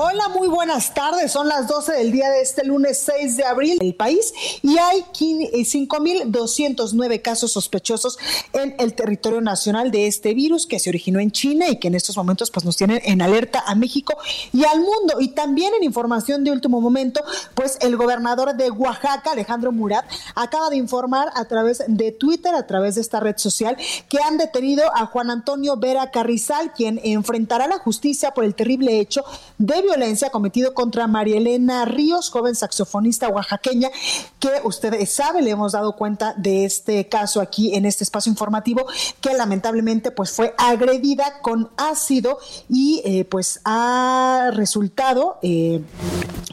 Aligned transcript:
Hola, 0.00 0.28
muy 0.28 0.46
buenas 0.46 0.94
tardes. 0.94 1.32
Son 1.32 1.48
las 1.48 1.66
12 1.66 1.90
del 1.90 2.12
día 2.12 2.30
de 2.30 2.40
este 2.40 2.64
lunes 2.64 3.02
6 3.04 3.36
de 3.36 3.44
abril 3.44 3.78
en 3.80 3.86
el 3.88 3.96
país 3.96 4.32
y 4.62 4.78
hay 4.78 5.00
5.209 5.10 7.20
casos 7.20 7.50
sospechosos 7.50 8.16
en 8.52 8.76
el 8.78 8.94
territorio 8.94 9.40
nacional 9.40 9.90
de 9.90 10.06
este 10.06 10.34
virus 10.34 10.68
que 10.68 10.78
se 10.78 10.88
originó 10.88 11.18
en 11.18 11.32
China 11.32 11.68
y 11.68 11.80
que 11.80 11.88
en 11.88 11.96
estos 11.96 12.16
momentos 12.16 12.52
pues 12.52 12.64
nos 12.64 12.76
tienen 12.76 13.00
en 13.02 13.20
alerta 13.22 13.64
a 13.66 13.74
México 13.74 14.16
y 14.52 14.64
al 14.64 14.78
mundo. 14.78 15.14
Y 15.18 15.30
también 15.30 15.74
en 15.74 15.82
información 15.82 16.44
de 16.44 16.52
último 16.52 16.80
momento, 16.80 17.20
pues 17.56 17.76
el 17.80 17.96
gobernador 17.96 18.54
de 18.54 18.70
Oaxaca, 18.70 19.32
Alejandro 19.32 19.72
Murat, 19.72 20.04
acaba 20.36 20.70
de 20.70 20.76
informar 20.76 21.32
a 21.34 21.46
través 21.46 21.82
de 21.88 22.12
Twitter, 22.12 22.54
a 22.54 22.68
través 22.68 22.94
de 22.94 23.00
esta 23.00 23.18
red 23.18 23.36
social, 23.36 23.76
que 24.08 24.22
han 24.22 24.38
detenido 24.38 24.84
a 24.94 25.06
Juan 25.06 25.32
Antonio 25.32 25.76
Vera 25.76 26.12
Carrizal, 26.12 26.72
quien 26.72 27.00
enfrentará 27.02 27.66
la 27.66 27.80
justicia 27.80 28.30
por 28.30 28.44
el 28.44 28.54
terrible 28.54 29.00
hecho 29.00 29.24
de 29.58 29.87
violencia 29.88 30.28
cometido 30.28 30.74
contra 30.74 31.06
María 31.06 31.38
Elena 31.38 31.86
Ríos, 31.86 32.28
joven 32.30 32.54
saxofonista 32.54 33.28
oaxaqueña, 33.28 33.90
que 34.38 34.50
usted 34.64 34.94
sabe, 35.06 35.40
le 35.40 35.50
hemos 35.50 35.72
dado 35.72 35.96
cuenta 35.96 36.34
de 36.36 36.66
este 36.66 37.08
caso 37.08 37.40
aquí 37.40 37.74
en 37.74 37.86
este 37.86 38.04
espacio 38.04 38.30
informativo, 38.30 38.86
que 39.22 39.32
lamentablemente 39.32 40.10
pues 40.10 40.30
fue 40.32 40.54
agredida 40.58 41.40
con 41.40 41.70
ácido 41.78 42.38
y 42.68 43.00
eh, 43.04 43.24
pues 43.24 43.60
ha 43.64 44.50
resultado 44.52 45.38
eh, 45.40 45.82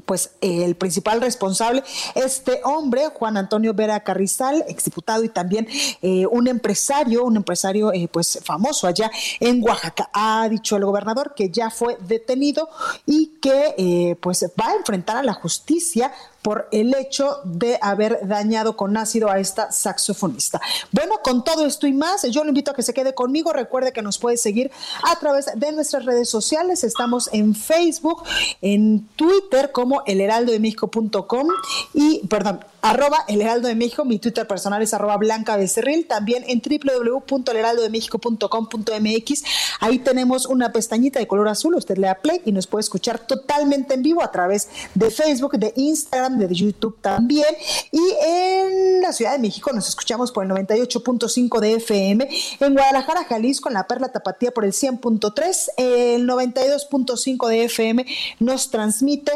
pues 0.05 0.31
el 0.39 0.75
principal 0.75 1.20
responsable, 1.20 1.83
este 2.14 2.61
hombre, 2.64 3.09
Juan 3.14 3.38
Antonio 3.38 3.73
Vera 3.73 3.99
Carrizal, 4.02 4.64
exdiputado 4.67 5.23
y 5.23 5.30
también 5.30 5.67
eh, 6.02 6.25
un 6.27 6.47
empresario, 6.47 7.25
un 7.25 7.36
empresario 7.36 7.92
pues 8.11 8.39
famoso 8.44 8.88
allá 8.88 9.11
en 9.39 9.61
Oaxaca. 9.64 10.09
Ha 10.14 10.47
dicho 10.47 10.77
el 10.77 10.86
gobernador 10.86 11.33
que 11.36 11.49
ya 11.49 11.70
fue 11.70 11.97
detenido 12.08 12.70
y 13.05 13.24
que 13.27 13.75
eh, 13.77 14.15
pues 14.19 14.45
va 14.59 14.69
a 14.69 14.75
enfrentar 14.75 15.17
a 15.17 15.23
la 15.23 15.33
justicia 15.33 16.11
por 16.45 16.67
el 16.71 16.93
hecho 16.93 17.39
de 17.43 17.79
haber 17.81 18.19
dañado 18.27 18.77
con 18.77 18.95
ácido 18.97 19.31
a 19.31 19.39
esta 19.39 19.71
saxofonista. 19.71 20.61
Bueno, 20.91 21.15
con 21.23 21.43
todo 21.43 21.65
esto 21.65 21.87
y 21.87 21.91
más, 21.91 22.21
yo 22.29 22.43
lo 22.43 22.49
invito 22.49 22.69
a 22.69 22.75
que 22.75 22.83
se 22.83 22.93
quede 22.93 23.15
conmigo. 23.15 23.52
Recuerde 23.52 23.91
que 23.91 24.03
nos 24.03 24.19
puede 24.19 24.37
seguir 24.37 24.69
a 25.11 25.19
través 25.19 25.47
de 25.55 25.71
nuestras 25.71 26.05
redes 26.05 26.29
sociales. 26.29 26.83
Estamos 26.83 27.31
en 27.33 27.55
Facebook, 27.55 28.21
en 28.61 29.07
Twitter 29.15 29.71
como 29.71 30.03
elheraldodemexico.com 30.05 31.47
y, 31.95 32.20
perdón, 32.27 32.59
arroba 32.86 33.25
el 33.27 33.41
heraldo 33.41 33.67
de 33.67 33.73
México, 33.73 34.05
mi 34.05 34.20
Twitter 34.20 34.45
personal 34.47 34.83
es 34.83 34.93
arroba 34.93 35.17
blanca 35.17 35.58
becerril, 35.58 36.05
también 36.05 36.45
en 36.47 36.61
www.elheraldodemexico.com.mx, 36.61 39.43
ahí 39.80 39.97
tenemos 39.99 40.45
una 40.45 40.71
pestañita 40.71 41.17
de 41.17 41.25
color 41.27 41.47
azul, 41.47 41.73
usted 41.73 41.97
le 41.97 42.05
da 42.08 42.15
play 42.15 42.41
y 42.45 42.52
nos 42.52 42.67
puede 42.67 42.81
escuchar 42.81 43.17
totalmente 43.20 43.95
en 43.95 44.03
vivo 44.03 44.21
a 44.21 44.31
través 44.31 44.70
de 44.93 45.09
Facebook, 45.09 45.58
de 45.58 45.73
Instagram, 45.75 46.34
de 46.37 46.53
YouTube 46.53 46.97
también, 47.01 47.47
y 47.91 48.01
en 48.25 49.01
la 49.01 49.13
Ciudad 49.13 49.33
de 49.33 49.39
México 49.39 49.71
nos 49.73 49.87
escuchamos 49.87 50.31
por 50.31 50.45
el 50.45 50.51
98.5 50.51 51.59
de 51.59 51.73
FM, 51.75 52.29
en 52.59 52.73
Guadalajara, 52.73 53.25
Jalisco, 53.25 53.69
en 53.69 53.75
la 53.75 53.87
Perla 53.87 54.11
Tapatía 54.11 54.51
por 54.51 54.65
el 54.65 54.71
100.3, 54.71 55.69
el 55.77 56.27
92.5 56.27 57.47
de 57.47 57.63
FM 57.65 58.05
nos 58.39 58.69
transmite. 58.69 59.31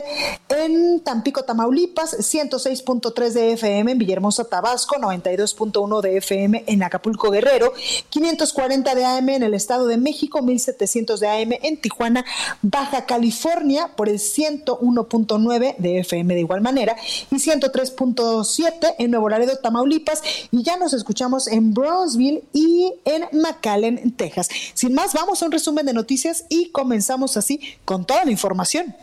En 0.49 1.01
Tampico, 1.01 1.43
Tamaulipas, 1.43 2.17
106.3 2.17 3.29
de 3.31 3.53
FM 3.53 3.91
en 3.91 3.97
Villahermosa, 3.97 4.45
Tabasco, 4.45 4.95
92.1 4.97 6.01
de 6.01 6.17
FM 6.17 6.63
en 6.67 6.83
Acapulco, 6.83 7.31
Guerrero, 7.31 7.73
540 8.09 8.95
de 8.95 9.05
AM 9.05 9.29
en 9.29 9.43
el 9.43 9.53
Estado 9.53 9.87
de 9.87 9.97
México, 9.97 10.41
1700 10.41 11.19
de 11.19 11.27
AM 11.27 11.51
en 11.61 11.77
Tijuana, 11.77 12.25
Baja 12.61 13.05
California, 13.05 13.91
por 13.95 14.09
el 14.09 14.19
101.9 14.19 15.75
de 15.77 15.99
FM 15.99 16.33
de 16.33 16.39
igual 16.39 16.61
manera, 16.61 16.88
y 17.31 17.35
103.7 17.35 18.95
en 18.97 19.11
Nuevo 19.11 19.29
Laredo, 19.29 19.57
Tamaulipas, 19.57 20.21
y 20.51 20.63
ya 20.63 20.77
nos 20.77 20.93
escuchamos 20.93 21.47
en 21.47 21.73
Brownsville 21.73 22.43
y 22.53 22.93
en 23.05 23.25
McAllen, 23.39 24.11
Texas. 24.15 24.49
Sin 24.73 24.93
más, 24.93 25.13
vamos 25.13 25.41
a 25.41 25.45
un 25.45 25.51
resumen 25.51 25.85
de 25.85 25.93
noticias 25.93 26.45
y 26.49 26.69
comenzamos 26.69 27.37
así 27.37 27.59
con 27.85 28.05
toda 28.05 28.25
la 28.25 28.31
información. 28.31 28.95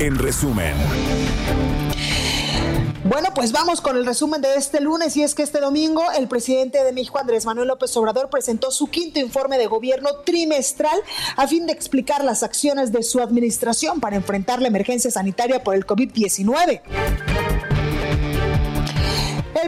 En 0.00 0.18
resumen. 0.18 0.74
Bueno, 3.08 3.30
pues 3.34 3.52
vamos 3.52 3.80
con 3.80 3.96
el 3.96 4.04
resumen 4.04 4.42
de 4.42 4.56
este 4.56 4.82
lunes 4.82 5.16
y 5.16 5.22
es 5.22 5.34
que 5.34 5.42
este 5.42 5.60
domingo 5.60 6.02
el 6.18 6.28
presidente 6.28 6.84
de 6.84 6.92
México, 6.92 7.18
Andrés 7.18 7.46
Manuel 7.46 7.68
López 7.68 7.96
Obrador, 7.96 8.28
presentó 8.28 8.70
su 8.70 8.88
quinto 8.88 9.18
informe 9.18 9.56
de 9.56 9.66
gobierno 9.66 10.10
trimestral 10.26 11.00
a 11.36 11.48
fin 11.48 11.66
de 11.66 11.72
explicar 11.72 12.22
las 12.22 12.42
acciones 12.42 12.92
de 12.92 13.02
su 13.02 13.20
administración 13.20 14.00
para 14.00 14.16
enfrentar 14.16 14.60
la 14.60 14.68
emergencia 14.68 15.10
sanitaria 15.10 15.64
por 15.64 15.74
el 15.74 15.86
COVID-19. 15.86 17.77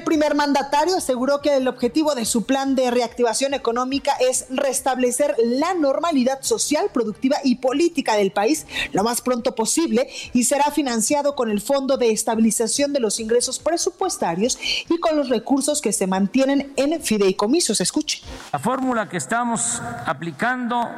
El 0.00 0.04
primer 0.04 0.34
mandatario 0.34 0.96
aseguró 0.96 1.42
que 1.42 1.54
el 1.54 1.68
objetivo 1.68 2.14
de 2.14 2.24
su 2.24 2.46
plan 2.46 2.74
de 2.74 2.90
reactivación 2.90 3.52
económica 3.52 4.12
es 4.18 4.46
restablecer 4.48 5.36
la 5.44 5.74
normalidad 5.74 6.40
social, 6.40 6.86
productiva 6.90 7.36
y 7.44 7.56
política 7.56 8.16
del 8.16 8.32
país 8.32 8.66
lo 8.94 9.04
más 9.04 9.20
pronto 9.20 9.54
posible 9.54 10.08
y 10.32 10.44
será 10.44 10.70
financiado 10.70 11.34
con 11.34 11.50
el 11.50 11.60
Fondo 11.60 11.98
de 11.98 12.12
Estabilización 12.12 12.94
de 12.94 13.00
los 13.00 13.20
Ingresos 13.20 13.58
Presupuestarios 13.58 14.58
y 14.88 14.98
con 15.00 15.18
los 15.18 15.28
recursos 15.28 15.82
que 15.82 15.92
se 15.92 16.06
mantienen 16.06 16.72
en 16.76 17.02
fideicomisos. 17.02 17.82
Escuche. 17.82 18.22
La 18.54 18.58
fórmula 18.58 19.06
que 19.06 19.18
estamos 19.18 19.82
aplicando 20.06 20.88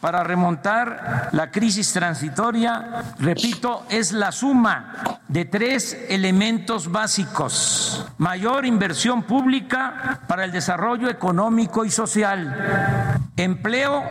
para 0.00 0.24
remontar 0.24 1.28
la 1.30 1.52
crisis 1.52 1.92
transitoria, 1.92 3.14
repito, 3.20 3.84
es 3.88 4.10
la 4.10 4.32
suma 4.32 5.20
de 5.28 5.44
tres 5.44 5.96
elementos 6.08 6.90
básicos 6.90 8.06
mayor 8.18 8.66
inversión 8.66 9.22
pública 9.22 10.22
para 10.26 10.44
el 10.44 10.52
desarrollo 10.52 11.08
económico 11.08 11.84
y 11.84 11.90
social, 11.90 13.20
empleo 13.36 14.04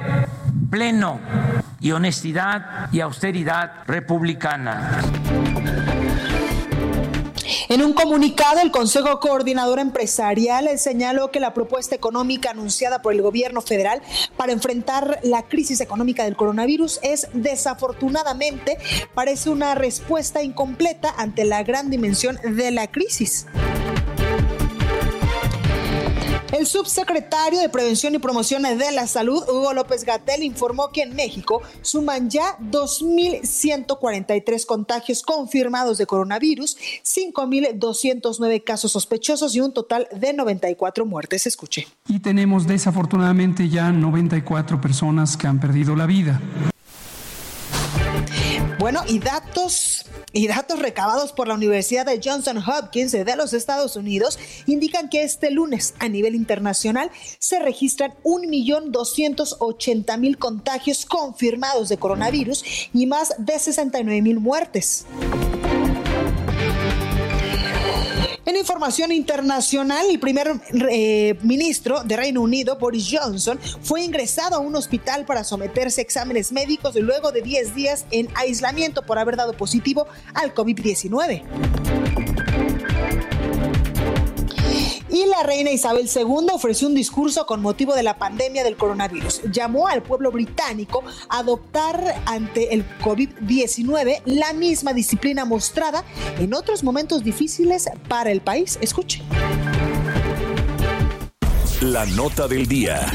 pleno 0.69 1.19
y 1.79 1.91
honestidad 1.91 2.89
y 2.91 3.01
austeridad 3.01 3.83
republicana. 3.87 5.01
En 7.69 7.83
un 7.83 7.93
comunicado, 7.93 8.59
el 8.59 8.71
Consejo 8.71 9.19
Coordinador 9.19 9.79
Empresarial 9.79 10.69
señaló 10.77 11.31
que 11.31 11.39
la 11.39 11.53
propuesta 11.53 11.95
económica 11.95 12.51
anunciada 12.51 13.01
por 13.01 13.13
el 13.13 13.21
gobierno 13.21 13.61
federal 13.61 14.01
para 14.35 14.51
enfrentar 14.51 15.19
la 15.23 15.43
crisis 15.43 15.81
económica 15.81 16.23
del 16.23 16.35
coronavirus 16.35 16.99
es 17.03 17.27
desafortunadamente 17.33 18.77
parece 19.13 19.49
una 19.49 19.75
respuesta 19.75 20.41
incompleta 20.43 21.13
ante 21.17 21.45
la 21.45 21.63
gran 21.63 21.89
dimensión 21.89 22.37
de 22.43 22.71
la 22.71 22.87
crisis. 22.87 23.45
El 26.57 26.65
subsecretario 26.65 27.59
de 27.59 27.69
Prevención 27.69 28.15
y 28.15 28.17
Promoción 28.17 28.63
de 28.63 28.91
la 28.91 29.05
Salud, 29.05 29.43
Hugo 29.47 29.73
López 29.73 30.03
Gatel, 30.03 30.41
informó 30.41 30.89
que 30.89 31.03
en 31.03 31.15
México 31.15 31.61
suman 31.83 32.31
ya 32.31 32.57
2.143 32.57 34.65
contagios 34.65 35.21
confirmados 35.21 35.99
de 35.99 36.07
coronavirus, 36.07 36.75
5.209 37.03 38.63
casos 38.63 38.91
sospechosos 38.91 39.55
y 39.55 39.59
un 39.59 39.71
total 39.71 40.07
de 40.11 40.33
94 40.33 41.05
muertes. 41.05 41.45
Escuche. 41.45 41.87
Y 42.07 42.21
tenemos 42.21 42.65
desafortunadamente 42.65 43.69
ya 43.69 43.91
94 43.91 44.81
personas 44.81 45.37
que 45.37 45.45
han 45.45 45.59
perdido 45.59 45.95
la 45.95 46.07
vida. 46.07 46.41
Bueno, 48.79 49.01
y 49.07 49.19
datos 49.19 50.05
Y 50.33 50.47
datos 50.47 50.79
recabados 50.79 51.31
por 51.33 51.47
la 51.47 51.53
Universidad 51.55 52.05
de 52.05 52.21
Johnson 52.23 52.59
Hopkins 52.59 53.11
de 53.11 53.35
los 53.35 53.53
Estados 53.53 53.95
Unidos 53.95 54.37
indican 54.67 55.09
que 55.09 55.23
este 55.23 55.49
lunes 55.49 55.95
a 55.99 56.09
nivel 56.09 56.35
internacional 56.35 57.09
se 57.39 57.57
registran 57.59 58.13
1.280.000 58.23 60.37
contagios 60.37 61.05
confirmados 61.05 61.89
de 61.89 61.97
coronavirus 61.97 62.63
y 62.93 63.07
más 63.07 63.33
de 63.39 63.53
69.000 63.53 64.39
muertes. 64.39 65.07
En 68.47 68.55
información 68.55 69.11
internacional, 69.11 70.05
el 70.09 70.21
primer 70.21 70.53
eh, 70.89 71.37
ministro 71.41 72.01
de 72.05 72.15
Reino 72.15 72.39
Unido, 72.39 72.77
Boris 72.79 73.09
Johnson, 73.11 73.59
fue 73.81 74.03
ingresado 74.03 74.55
a 74.55 74.59
un 74.59 74.73
hospital 74.77 75.25
para 75.25 75.43
someterse 75.43 75.99
a 75.99 76.03
exámenes 76.03 76.53
médicos 76.53 76.95
luego 76.95 77.33
de 77.33 77.41
10 77.41 77.75
días 77.75 78.05
en 78.09 78.29
aislamiento 78.35 79.01
por 79.01 79.19
haber 79.19 79.35
dado 79.35 79.51
positivo 79.51 80.07
al 80.33 80.55
COVID-19. 80.55 82.36
Y 85.17 85.25
la 85.25 85.41
reina 85.41 85.71
Isabel 85.71 86.07
II 86.15 86.49
ofreció 86.53 86.87
un 86.87 86.93
discurso 86.93 87.47
con 87.47 87.59
motivo 87.59 87.95
de 87.95 88.03
la 88.03 88.19
pandemia 88.19 88.63
del 88.63 88.77
coronavirus. 88.77 89.41
Llamó 89.51 89.87
al 89.87 90.03
pueblo 90.03 90.31
británico 90.31 91.03
a 91.29 91.39
adoptar 91.39 92.21
ante 92.27 92.75
el 92.75 92.85
COVID-19 92.99 94.21
la 94.25 94.53
misma 94.53 94.93
disciplina 94.93 95.43
mostrada 95.43 96.03
en 96.37 96.53
otros 96.53 96.83
momentos 96.83 97.23
difíciles 97.23 97.89
para 98.07 98.31
el 98.31 98.41
país. 98.41 98.77
Escuche. 98.79 99.23
La 101.81 102.05
nota 102.05 102.47
del 102.47 102.67
día. 102.67 103.11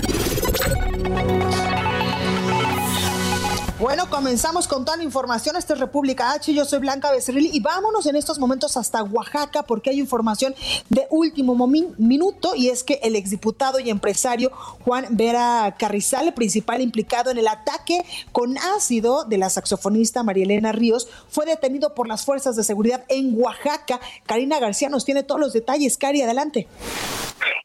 Bueno, 3.83 4.09
comenzamos 4.09 4.69
con 4.69 4.85
toda 4.85 4.97
la 4.97 5.03
información. 5.03 5.57
Esta 5.57 5.75
es 5.75 5.81
República 5.81 6.31
H. 6.35 6.55
Yo 6.55 6.65
soy 6.65 6.79
Blanca 6.79 7.11
Becerril 7.11 7.51
y 7.53 7.59
vámonos 7.59 8.07
en 8.07 8.15
estos 8.15 8.39
momentos 8.39 8.77
hasta 8.77 9.03
Oaxaca 9.03 9.65
porque 9.65 9.91
hay 9.91 9.99
información 9.99 10.55
de 10.89 11.09
último 11.11 11.67
minuto 11.67 12.55
y 12.55 12.69
es 12.69 12.85
que 12.85 13.01
el 13.03 13.17
exdiputado 13.17 13.81
y 13.81 13.91
empresario 13.91 14.53
Juan 14.85 15.07
Vera 15.11 15.75
Carrizal, 15.77 16.33
principal 16.33 16.81
implicado 16.81 17.33
en 17.33 17.39
el 17.39 17.49
ataque 17.49 18.05
con 18.31 18.57
ácido 18.57 19.25
de 19.25 19.39
la 19.39 19.51
saxofonista 19.51 20.23
María 20.23 20.45
Elena 20.45 20.71
Ríos, 20.71 21.09
fue 21.29 21.45
detenido 21.45 21.93
por 21.93 22.07
las 22.07 22.25
fuerzas 22.25 22.55
de 22.55 22.63
seguridad 22.63 23.05
en 23.09 23.35
Oaxaca. 23.37 23.99
Karina 24.27 24.61
García 24.61 24.91
nos 24.91 25.05
tiene 25.05 25.25
todos 25.25 25.41
los 25.41 25.53
detalles. 25.53 25.99
Cari, 25.99 26.23
adelante. 26.23 26.69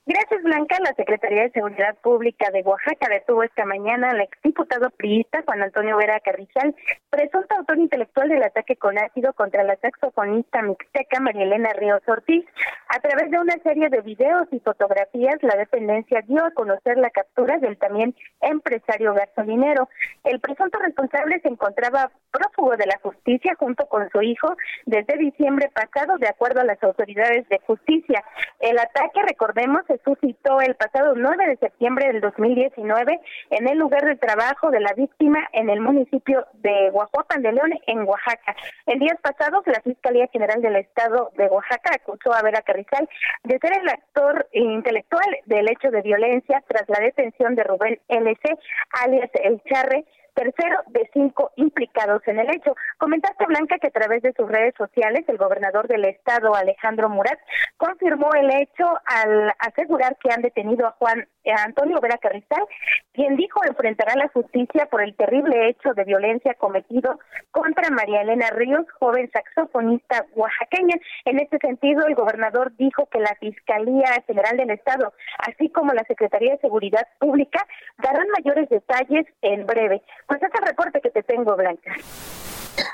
Gracias, 0.07 0.41
Blanca. 0.41 0.77
La 0.81 0.93
Secretaría 0.93 1.43
de 1.43 1.51
Seguridad 1.51 1.93
Pública 2.01 2.49
de 2.51 2.61
Oaxaca 2.61 3.09
detuvo 3.09 3.43
esta 3.43 3.65
mañana 3.65 4.11
al 4.11 4.21
exdiputado 4.21 4.89
priista 4.91 5.43
Juan 5.45 5.61
Antonio 5.61 5.97
Vera 5.97 6.06
Carrizal, 6.23 6.73
presunto 7.09 7.55
autor 7.55 7.77
intelectual 7.77 8.29
del 8.29 8.43
ataque 8.43 8.77
con 8.77 8.97
ácido 8.97 9.33
contra 9.33 9.63
la 9.63 9.75
saxofonista 9.75 10.61
mixteca 10.61 11.19
María 11.19 11.43
Elena 11.43 11.73
Ríos 11.73 12.01
Ortiz. 12.07 12.45
A 12.89 12.99
través 12.99 13.29
de 13.29 13.39
una 13.39 13.57
serie 13.63 13.89
de 13.89 14.01
videos 14.01 14.47
y 14.51 14.59
fotografías, 14.59 15.35
la 15.41 15.57
dependencia 15.57 16.23
dio 16.27 16.45
a 16.45 16.51
conocer 16.51 16.97
la 16.97 17.09
captura 17.09 17.57
del 17.57 17.77
también 17.77 18.15
empresario 18.41 19.13
gasolinero. 19.13 19.89
El 20.23 20.39
presunto 20.39 20.79
responsable 20.79 21.41
se 21.41 21.49
encontraba 21.49 22.09
prófugo 22.31 22.77
de 22.77 22.85
la 22.85 22.99
justicia 23.01 23.55
junto 23.59 23.85
con 23.87 24.09
su 24.09 24.21
hijo 24.21 24.55
desde 24.85 25.17
diciembre 25.17 25.69
pasado, 25.73 26.17
de 26.17 26.29
acuerdo 26.29 26.61
a 26.61 26.65
las 26.65 26.81
autoridades 26.81 27.47
de 27.49 27.59
justicia. 27.59 28.23
El 28.59 28.79
ataque, 28.79 29.21
recordemos, 29.27 29.81
se 29.87 29.99
suscitó 30.05 30.61
el 30.61 30.75
pasado 30.75 31.13
9 31.15 31.47
de 31.47 31.57
septiembre 31.57 32.07
del 32.07 32.21
2019 32.21 33.19
en 33.49 33.67
el 33.67 33.77
lugar 33.77 34.05
de 34.05 34.15
trabajo 34.15 34.71
de 34.71 34.79
la 34.79 34.93
víctima 34.93 35.39
en 35.51 35.69
el 35.69 35.81
municipio 35.81 35.96
de 36.05 36.89
Guajuapan 36.91 37.41
de 37.41 37.51
León, 37.51 37.71
en 37.87 38.07
Oaxaca. 38.07 38.55
En 38.85 38.99
días 38.99 39.17
pasados, 39.21 39.65
la 39.65 39.81
Fiscalía 39.81 40.27
General 40.31 40.61
del 40.61 40.75
Estado 40.75 41.31
de 41.37 41.47
Oaxaca 41.47 41.91
acusó 41.95 42.33
a 42.33 42.41
Vera 42.41 42.61
Carrizal 42.61 43.09
de 43.43 43.57
ser 43.59 43.73
el 43.81 43.89
actor 43.89 44.47
intelectual 44.51 45.37
del 45.45 45.69
hecho 45.69 45.89
de 45.89 46.01
violencia 46.01 46.63
tras 46.67 46.87
la 46.87 46.99
detención 46.99 47.55
de 47.55 47.63
Rubén 47.63 47.99
LC, 48.07 48.57
alias 49.03 49.29
El 49.33 49.61
Charre, 49.63 50.05
tercero 50.37 50.77
de 50.87 51.09
cinco 51.13 51.51
implicados 51.55 52.21
en 52.27 52.39
el 52.39 52.49
hecho. 52.51 52.75
Comentaste, 52.99 53.45
Blanca, 53.47 53.79
que 53.79 53.87
a 53.87 53.91
través 53.91 54.21
de 54.21 54.33
sus 54.33 54.47
redes 54.47 54.75
sociales 54.77 55.23
el 55.27 55.37
gobernador 55.37 55.87
del 55.87 56.05
estado, 56.05 56.53
Alejandro 56.53 57.09
Murat, 57.09 57.39
confirmó 57.77 58.29
el 58.35 58.51
hecho 58.51 58.85
al 59.05 59.51
asegurar 59.57 60.15
que 60.17 60.31
han 60.31 60.43
detenido 60.43 60.85
a 60.85 60.91
Juan 60.91 61.27
Antonio 61.55 61.99
Vera 62.01 62.17
Carrizal, 62.17 62.65
quien 63.13 63.35
dijo 63.35 63.59
enfrentará 63.65 64.15
la 64.15 64.29
justicia 64.29 64.87
por 64.87 65.01
el 65.01 65.15
terrible 65.15 65.69
hecho 65.69 65.93
de 65.93 66.03
violencia 66.03 66.53
cometido 66.55 67.19
contra 67.51 67.89
María 67.89 68.21
Elena 68.21 68.49
Ríos, 68.51 68.85
joven 68.99 69.29
saxofonista 69.31 70.25
oaxaqueña. 70.35 70.95
En 71.25 71.39
este 71.39 71.57
sentido, 71.59 72.05
el 72.07 72.15
gobernador 72.15 72.73
dijo 72.77 73.07
que 73.07 73.19
la 73.19 73.35
Fiscalía 73.39 74.23
General 74.25 74.57
del 74.57 74.71
Estado, 74.71 75.13
así 75.39 75.69
como 75.69 75.93
la 75.93 76.03
Secretaría 76.03 76.53
de 76.53 76.59
Seguridad 76.59 77.07
Pública, 77.19 77.65
darán 77.97 78.27
mayores 78.37 78.69
detalles 78.69 79.25
en 79.41 79.65
breve. 79.65 80.01
Pues 80.27 80.41
ese 80.41 80.65
reporte 80.65 81.01
que 81.01 81.09
te 81.09 81.23
tengo, 81.23 81.55
Blanca. 81.55 81.95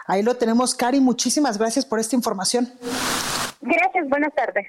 Ahí 0.07 0.23
lo 0.23 0.35
tenemos, 0.35 0.75
Cari. 0.75 0.99
Muchísimas 0.99 1.57
gracias 1.57 1.85
por 1.85 1.99
esta 1.99 2.15
información. 2.15 2.67
Gracias, 3.61 4.09
buenas 4.09 4.33
tardes. 4.33 4.67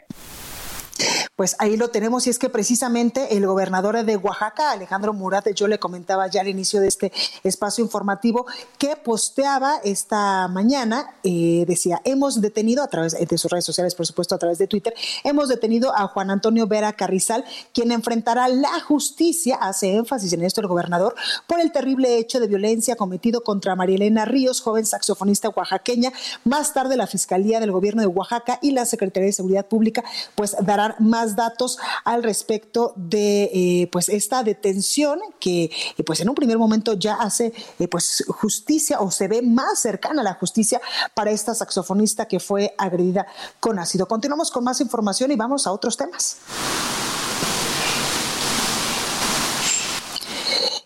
Pues 1.37 1.57
ahí 1.59 1.77
lo 1.77 1.89
tenemos 1.89 2.29
y 2.29 2.31
es 2.31 2.39
que 2.39 2.49
precisamente 2.49 3.37
el 3.37 3.45
gobernador 3.45 4.05
de 4.05 4.17
Oaxaca, 4.17 4.71
Alejandro 4.71 5.13
Murat, 5.13 5.49
yo 5.53 5.67
le 5.67 5.81
comentaba 5.81 6.29
ya 6.29 6.43
al 6.43 6.47
inicio 6.47 6.81
de 6.81 6.87
este 6.87 7.13
espacio 7.43 7.83
informativo 7.83 8.47
que 8.79 8.95
posteaba 8.95 9.81
esta 9.83 10.47
mañana, 10.47 11.11
eh, 11.25 11.65
decía, 11.67 12.01
hemos 12.05 12.41
detenido 12.41 12.85
a 12.85 12.87
través 12.87 13.19
de 13.19 13.37
sus 13.37 13.51
redes 13.51 13.65
sociales, 13.65 13.97
por 13.97 14.07
supuesto 14.07 14.37
a 14.37 14.39
través 14.39 14.59
de 14.59 14.69
Twitter, 14.69 14.95
hemos 15.25 15.49
detenido 15.49 15.93
a 15.97 16.07
Juan 16.07 16.31
Antonio 16.31 16.69
Vera 16.69 16.93
Carrizal, 16.93 17.45
quien 17.73 17.91
enfrentará 17.91 18.47
la 18.47 18.79
justicia, 18.79 19.57
hace 19.57 19.97
énfasis 19.97 20.33
en 20.35 20.45
esto 20.45 20.61
el 20.61 20.69
gobernador, 20.69 21.17
por 21.49 21.59
el 21.59 21.73
terrible 21.73 22.17
hecho 22.17 22.39
de 22.39 22.47
violencia 22.47 22.95
cometido 22.95 23.43
contra 23.43 23.75
María 23.75 23.97
Elena 23.97 24.25
Ríos, 24.25 24.61
joven 24.61 24.87
saxofonista 24.87 25.49
oaxaqueña. 25.49 26.13
Más 26.45 26.73
tarde 26.73 26.97
la 26.97 27.09
Fiscalía 27.09 27.59
del 27.59 27.73
Gobierno 27.73 28.03
de 28.03 28.07
Oaxaca 28.07 28.61
y 28.63 28.71
la 28.71 28.87
Secretaría 28.87 29.27
de 29.27 29.33
Seguridad 29.33 29.67
Pública 29.67 30.05
pues 30.37 30.55
darán 30.61 30.95
más 31.01 31.24
datos 31.37 31.79
al 32.05 32.23
respecto 32.23 32.93
de 32.97 33.45
eh, 33.45 33.89
pues 33.91 34.09
esta 34.09 34.43
detención 34.43 35.21
que 35.41 35.65
eh, 35.65 36.05
pues 36.05 36.21
en 36.21 36.29
un 36.29 36.35
primer 36.35 36.59
momento 36.59 36.93
ya 36.95 37.15
hace 37.15 37.53
eh, 37.79 37.89
pues 37.89 38.25
justicia 38.29 39.01
o 39.01 39.11
se 39.11 39.29
ve 39.29 39.43
más 39.43 39.79
cercana 39.79 40.21
a 40.21 40.25
la 40.25 40.35
justicia 40.35 40.81
para 41.15 41.31
esta 41.31 41.55
saxofonista 41.55 42.27
que 42.27 42.41
fue 42.41 42.75
agredida 42.79 43.27
con 43.61 43.79
ácido. 43.79 44.07
Continuamos 44.07 44.51
con 44.51 44.65
más 44.65 44.81
información 44.81 45.31
y 45.33 45.37
vamos 45.37 45.67
a 45.67 45.73
otros 45.73 45.97
temas. 45.97 46.37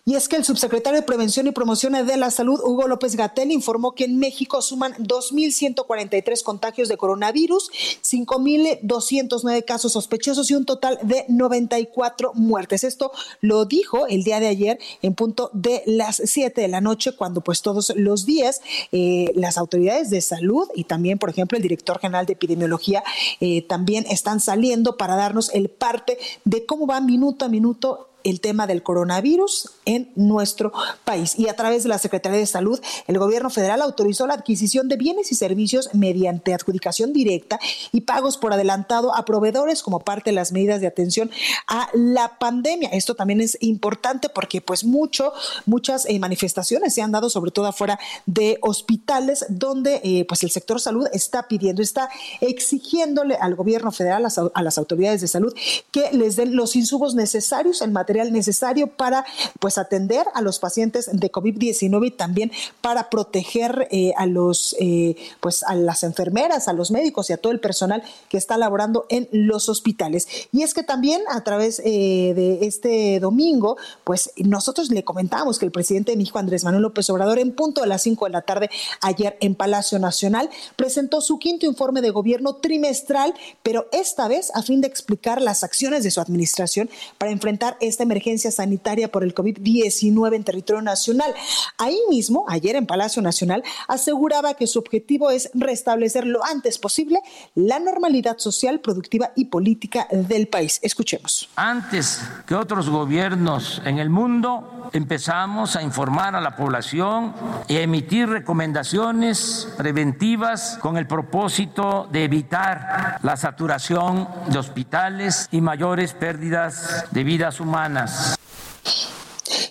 Y 0.09 0.15
es 0.15 0.27
que 0.27 0.37
el 0.37 0.43
subsecretario 0.43 1.01
de 1.01 1.05
Prevención 1.05 1.45
y 1.45 1.51
Promoción 1.51 1.93
de 1.93 2.17
la 2.17 2.31
Salud, 2.31 2.59
Hugo 2.63 2.87
López 2.87 3.15
Gatel, 3.15 3.51
informó 3.51 3.93
que 3.93 4.05
en 4.05 4.17
México 4.17 4.59
suman 4.59 4.95
2.143 4.95 6.41
contagios 6.41 6.89
de 6.89 6.97
coronavirus, 6.97 7.69
5.209 8.01 9.65
casos 9.65 9.91
sospechosos 9.91 10.49
y 10.49 10.55
un 10.55 10.65
total 10.65 10.97
de 11.03 11.25
94 11.27 12.31
muertes. 12.33 12.83
Esto 12.83 13.11
lo 13.41 13.65
dijo 13.65 14.07
el 14.07 14.23
día 14.23 14.39
de 14.39 14.47
ayer 14.47 14.79
en 15.03 15.13
punto 15.13 15.51
de 15.53 15.83
las 15.85 16.19
7 16.25 16.59
de 16.59 16.67
la 16.69 16.81
noche, 16.81 17.11
cuando 17.11 17.41
pues 17.41 17.61
todos 17.61 17.93
los 17.95 18.25
días 18.25 18.61
eh, 18.91 19.31
las 19.35 19.59
autoridades 19.59 20.09
de 20.09 20.21
salud 20.21 20.67
y 20.73 20.85
también, 20.85 21.19
por 21.19 21.29
ejemplo, 21.29 21.55
el 21.55 21.61
director 21.61 21.99
general 21.99 22.25
de 22.25 22.33
epidemiología 22.33 23.03
eh, 23.41 23.61
también 23.61 24.07
están 24.09 24.39
saliendo 24.39 24.97
para 24.97 25.15
darnos 25.15 25.53
el 25.53 25.69
parte 25.69 26.17
de 26.45 26.65
cómo 26.65 26.87
va 26.87 26.99
minuto 26.99 27.45
a 27.45 27.47
minuto 27.47 28.08
el 28.23 28.41
tema 28.41 28.67
del 28.67 28.83
coronavirus 28.83 29.71
en 29.85 30.11
nuestro 30.15 30.71
país. 31.03 31.37
Y 31.37 31.47
a 31.47 31.55
través 31.55 31.83
de 31.83 31.89
la 31.89 31.99
Secretaría 31.99 32.39
de 32.39 32.45
Salud, 32.45 32.79
el 33.07 33.17
gobierno 33.17 33.49
federal 33.49 33.81
autorizó 33.81 34.27
la 34.27 34.33
adquisición 34.33 34.87
de 34.87 34.97
bienes 34.97 35.31
y 35.31 35.35
servicios 35.35 35.89
mediante 35.93 36.53
adjudicación 36.53 37.13
directa 37.13 37.59
y 37.91 38.01
pagos 38.01 38.37
por 38.37 38.53
adelantado 38.53 39.15
a 39.15 39.25
proveedores 39.25 39.83
como 39.83 39.99
parte 39.99 40.29
de 40.31 40.35
las 40.35 40.51
medidas 40.51 40.81
de 40.81 40.87
atención 40.87 41.31
a 41.67 41.89
la 41.93 42.37
pandemia. 42.39 42.89
Esto 42.89 43.15
también 43.15 43.41
es 43.41 43.57
importante 43.61 44.29
porque 44.29 44.61
pues 44.61 44.83
mucho, 44.83 45.33
muchas 45.65 46.05
eh, 46.05 46.19
manifestaciones 46.19 46.93
se 46.93 47.01
han 47.01 47.11
dado 47.11 47.29
sobre 47.29 47.51
todo 47.51 47.67
afuera 47.67 47.99
de 48.25 48.57
hospitales 48.61 49.45
donde 49.49 50.01
eh, 50.03 50.25
pues 50.27 50.43
el 50.43 50.51
sector 50.51 50.79
salud 50.79 51.07
está 51.13 51.47
pidiendo, 51.47 51.81
está 51.81 52.09
exigiéndole 52.41 53.35
al 53.35 53.55
gobierno 53.55 53.91
federal, 53.91 54.25
a 54.53 54.61
las 54.61 54.77
autoridades 54.77 55.21
de 55.21 55.27
salud 55.27 55.53
que 55.91 56.11
les 56.11 56.35
den 56.35 56.55
los 56.55 56.75
insumos 56.75 57.15
necesarios 57.15 57.81
en 57.81 57.93
materia 57.93 58.08
material 58.09 58.33
necesario 58.33 58.87
para 58.87 59.23
pues 59.59 59.77
atender 59.77 60.25
a 60.33 60.41
los 60.41 60.57
pacientes 60.57 61.11
de 61.13 61.31
COVID-19 61.31 62.07
y 62.07 62.11
también 62.11 62.51
para 62.81 63.11
proteger 63.11 63.87
eh, 63.91 64.13
a 64.17 64.25
los 64.25 64.75
eh, 64.79 65.15
pues 65.39 65.61
a 65.61 65.75
las 65.75 66.01
enfermeras, 66.01 66.67
a 66.67 66.73
los 66.73 66.89
médicos 66.89 67.29
y 67.29 67.33
a 67.33 67.37
todo 67.37 67.53
el 67.53 67.59
personal 67.59 68.01
que 68.27 68.37
está 68.37 68.57
laborando 68.57 69.05
en 69.09 69.29
los 69.31 69.69
hospitales. 69.69 70.27
Y 70.51 70.63
es 70.63 70.73
que 70.73 70.81
también 70.81 71.21
a 71.29 71.43
través 71.43 71.83
eh, 71.85 72.33
de 72.35 72.65
este 72.65 73.19
domingo, 73.19 73.77
pues 74.03 74.31
nosotros 74.37 74.89
le 74.89 75.03
comentábamos 75.03 75.59
que 75.59 75.65
el 75.65 75.71
presidente 75.71 76.11
de 76.11 76.17
México, 76.17 76.39
Andrés 76.39 76.63
Manuel 76.63 76.81
López 76.81 77.07
Obrador, 77.11 77.37
en 77.37 77.53
punto 77.53 77.81
de 77.81 77.87
las 77.87 78.01
5 78.01 78.25
de 78.25 78.31
la 78.31 78.41
tarde 78.41 78.71
ayer 79.01 79.37
en 79.39 79.53
Palacio 79.53 79.99
Nacional, 79.99 80.49
presentó 80.75 81.21
su 81.21 81.37
quinto 81.37 81.67
informe 81.67 82.01
de 82.01 82.09
gobierno 82.09 82.55
trimestral, 82.55 83.35
pero 83.61 83.87
esta 83.91 84.27
vez 84.27 84.51
a 84.55 84.63
fin 84.63 84.81
de 84.81 84.87
explicar 84.87 85.43
las 85.43 85.63
acciones 85.63 86.03
de 86.03 86.09
su 86.09 86.19
administración 86.19 86.89
para 87.19 87.31
enfrentar 87.31 87.77
esta 87.81 87.98
emergencia 88.03 88.51
sanitaria 88.51 89.11
por 89.11 89.23
el 89.23 89.33
COVID-19 89.33 90.35
en 90.35 90.43
territorio 90.43 90.81
nacional. 90.81 91.33
Ahí 91.77 91.99
mismo, 92.09 92.45
ayer 92.47 92.75
en 92.75 92.85
Palacio 92.85 93.21
Nacional, 93.21 93.63
aseguraba 93.87 94.53
que 94.53 94.67
su 94.67 94.79
objetivo 94.79 95.31
es 95.31 95.49
restablecer 95.53 96.25
lo 96.25 96.43
antes 96.45 96.77
posible 96.77 97.19
la 97.55 97.79
normalidad 97.79 98.37
social, 98.37 98.79
productiva 98.79 99.31
y 99.35 99.45
política 99.45 100.07
del 100.11 100.47
país. 100.47 100.79
Escuchemos. 100.81 101.49
Antes 101.55 102.21
que 102.45 102.55
otros 102.55 102.89
gobiernos 102.89 103.81
en 103.85 103.99
el 103.99 104.09
mundo, 104.09 104.89
empezamos 104.93 105.75
a 105.75 105.81
informar 105.81 106.35
a 106.35 106.41
la 106.41 106.55
población 106.55 107.33
y 107.67 107.77
a 107.77 107.81
emitir 107.81 108.29
recomendaciones 108.29 109.67
preventivas 109.77 110.77
con 110.81 110.97
el 110.97 111.07
propósito 111.07 112.07
de 112.11 112.23
evitar 112.23 113.19
la 113.21 113.37
saturación 113.37 114.27
de 114.47 114.57
hospitales 114.57 115.47
y 115.51 115.61
mayores 115.61 116.13
pérdidas 116.13 117.05
de 117.11 117.23
vidas 117.23 117.59
humanas. 117.59 117.88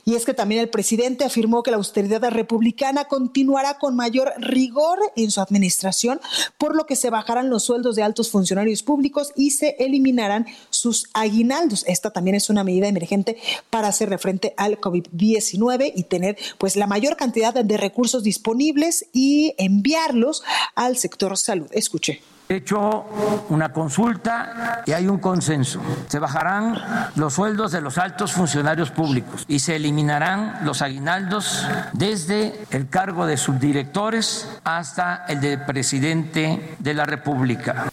Y 0.09 0.15
es 0.15 0.25
que 0.25 0.33
también 0.33 0.63
el 0.63 0.71
presidente 0.71 1.27
afirmó 1.27 1.63
que 1.63 1.71
la 1.71 1.77
austeridad 1.77 2.31
republicana 2.31 3.05
continuará 3.05 3.77
con 3.77 3.95
mayor 3.95 4.33
rigor 4.39 4.99
en 5.17 5.31
su 5.31 5.43
administración, 5.43 6.19
por 6.57 6.75
lo 6.75 6.87
que 6.87 6.97
se 6.97 7.11
bajarán 7.11 7.51
los 7.51 7.65
sueldos 7.65 7.95
de 7.95 8.03
altos 8.03 8.31
funcionarios 8.31 8.83
públicos 8.83 9.33
y 9.37 9.51
se 9.51 9.77
eliminarán 9.79 10.47
sus 10.71 11.11
aguinaldos. 11.13 11.85
Esta 11.87 12.11
también 12.11 12.37
es 12.37 12.49
una 12.49 12.65
medida 12.65 12.89
emergente 12.89 13.37
para 13.69 13.89
hacer 13.89 14.19
frente 14.19 14.55
al 14.57 14.81
COVID-19 14.81 15.93
y 15.95 16.05
tener 16.05 16.39
pues 16.57 16.77
la 16.77 16.87
mayor 16.87 17.19
cantidad 17.19 17.53
de 17.53 17.77
recursos 17.77 18.23
disponibles 18.23 19.05
y 19.13 19.55
enviarlos 19.59 20.43
al 20.75 20.97
sector 20.97 21.37
salud. 21.37 21.69
Escuche 21.73 22.23
hecho 22.49 23.07
una 23.51 23.73
consulta 23.73 24.83
y 24.87 24.93
hay 24.93 25.07
un 25.07 25.19
consenso. 25.19 25.81
Se 26.09 26.19
bajarán 26.19 27.11
los 27.15 27.35
sueldos 27.35 27.73
de 27.73 27.81
los 27.81 27.99
altos 27.99 28.33
funcionarios 28.33 28.91
públicos 28.91 29.45
y 29.49 29.59
se 29.59 29.77
eliminarán 29.77 30.61
los 30.65 30.83
aguinaldos 30.83 31.67
desde 31.93 32.65
el 32.71 32.89
cargo 32.89 33.27
de 33.27 33.37
subdirectores 33.37 34.49
hasta 34.65 35.25
el 35.29 35.41
de 35.41 35.59
presidente 35.59 36.77
de 36.79 36.95
la 36.95 37.05
República. 37.05 37.91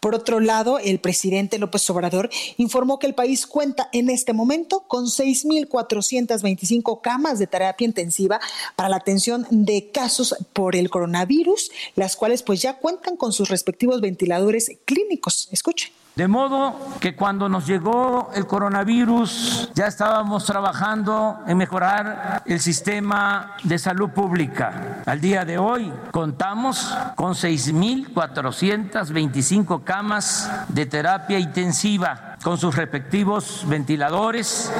Por 0.00 0.14
otro 0.14 0.40
lado, 0.40 0.78
el 0.78 1.00
presidente 1.00 1.58
López 1.58 1.88
Obrador 1.90 2.30
informó 2.56 2.98
que 2.98 3.06
el 3.06 3.14
país 3.14 3.46
cuenta 3.46 3.88
en 3.92 4.10
este 4.10 4.32
momento 4.32 4.84
con 4.88 5.06
6.425 5.06 7.00
camas 7.00 7.38
de 7.38 7.46
terapia 7.46 7.84
intensiva 7.84 8.40
para 8.74 8.88
la 8.88 8.96
atención 8.96 9.46
de 9.50 9.90
casos 9.90 10.34
por 10.52 10.76
el 10.76 10.90
coronavirus, 10.90 11.70
las 11.94 12.16
cuales 12.16 12.42
pues 12.42 12.62
ya 12.62 12.78
cuentan 12.78 13.16
con 13.16 13.32
sus 13.32 13.48
respectivos 13.48 14.00
ventiladores 14.00 14.70
clínicos. 14.84 15.48
Escuchen. 15.52 15.90
De 16.16 16.26
modo 16.28 16.74
que 16.98 17.14
cuando 17.14 17.46
nos 17.46 17.66
llegó 17.66 18.30
el 18.34 18.46
coronavirus 18.46 19.70
ya 19.74 19.86
estábamos 19.86 20.46
trabajando 20.46 21.40
en 21.46 21.58
mejorar 21.58 22.42
el 22.46 22.58
sistema 22.58 23.58
de 23.64 23.78
salud 23.78 24.08
pública. 24.08 25.02
Al 25.04 25.20
día 25.20 25.44
de 25.44 25.58
hoy 25.58 25.92
contamos 26.12 26.96
con 27.16 27.34
6.425 27.34 29.84
camas 29.84 30.50
de 30.68 30.86
terapia 30.86 31.38
intensiva 31.38 32.38
con 32.42 32.56
sus 32.56 32.74
respectivos 32.74 33.66
ventiladores 33.68 34.72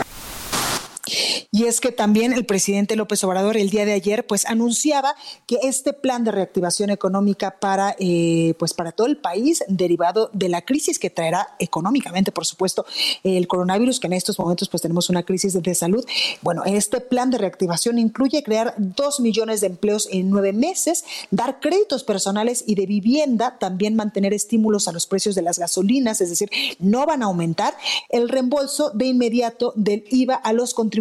y 1.51 1.65
es 1.65 1.81
que 1.81 1.93
también 1.93 2.33
el 2.33 2.47
presidente 2.47 2.97
López 2.97 3.23
Obrador 3.25 3.57
el 3.57 3.71
día 3.71 3.85
de 3.85 3.93
ayer 3.93 4.27
pues 4.27 4.47
anunciaba 4.47 5.15
que 5.47 5.59
este 5.63 5.93
plan 5.93 6.25
de 6.25 6.33
reactivación 6.33 6.91
económica 6.91 7.59
para 7.61 7.95
eh, 7.99 8.55
pues 8.59 8.75
para 8.75 8.93
todo 8.93 9.07
el 9.07 9.19
país 9.19 9.65
derivado 9.69 10.31
de 10.33 10.49
la 10.49 10.63
crisis 10.63 10.99
que 10.99 11.11
traerá 11.11 11.49
económicamente 11.59 12.33
por 12.33 12.47
supuesto 12.47 12.87
el 13.23 13.47
coronavirus 13.47 14.01
que 14.01 14.07
en 14.07 14.15
estos 14.15 14.39
momentos 14.39 14.69
pues 14.69 14.83
tenemos 14.83 15.09
una 15.11 15.23
crisis 15.23 15.61
de 15.63 15.75
salud. 15.75 16.05
Bueno, 16.43 16.65
este 16.65 17.01
plan 17.01 17.31
de 17.31 17.39
reactivación 17.39 17.99
incluye 17.99 18.43
crear 18.43 18.75
dos 18.79 19.21
millones 19.21 19.61
de 19.61 19.69
empleos 19.69 20.09
en 20.11 20.31
nueve 20.31 20.53
meses, 20.53 21.05
dar 21.31 21.61
créditos 21.61 22.05
personales 22.05 22.65
y 22.67 22.75
de 22.75 22.87
vivienda, 22.87 23.59
también 23.59 23.97
mantener 23.97 24.33
estímulos 24.33 24.89
a 24.89 24.93
los 24.93 25.07
precios 25.07 25.35
de 25.35 25.43
las 25.43 25.59
gasolinas, 25.59 26.21
es 26.21 26.31
decir, 26.31 26.51
no 26.79 27.07
van 27.07 27.23
a 27.23 27.27
aumentar 27.27 27.77
el 28.09 28.29
reembolso 28.29 28.91
de 28.91 29.07
inmediato 29.07 29.73
del 29.77 30.05
IVA 30.11 30.35
a 30.35 30.53
los 30.53 30.75
contribuyentes 30.75 30.96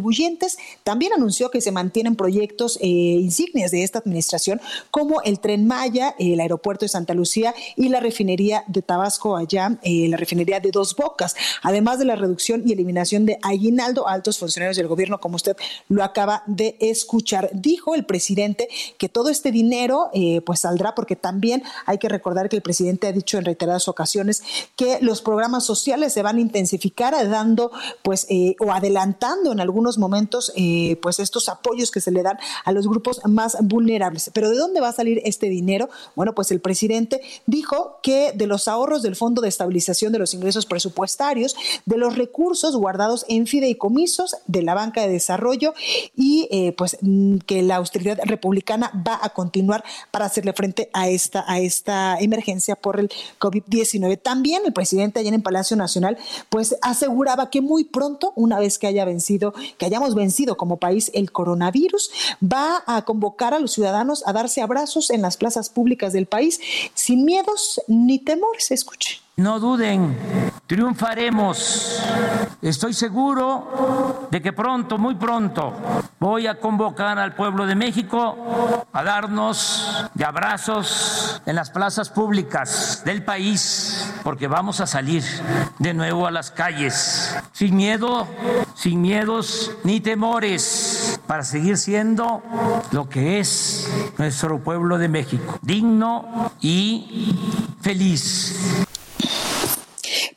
también 0.83 1.13
anunció 1.13 1.51
que 1.51 1.61
se 1.61 1.71
mantienen 1.71 2.15
proyectos 2.15 2.77
eh, 2.81 2.87
insignias 2.87 3.71
de 3.71 3.83
esta 3.83 3.99
administración 3.99 4.61
como 4.91 5.21
el 5.21 5.39
tren 5.39 5.67
Maya, 5.67 6.15
el 6.19 6.39
aeropuerto 6.39 6.85
de 6.85 6.89
Santa 6.89 7.13
Lucía 7.13 7.53
y 7.75 7.89
la 7.89 7.99
refinería 7.99 8.63
de 8.67 8.81
Tabasco 8.81 9.35
allá, 9.35 9.77
eh, 9.83 10.07
la 10.09 10.17
refinería 10.17 10.59
de 10.59 10.71
Dos 10.71 10.95
Bocas, 10.95 11.35
además 11.61 11.99
de 11.99 12.05
la 12.05 12.15
reducción 12.15 12.63
y 12.65 12.73
eliminación 12.73 13.25
de 13.25 13.37
aguinaldo 13.41 14.07
a 14.07 14.13
altos 14.13 14.37
funcionarios 14.37 14.77
del 14.77 14.87
gobierno, 14.87 15.19
como 15.19 15.35
usted 15.35 15.55
lo 15.89 16.03
acaba 16.03 16.43
de 16.47 16.75
escuchar. 16.79 17.49
Dijo 17.53 17.95
el 17.95 18.05
presidente 18.05 18.67
que 18.97 19.09
todo 19.09 19.29
este 19.29 19.51
dinero 19.51 20.09
eh, 20.13 20.41
pues 20.41 20.61
saldrá 20.61 20.95
porque 20.95 21.15
también 21.15 21.63
hay 21.85 21.97
que 21.97 22.09
recordar 22.09 22.49
que 22.49 22.55
el 22.55 22.61
presidente 22.61 23.07
ha 23.07 23.11
dicho 23.11 23.37
en 23.37 23.45
reiteradas 23.45 23.87
ocasiones 23.87 24.43
que 24.75 24.99
los 25.01 25.21
programas 25.21 25.65
sociales 25.65 26.13
se 26.13 26.21
van 26.21 26.37
a 26.37 26.41
intensificar 26.41 27.15
dando 27.29 27.71
pues 28.01 28.27
o 28.59 28.71
adelantando 28.71 29.51
en 29.51 29.59
algunos 29.59 29.84
momentos 29.97 30.51
eh, 30.55 30.97
pues 31.01 31.19
estos 31.19 31.49
apoyos 31.49 31.91
que 31.91 32.01
se 32.01 32.11
le 32.11 32.23
dan 32.23 32.37
a 32.63 32.71
los 32.71 32.87
grupos 32.87 33.21
más 33.25 33.57
vulnerables. 33.61 34.31
Pero 34.33 34.49
¿de 34.49 34.57
dónde 34.57 34.81
va 34.81 34.89
a 34.89 34.93
salir 34.93 35.21
este 35.23 35.47
dinero? 35.49 35.89
Bueno, 36.15 36.33
pues 36.33 36.51
el 36.51 36.59
presidente 36.59 37.21
dijo 37.45 37.99
que 38.01 38.31
de 38.33 38.47
los 38.47 38.67
ahorros 38.67 39.03
del 39.03 39.15
Fondo 39.15 39.41
de 39.41 39.49
Estabilización 39.49 40.11
de 40.11 40.19
los 40.19 40.33
Ingresos 40.33 40.65
Presupuestarios, 40.65 41.55
de 41.85 41.97
los 41.97 42.17
recursos 42.17 42.75
guardados 42.75 43.25
en 43.29 43.47
fideicomisos 43.47 44.35
de 44.47 44.63
la 44.63 44.73
banca 44.73 45.01
de 45.01 45.09
desarrollo 45.09 45.73
y 46.15 46.47
eh, 46.51 46.73
pues 46.77 46.97
que 47.45 47.61
la 47.61 47.77
austeridad 47.77 48.19
republicana 48.23 48.91
va 49.07 49.19
a 49.21 49.29
continuar 49.29 49.83
para 50.11 50.25
hacerle 50.25 50.53
frente 50.53 50.89
a 50.93 51.07
esta, 51.09 51.45
a 51.47 51.59
esta 51.59 52.17
emergencia 52.19 52.75
por 52.75 52.99
el 52.99 53.09
COVID-19. 53.39 54.21
También 54.21 54.63
el 54.65 54.73
presidente 54.73 55.19
allá 55.19 55.29
en 55.29 55.41
Palacio 55.41 55.77
Nacional 55.77 56.17
pues 56.49 56.75
aseguraba 56.81 57.49
que 57.49 57.61
muy 57.61 57.83
pronto, 57.83 58.33
una 58.35 58.59
vez 58.59 58.77
que 58.77 58.87
haya 58.87 59.05
vencido, 59.05 59.53
que 59.77 59.85
hayamos 59.85 60.15
vencido 60.15 60.57
como 60.57 60.77
país 60.77 61.11
el 61.13 61.31
coronavirus, 61.31 62.11
va 62.41 62.83
a 62.85 63.03
convocar 63.03 63.53
a 63.53 63.59
los 63.59 63.73
ciudadanos 63.73 64.23
a 64.25 64.33
darse 64.33 64.61
abrazos 64.61 65.09
en 65.09 65.21
las 65.21 65.37
plazas 65.37 65.69
públicas 65.69 66.13
del 66.13 66.25
país 66.25 66.59
sin 66.93 67.25
miedos 67.25 67.81
ni 67.87 68.19
temores. 68.19 68.71
Escuche. 68.71 69.25
No 69.37 69.59
duden, 69.59 70.17
triunfaremos. 70.65 72.01
Estoy 72.61 72.93
seguro 72.93 74.29
de 74.31 74.41
que 74.41 74.53
pronto, 74.53 74.97
muy 74.97 75.15
pronto, 75.15 75.73
voy 76.21 76.47
a 76.47 76.57
convocar 76.57 77.19
al 77.19 77.35
pueblo 77.35 77.65
de 77.65 77.75
México 77.75 78.85
a 78.93 79.03
darnos 79.03 80.09
de 80.13 80.23
abrazos 80.23 81.41
en 81.45 81.55
las 81.55 81.69
plazas 81.69 82.09
públicas 82.09 83.01
del 83.03 83.25
país, 83.25 84.09
porque 84.23 84.47
vamos 84.47 84.79
a 84.79 84.87
salir 84.87 85.23
de 85.79 85.93
nuevo 85.93 86.27
a 86.27 86.31
las 86.31 86.49
calles, 86.49 87.35
sin 87.51 87.75
miedo, 87.75 88.29
sin 88.85 89.01
miedos 89.01 89.71
ni 89.83 89.99
temores, 89.99 91.19
para 91.25 91.43
seguir 91.43 91.75
siendo 91.75 92.43
lo 92.91 93.09
que 93.09 93.39
es 93.39 93.89
nuestro 94.19 94.59
pueblo 94.59 94.99
de 94.99 95.09
México, 95.09 95.57
digno 95.63 96.51
y 96.61 97.35
feliz. 97.81 98.84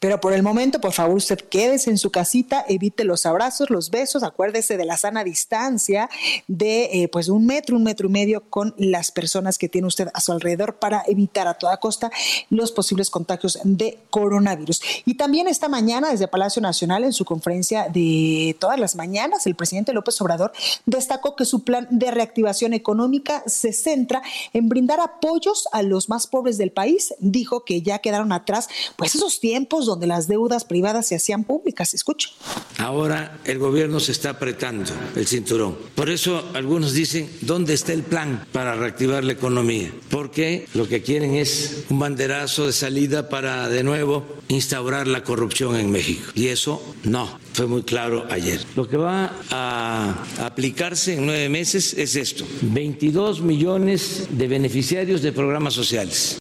Pero 0.00 0.21
por 0.21 0.33
el 0.33 0.43
momento, 0.43 0.81
por 0.81 0.93
favor, 0.93 1.17
usted 1.17 1.38
quédese 1.38 1.90
en 1.90 1.99
su 1.99 2.11
casita, 2.11 2.64
evite 2.69 3.05
los 3.05 3.26
abrazos, 3.26 3.71
los 3.71 3.90
besos, 3.90 4.23
acuérdese 4.23 4.76
de 4.76 4.85
la 4.85 4.97
sana 4.97 5.25
distancia 5.25 6.09
de 6.47 6.85
eh, 7.02 7.09
pues 7.09 7.28
un 7.28 7.47
metro, 7.47 7.76
un 7.76 7.83
metro 7.83 8.09
y 8.09 8.12
medio 8.12 8.43
con 8.49 8.75
las 8.76 9.11
personas 9.11 9.59
que 9.59 9.69
tiene 9.69 9.88
usted 9.88 10.09
a 10.14 10.21
su 10.21 10.33
alrededor 10.33 10.76
para 10.76 11.02
evitar 11.07 11.49
a 11.49 11.55
toda 11.55 11.78
costa 11.78 12.11
los 12.50 12.73
posibles 12.73 13.11
contagios 13.11 13.59
de 13.64 13.99
coronavirus. 14.11 14.81
Y 15.05 15.14
también 15.14 15.49
esta 15.49 15.69
mañana, 15.69 16.11
desde 16.11 16.28
Palacio 16.28 16.62
Nacional, 16.62 17.05
en 17.05 17.12
su 17.12 17.25
conferencia 17.25 17.88
de 17.88 18.57
todas 18.59 18.78
las 18.78 18.97
mañanas, 18.97 19.47
el 19.47 19.55
presidente 19.55 19.93
López 19.93 20.21
Obrador 20.21 20.52
destacó 20.87 21.35
que 21.37 21.45
su 21.45 21.64
plan 21.64 21.88
de 21.90 22.11
reactivación 22.11 22.73
económica 22.73 23.43
se 23.47 23.73
centra 23.73 24.23
en 24.52 24.69
brindar 24.69 25.00
apoyos 25.00 25.69
a 25.73 25.83
los 25.83 26.09
más 26.09 26.26
pobres 26.26 26.59
del 26.59 26.71
país. 26.71 27.14
Dijo 27.19 27.64
que 27.64 27.83
ya 27.83 27.99
quedaron 27.99 28.33
atrás 28.33 28.69
pues 28.97 29.14
esos 29.14 29.40
tiempos 29.40 29.88
donde 29.88 30.07
las 30.07 30.28
deudas 30.28 30.64
privadas 30.64 31.07
se 31.07 31.16
hacían 31.16 31.45
públicas. 31.45 31.95
Escucha. 31.95 32.30
Ahora 32.78 33.38
el 33.45 33.59
gobierno 33.59 34.00
se 34.00 34.12
está 34.12 34.30
apretando 34.30 34.92
el 35.16 35.26
cinturón. 35.26 35.76
Por 35.95 36.11
eso 36.11 36.49
algunos 36.54 36.92
dicen, 36.92 37.28
¿dónde 37.40 37.75
está 37.75 37.92
el 37.92 38.02
plan 38.02 38.47
para 38.52 38.75
reactivar 38.75 39.25
la 39.25 39.33
economía? 39.33 39.92
Porque 40.11 40.68
lo 40.75 40.87
que 40.87 41.02
quieren 41.02 41.35
es 41.35 41.85
un 41.88 41.99
banderazo 41.99 42.66
de 42.66 42.73
salida 42.73 43.28
para 43.28 43.68
de 43.68 43.83
nuevo 43.83 44.25
instaurar 44.49 45.07
la 45.07 45.25
corrupción 45.25 45.76
en 45.76 45.90
México. 45.90 46.30
Y 46.35 46.49
eso 46.49 46.83
no, 47.04 47.38
fue 47.52 47.66
muy 47.66 47.83
claro 47.83 48.26
ayer. 48.30 48.61
Lo 48.76 48.88
que 48.88 48.97
va 48.97 49.33
a 49.50 50.25
aplicarse 50.45 51.14
en 51.14 51.26
nueve 51.26 51.49
meses 51.49 51.95
es 51.95 52.16
esto, 52.16 52.45
22 52.62 53.42
millones 53.42 54.28
de 54.30 54.49
beneficiarios 54.49 55.23
de 55.23 55.33
programas 55.33 55.75
sociales. 55.75 56.38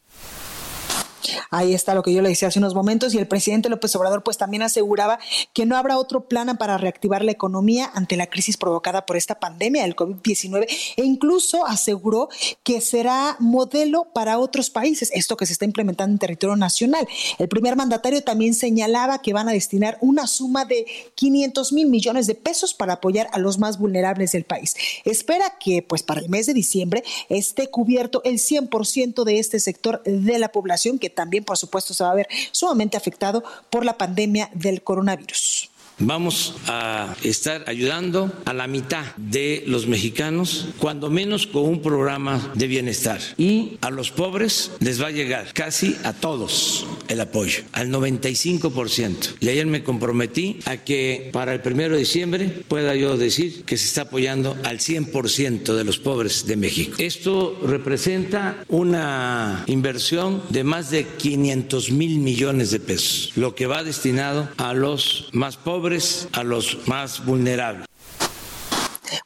Ahí 1.51 1.73
está 1.73 1.95
lo 1.95 2.03
que 2.03 2.13
yo 2.13 2.21
le 2.21 2.29
decía 2.29 2.47
hace 2.47 2.59
unos 2.59 2.75
momentos 2.75 3.13
y 3.13 3.17
el 3.17 3.27
presidente 3.27 3.69
López 3.69 3.95
Obrador 3.95 4.23
pues 4.23 4.37
también 4.37 4.63
aseguraba 4.63 5.19
que 5.53 5.65
no 5.65 5.77
habrá 5.77 5.97
otro 5.97 6.27
plan 6.27 6.57
para 6.57 6.77
reactivar 6.77 7.23
la 7.23 7.31
economía 7.31 7.91
ante 7.93 8.15
la 8.15 8.27
crisis 8.27 8.57
provocada 8.57 9.05
por 9.05 9.17
esta 9.17 9.39
pandemia 9.39 9.83
del 9.83 9.95
COVID-19 9.95 10.67
e 10.95 11.03
incluso 11.03 11.65
aseguró 11.65 12.29
que 12.63 12.81
será 12.81 13.35
modelo 13.39 14.07
para 14.13 14.39
otros 14.39 14.69
países, 14.69 15.11
esto 15.13 15.35
que 15.35 15.45
se 15.45 15.53
está 15.53 15.65
implementando 15.65 16.13
en 16.13 16.19
territorio 16.19 16.55
nacional. 16.55 17.07
El 17.37 17.47
primer 17.47 17.75
mandatario 17.75 18.23
también 18.23 18.53
señalaba 18.53 19.21
que 19.21 19.33
van 19.33 19.49
a 19.49 19.51
destinar 19.51 19.97
una 20.01 20.27
suma 20.27 20.65
de 20.65 20.85
500 21.15 21.73
mil 21.73 21.87
millones 21.87 22.27
de 22.27 22.35
pesos 22.35 22.73
para 22.73 22.93
apoyar 22.93 23.29
a 23.33 23.39
los 23.39 23.57
más 23.57 23.77
vulnerables 23.77 24.31
del 24.31 24.43
país. 24.43 24.75
Espera 25.03 25.55
que 25.59 25.81
pues 25.81 26.03
para 26.03 26.21
el 26.21 26.29
mes 26.29 26.45
de 26.45 26.53
diciembre 26.53 27.03
esté 27.29 27.69
cubierto 27.69 28.21
el 28.23 28.35
100% 28.35 29.23
de 29.23 29.39
este 29.39 29.59
sector 29.59 30.01
de 30.03 30.39
la 30.39 30.51
población 30.51 30.99
que 30.99 31.09
también 31.17 31.43
por 31.43 31.57
supuesto, 31.57 31.95
se 31.95 32.03
va 32.03 32.11
a 32.11 32.15
ver 32.15 32.27
sumamente 32.51 32.95
afectado 32.95 33.43
por 33.71 33.83
la 33.83 33.97
pandemia 33.97 34.51
del 34.53 34.83
coronavirus. 34.83 35.71
Vamos 35.99 36.53
a 36.67 37.15
estar 37.23 37.63
ayudando 37.67 38.31
a 38.45 38.53
la 38.53 38.67
mitad 38.67 39.15
de 39.17 39.63
los 39.65 39.87
mexicanos, 39.87 40.67
cuando 40.77 41.09
menos 41.09 41.47
con 41.47 41.63
un 41.63 41.81
programa 41.81 42.51
de 42.53 42.67
bienestar. 42.67 43.19
Y 43.37 43.77
a 43.81 43.89
los 43.89 44.11
pobres 44.11 44.71
les 44.79 45.01
va 45.01 45.07
a 45.07 45.11
llegar 45.11 45.53
casi 45.53 45.95
a 46.03 46.13
todos 46.13 46.85
el 47.07 47.19
apoyo, 47.19 47.63
al 47.71 47.89
95%. 47.89 49.37
Y 49.39 49.49
ayer 49.49 49.65
me 49.65 49.83
comprometí 49.83 50.59
a 50.65 50.77
que 50.77 51.31
para 51.33 51.53
el 51.53 51.61
primero 51.61 51.95
de 51.95 52.01
diciembre 52.01 52.47
pueda 52.67 52.93
yo 52.95 53.17
decir 53.17 53.63
que 53.63 53.77
se 53.77 53.85
está 53.85 54.03
apoyando 54.03 54.55
al 54.65 54.77
100% 54.77 55.73
de 55.73 55.83
los 55.83 55.97
pobres 55.97 56.45
de 56.45 56.57
México. 56.57 56.95
Esto 56.99 57.59
representa 57.63 58.63
una 58.67 59.63
inversión 59.65 60.43
de 60.49 60.63
más 60.63 60.91
de 60.91 61.07
500 61.07 61.91
mil 61.91 62.19
millones 62.19 62.69
de 62.69 62.79
pesos, 62.79 63.31
lo 63.35 63.55
que 63.55 63.65
va 63.65 63.83
destinado 63.83 64.49
a 64.57 64.75
los 64.75 65.29
más 65.31 65.57
pobres 65.57 65.86
a 66.33 66.43
los 66.43 66.87
más 66.87 67.25
vulnerables. 67.25 67.86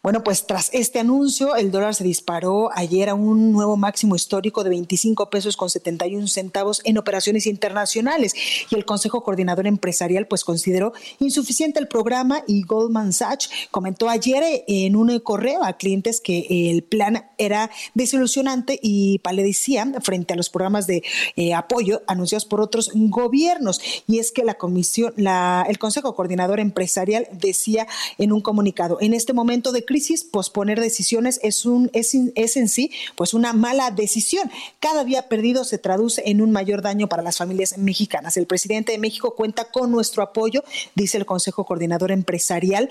Bueno, 0.03 0.23
pues 0.23 0.47
tras 0.47 0.71
este 0.73 0.97
anuncio, 0.97 1.55
el 1.55 1.69
dólar 1.69 1.93
se 1.93 2.03
disparó 2.03 2.71
ayer 2.73 3.07
a 3.09 3.13
un 3.13 3.51
nuevo 3.51 3.77
máximo 3.77 4.15
histórico 4.15 4.63
de 4.63 4.71
25 4.71 5.29
pesos 5.29 5.55
con 5.55 5.69
71 5.69 6.25
centavos 6.25 6.81
en 6.85 6.97
operaciones 6.97 7.45
internacionales. 7.45 8.33
Y 8.71 8.73
el 8.73 8.83
Consejo 8.83 9.21
Coordinador 9.21 9.67
Empresarial 9.67 10.25
pues 10.25 10.43
consideró 10.43 10.93
insuficiente 11.19 11.79
el 11.79 11.87
programa 11.87 12.43
y 12.47 12.63
Goldman 12.63 13.13
Sachs 13.13 13.51
comentó 13.69 14.09
ayer 14.09 14.63
en 14.67 14.95
un 14.95 15.19
correo 15.19 15.63
a 15.63 15.73
clientes 15.73 16.19
que 16.19 16.47
el 16.71 16.81
plan 16.81 17.29
era 17.37 17.69
desilusionante 17.93 18.79
y 18.81 19.19
paledecía 19.19 19.85
frente 20.01 20.33
a 20.33 20.35
los 20.35 20.49
programas 20.49 20.87
de 20.87 21.03
eh, 21.35 21.53
apoyo 21.53 22.01
anunciados 22.07 22.45
por 22.45 22.59
otros 22.59 22.89
gobiernos. 22.95 23.79
Y 24.07 24.17
es 24.17 24.31
que 24.31 24.43
la 24.43 24.55
comisión, 24.55 25.13
la, 25.15 25.63
el 25.69 25.77
Consejo 25.77 26.15
Coordinador 26.15 26.59
Empresarial 26.59 27.27
decía 27.33 27.85
en 28.17 28.31
un 28.31 28.41
comunicado, 28.41 28.97
en 28.99 29.13
este 29.13 29.33
momento 29.33 29.71
de 29.71 29.90
posponer 30.31 30.79
decisiones 30.79 31.39
es, 31.43 31.65
un, 31.65 31.89
es, 31.93 32.15
es 32.35 32.57
en 32.57 32.69
sí 32.69 32.91
pues 33.15 33.33
una 33.33 33.53
mala 33.53 33.91
decisión. 33.91 34.49
Cada 34.79 35.03
día 35.03 35.27
perdido 35.27 35.63
se 35.63 35.77
traduce 35.77 36.23
en 36.25 36.41
un 36.41 36.51
mayor 36.51 36.81
daño 36.81 37.07
para 37.07 37.23
las 37.23 37.37
familias 37.37 37.77
mexicanas. 37.77 38.37
El 38.37 38.47
presidente 38.47 38.91
de 38.91 38.97
México 38.97 39.35
cuenta 39.35 39.65
con 39.65 39.91
nuestro 39.91 40.23
apoyo, 40.23 40.63
dice 40.95 41.17
el 41.17 41.25
Consejo 41.25 41.65
Coordinador 41.65 42.11
Empresarial, 42.11 42.89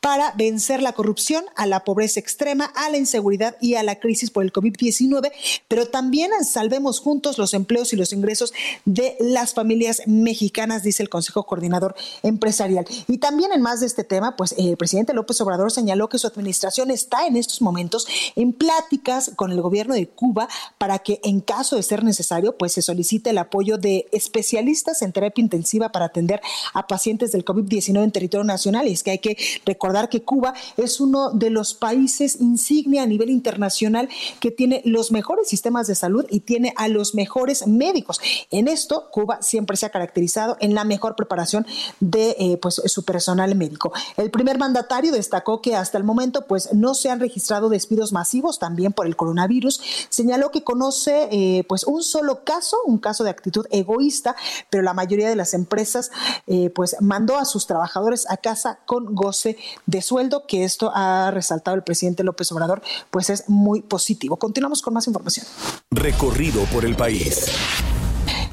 para 0.00 0.32
vencer 0.32 0.82
la 0.82 0.92
corrupción, 0.92 1.44
a 1.56 1.66
la 1.66 1.84
pobreza 1.84 2.20
extrema, 2.20 2.64
a 2.74 2.88
la 2.88 2.96
inseguridad 2.96 3.56
y 3.60 3.74
a 3.74 3.82
la 3.82 3.98
crisis 3.98 4.30
por 4.30 4.42
el 4.42 4.52
COVID-19, 4.52 5.30
pero 5.68 5.88
también 5.88 6.30
salvemos 6.44 7.00
juntos 7.00 7.36
los 7.36 7.52
empleos 7.52 7.92
y 7.92 7.96
los 7.96 8.12
ingresos 8.12 8.52
de 8.86 9.16
las 9.20 9.52
familias 9.52 10.02
mexicanas, 10.06 10.82
dice 10.82 11.02
el 11.02 11.10
Consejo 11.10 11.44
Coordinador 11.44 11.94
Empresarial. 12.22 12.86
Y 13.08 13.18
también 13.18 13.52
en 13.52 13.60
más 13.60 13.80
de 13.80 13.86
este 13.86 14.04
tema, 14.04 14.36
pues 14.36 14.54
el 14.56 14.76
presidente 14.78 15.12
López 15.12 15.40
Obrador 15.42 15.70
señaló 15.70 16.08
que 16.08 16.18
su 16.18 16.26
administración 16.26 16.90
está 16.90 17.26
en 17.26 17.36
estos 17.36 17.60
momentos 17.60 18.08
en 18.36 18.54
pláticas 18.54 19.32
con 19.36 19.52
el 19.52 19.60
gobierno 19.60 19.94
de 19.94 20.08
Cuba 20.08 20.48
para 20.78 21.00
que 21.00 21.20
en 21.24 21.40
caso 21.40 21.76
de 21.76 21.82
ser 21.82 22.04
necesario, 22.04 22.56
pues 22.56 22.72
se 22.72 22.82
solicite 22.82 23.30
el 23.30 23.38
apoyo 23.38 23.76
de 23.76 24.08
especialistas 24.12 25.02
en 25.02 25.12
terapia 25.12 25.42
intensiva 25.42 25.92
para 25.92 26.06
atender 26.06 26.40
a 26.72 26.86
pacientes 26.86 27.32
del 27.32 27.44
COVID-19 27.44 28.02
en 28.02 28.12
territorio 28.12 28.44
nacional. 28.44 28.88
Y 28.88 28.92
es 28.92 29.02
que 29.02 29.10
hay 29.10 29.18
que 29.18 29.36
recordar 29.66 29.89
que 30.08 30.22
Cuba 30.22 30.54
es 30.76 31.00
uno 31.00 31.30
de 31.30 31.50
los 31.50 31.74
países 31.74 32.40
insignia 32.40 33.02
a 33.02 33.06
nivel 33.06 33.30
internacional 33.30 34.08
que 34.40 34.50
tiene 34.50 34.82
los 34.84 35.12
mejores 35.12 35.48
sistemas 35.48 35.86
de 35.86 35.94
salud 35.94 36.24
y 36.30 36.40
tiene 36.40 36.72
a 36.76 36.88
los 36.88 37.14
mejores 37.14 37.66
médicos. 37.66 38.20
En 38.50 38.68
esto, 38.68 39.08
Cuba 39.10 39.42
siempre 39.42 39.76
se 39.76 39.86
ha 39.86 39.90
caracterizado 39.90 40.56
en 40.60 40.74
la 40.74 40.84
mejor 40.84 41.16
preparación 41.16 41.66
de 42.00 42.36
eh, 42.38 42.58
pues, 42.60 42.80
su 42.86 43.04
personal 43.04 43.54
médico. 43.54 43.92
El 44.16 44.30
primer 44.30 44.58
mandatario 44.58 45.12
destacó 45.12 45.60
que 45.60 45.74
hasta 45.74 45.98
el 45.98 46.04
momento 46.04 46.46
pues 46.46 46.72
no 46.72 46.94
se 46.94 47.10
han 47.10 47.20
registrado 47.20 47.68
despidos 47.68 48.12
masivos 48.12 48.58
también 48.58 48.92
por 48.92 49.06
el 49.06 49.16
coronavirus. 49.16 49.80
Señaló 50.08 50.50
que 50.50 50.62
conoce 50.62 51.28
eh, 51.30 51.64
pues 51.68 51.84
un 51.84 52.02
solo 52.02 52.44
caso, 52.44 52.76
un 52.86 52.98
caso 52.98 53.24
de 53.24 53.30
actitud 53.30 53.66
egoísta, 53.70 54.36
pero 54.70 54.82
la 54.82 54.94
mayoría 54.94 55.28
de 55.28 55.36
las 55.36 55.54
empresas 55.54 56.10
eh, 56.46 56.70
pues 56.70 56.96
mandó 57.00 57.36
a 57.36 57.44
sus 57.44 57.66
trabajadores 57.66 58.30
a 58.30 58.36
casa 58.36 58.78
con 58.86 59.14
goce 59.14 59.56
de 59.86 60.02
sueldo, 60.02 60.46
que 60.46 60.64
esto 60.64 60.92
ha 60.94 61.30
resaltado 61.30 61.76
el 61.76 61.82
presidente 61.82 62.24
López 62.24 62.50
Obrador, 62.52 62.82
pues 63.10 63.30
es 63.30 63.48
muy 63.48 63.82
positivo. 63.82 64.36
Continuamos 64.36 64.82
con 64.82 64.94
más 64.94 65.06
información. 65.06 65.46
Recorrido 65.90 66.64
por 66.66 66.84
el 66.84 66.96
país. 66.96 67.46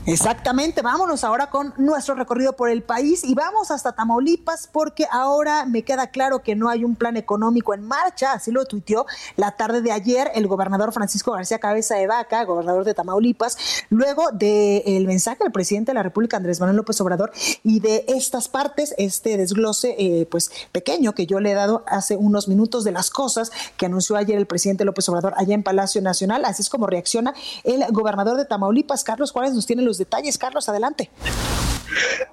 Exactamente, 0.07 0.81
vámonos 0.81 1.25
ahora 1.25 1.49
con 1.49 1.73
nuestro 1.75 2.15
recorrido 2.15 2.53
por 2.53 2.69
el 2.69 2.81
país 2.81 3.25
y 3.25 3.35
vamos 3.35 3.71
hasta 3.71 3.91
Tamaulipas 3.91 4.69
porque 4.71 5.05
ahora 5.11 5.65
me 5.65 5.83
queda 5.83 6.07
claro 6.07 6.41
que 6.41 6.55
no 6.55 6.69
hay 6.69 6.85
un 6.85 6.95
plan 6.95 7.17
económico 7.17 7.73
en 7.73 7.85
marcha, 7.85 8.31
así 8.31 8.51
lo 8.51 8.63
tuiteó 8.63 9.05
la 9.35 9.57
tarde 9.57 9.81
de 9.81 9.91
ayer 9.91 10.31
el 10.33 10.47
gobernador 10.47 10.93
Francisco 10.93 11.33
García 11.33 11.59
Cabeza 11.59 11.95
de 11.95 12.07
Vaca, 12.07 12.45
gobernador 12.45 12.85
de 12.85 12.93
Tamaulipas, 12.93 13.57
luego 13.89 14.31
del 14.31 15.05
mensaje 15.07 15.43
del 15.43 15.51
presidente 15.51 15.91
de 15.91 15.95
la 15.95 16.03
República 16.03 16.37
Andrés 16.37 16.61
Manuel 16.61 16.77
López 16.77 17.01
Obrador 17.01 17.33
y 17.65 17.81
de 17.81 18.05
estas 18.07 18.47
partes, 18.47 18.95
este 18.97 19.35
desglose 19.35 19.93
eh, 19.99 20.25
pues 20.31 20.51
pequeño 20.71 21.15
que 21.15 21.25
yo 21.25 21.41
le 21.41 21.51
he 21.51 21.53
dado 21.53 21.83
hace 21.85 22.15
unos 22.15 22.47
minutos 22.47 22.85
de 22.85 22.93
las 22.93 23.09
cosas 23.09 23.51
que 23.75 23.87
anunció 23.87 24.15
ayer 24.15 24.37
el 24.37 24.47
presidente 24.47 24.85
López 24.85 25.09
Obrador 25.09 25.33
allá 25.35 25.53
en 25.53 25.63
Palacio 25.63 26.01
Nacional, 26.01 26.45
así 26.45 26.61
es 26.61 26.69
como 26.69 26.87
reacciona 26.87 27.33
el 27.65 27.83
gobernador 27.91 28.37
de 28.37 28.45
Tamaulipas, 28.45 29.03
Carlos 29.03 29.33
Juárez, 29.33 29.53
nos 29.53 29.65
tiene 29.65 29.81
los 29.81 29.96
detalles. 29.97 30.37
Carlos, 30.37 30.69
adelante. 30.69 31.09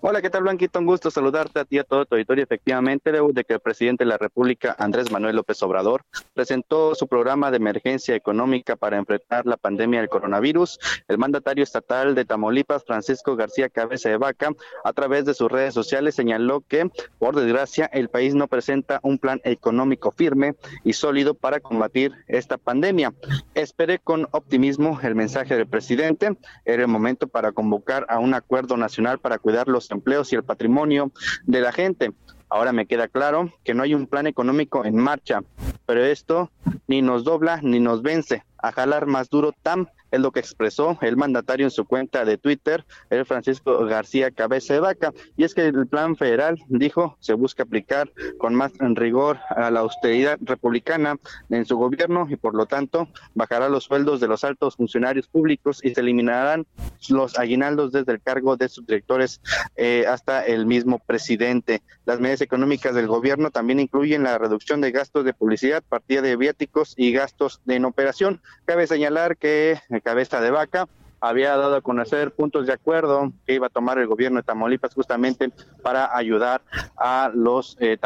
Hola, 0.00 0.20
¿qué 0.20 0.30
tal, 0.30 0.42
Blanquito? 0.42 0.78
Un 0.78 0.86
gusto 0.86 1.10
saludarte 1.10 1.60
a 1.60 1.64
ti 1.64 1.76
y 1.76 1.78
a 1.78 1.84
todo 1.84 2.04
tu 2.04 2.14
auditorio. 2.14 2.44
Efectivamente, 2.44 3.10
luego 3.10 3.32
de 3.32 3.44
que 3.44 3.54
el 3.54 3.60
presidente 3.60 4.04
de 4.04 4.08
la 4.08 4.18
República, 4.18 4.74
Andrés 4.78 5.10
Manuel 5.10 5.36
López 5.36 5.62
Obrador, 5.62 6.02
presentó 6.34 6.94
su 6.94 7.06
programa 7.06 7.50
de 7.50 7.56
emergencia 7.56 8.14
económica 8.14 8.76
para 8.76 8.98
enfrentar 8.98 9.46
la 9.46 9.56
pandemia 9.56 10.00
del 10.00 10.08
coronavirus, 10.08 10.78
el 11.08 11.18
mandatario 11.18 11.64
estatal 11.64 12.14
de 12.14 12.24
Tamaulipas, 12.24 12.84
Francisco 12.84 13.36
García 13.36 13.68
Cabeza 13.68 14.08
de 14.08 14.16
Vaca, 14.16 14.50
a 14.84 14.92
través 14.92 15.24
de 15.24 15.34
sus 15.34 15.50
redes 15.50 15.72
sociales 15.72 16.14
señaló 16.14 16.60
que, 16.60 16.90
por 17.18 17.36
desgracia, 17.36 17.86
el 17.86 18.08
país 18.10 18.34
no 18.34 18.48
presenta 18.48 19.00
un 19.02 19.18
plan 19.18 19.40
económico 19.44 20.10
firme 20.10 20.54
y 20.82 20.92
sólido 20.92 21.34
para 21.34 21.60
combatir 21.60 22.12
esta 22.26 22.58
pandemia. 22.58 23.14
Esperé 23.54 23.98
con 24.00 24.28
optimismo 24.32 24.98
el 25.02 25.14
mensaje 25.14 25.56
del 25.56 25.66
presidente. 25.66 26.36
Era 26.64 26.82
el 26.82 26.88
momento 26.88 27.28
para 27.28 27.52
convocar 27.54 28.06
a 28.08 28.18
un 28.18 28.34
acuerdo 28.34 28.76
nacional 28.76 29.18
para 29.18 29.38
cuidar 29.38 29.68
los 29.68 29.90
empleos 29.90 30.32
y 30.32 30.36
el 30.36 30.44
patrimonio 30.44 31.12
de 31.44 31.60
la 31.60 31.72
gente. 31.72 32.12
Ahora 32.50 32.72
me 32.72 32.86
queda 32.86 33.08
claro 33.08 33.52
que 33.64 33.74
no 33.74 33.82
hay 33.82 33.94
un 33.94 34.06
plan 34.06 34.26
económico 34.26 34.84
en 34.84 34.96
marcha, 34.96 35.40
pero 35.86 36.04
esto 36.04 36.50
ni 36.86 37.02
nos 37.02 37.24
dobla 37.24 37.60
ni 37.62 37.80
nos 37.80 38.02
vence 38.02 38.44
a 38.58 38.72
jalar 38.72 39.06
más 39.06 39.28
duro 39.30 39.52
tan 39.62 39.88
es 40.14 40.20
lo 40.20 40.30
que 40.30 40.40
expresó 40.40 40.96
el 41.02 41.16
mandatario 41.16 41.66
en 41.66 41.70
su 41.70 41.84
cuenta 41.84 42.24
de 42.24 42.38
Twitter, 42.38 42.84
el 43.10 43.26
Francisco 43.26 43.84
García 43.84 44.30
Cabeza 44.30 44.74
de 44.74 44.80
Vaca. 44.80 45.12
Y 45.36 45.44
es 45.44 45.54
que 45.54 45.66
el 45.66 45.86
plan 45.88 46.16
federal, 46.16 46.58
dijo, 46.68 47.16
se 47.20 47.34
busca 47.34 47.64
aplicar 47.64 48.12
con 48.38 48.54
más 48.54 48.72
rigor 48.78 49.38
a 49.50 49.70
la 49.70 49.80
austeridad 49.80 50.38
republicana 50.40 51.16
en 51.50 51.66
su 51.66 51.76
gobierno 51.76 52.26
y 52.30 52.36
por 52.36 52.54
lo 52.54 52.66
tanto 52.66 53.08
bajará 53.34 53.68
los 53.68 53.84
sueldos 53.84 54.20
de 54.20 54.28
los 54.28 54.44
altos 54.44 54.76
funcionarios 54.76 55.26
públicos 55.26 55.80
y 55.82 55.94
se 55.94 56.00
eliminarán 56.00 56.66
los 57.08 57.36
aguinaldos 57.38 57.92
desde 57.92 58.12
el 58.12 58.20
cargo 58.20 58.56
de 58.56 58.68
subdirectores 58.68 59.40
eh, 59.76 60.04
hasta 60.08 60.46
el 60.46 60.66
mismo 60.66 61.00
presidente. 61.00 61.82
Las 62.06 62.20
medidas 62.20 62.40
económicas 62.40 62.94
del 62.94 63.08
gobierno 63.08 63.50
también 63.50 63.80
incluyen 63.80 64.22
la 64.22 64.38
reducción 64.38 64.80
de 64.80 64.92
gastos 64.92 65.24
de 65.24 65.34
publicidad, 65.34 65.82
partida 65.82 66.22
de 66.22 66.36
viáticos 66.36 66.94
y 66.96 67.12
gastos 67.12 67.60
en 67.66 67.84
operación. 67.84 68.40
Cabe 68.64 68.86
señalar 68.86 69.36
que 69.36 69.80
Cabeza 70.04 70.40
de 70.40 70.50
Vaca 70.50 70.86
había 71.20 71.56
dado 71.56 71.76
a 71.76 71.80
conocer 71.80 72.32
puntos 72.32 72.66
de 72.66 72.74
acuerdo 72.74 73.32
que 73.46 73.54
iba 73.54 73.68
a 73.68 73.70
tomar 73.70 73.98
el 73.98 74.06
gobierno 74.06 74.38
de 74.38 74.42
Tamaulipas 74.42 74.94
justamente 74.94 75.50
para 75.82 76.14
ayudar 76.14 76.60
a 76.96 77.30
los 77.34 77.78
eh, 77.80 77.98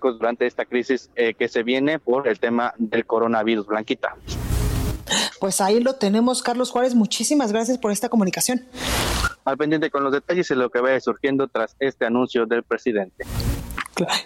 durante 0.00 0.46
esta 0.46 0.64
crisis 0.64 1.10
eh, 1.16 1.34
que 1.34 1.48
se 1.48 1.64
viene 1.64 1.98
por 1.98 2.28
el 2.28 2.38
tema 2.38 2.72
del 2.78 3.04
coronavirus. 3.06 3.66
Blanquita. 3.66 4.14
Pues 5.40 5.60
ahí 5.60 5.80
lo 5.80 5.94
tenemos, 5.94 6.42
Carlos 6.42 6.70
Juárez. 6.70 6.94
Muchísimas 6.94 7.50
gracias 7.50 7.78
por 7.78 7.90
esta 7.90 8.08
comunicación. 8.08 8.64
Al 9.44 9.56
pendiente 9.56 9.90
con 9.90 10.04
los 10.04 10.12
detalles 10.12 10.48
y 10.50 10.54
lo 10.54 10.70
que 10.70 10.80
vaya 10.80 11.00
surgiendo 11.00 11.48
tras 11.48 11.74
este 11.80 12.06
anuncio 12.06 12.46
del 12.46 12.62
presidente. 12.62 13.24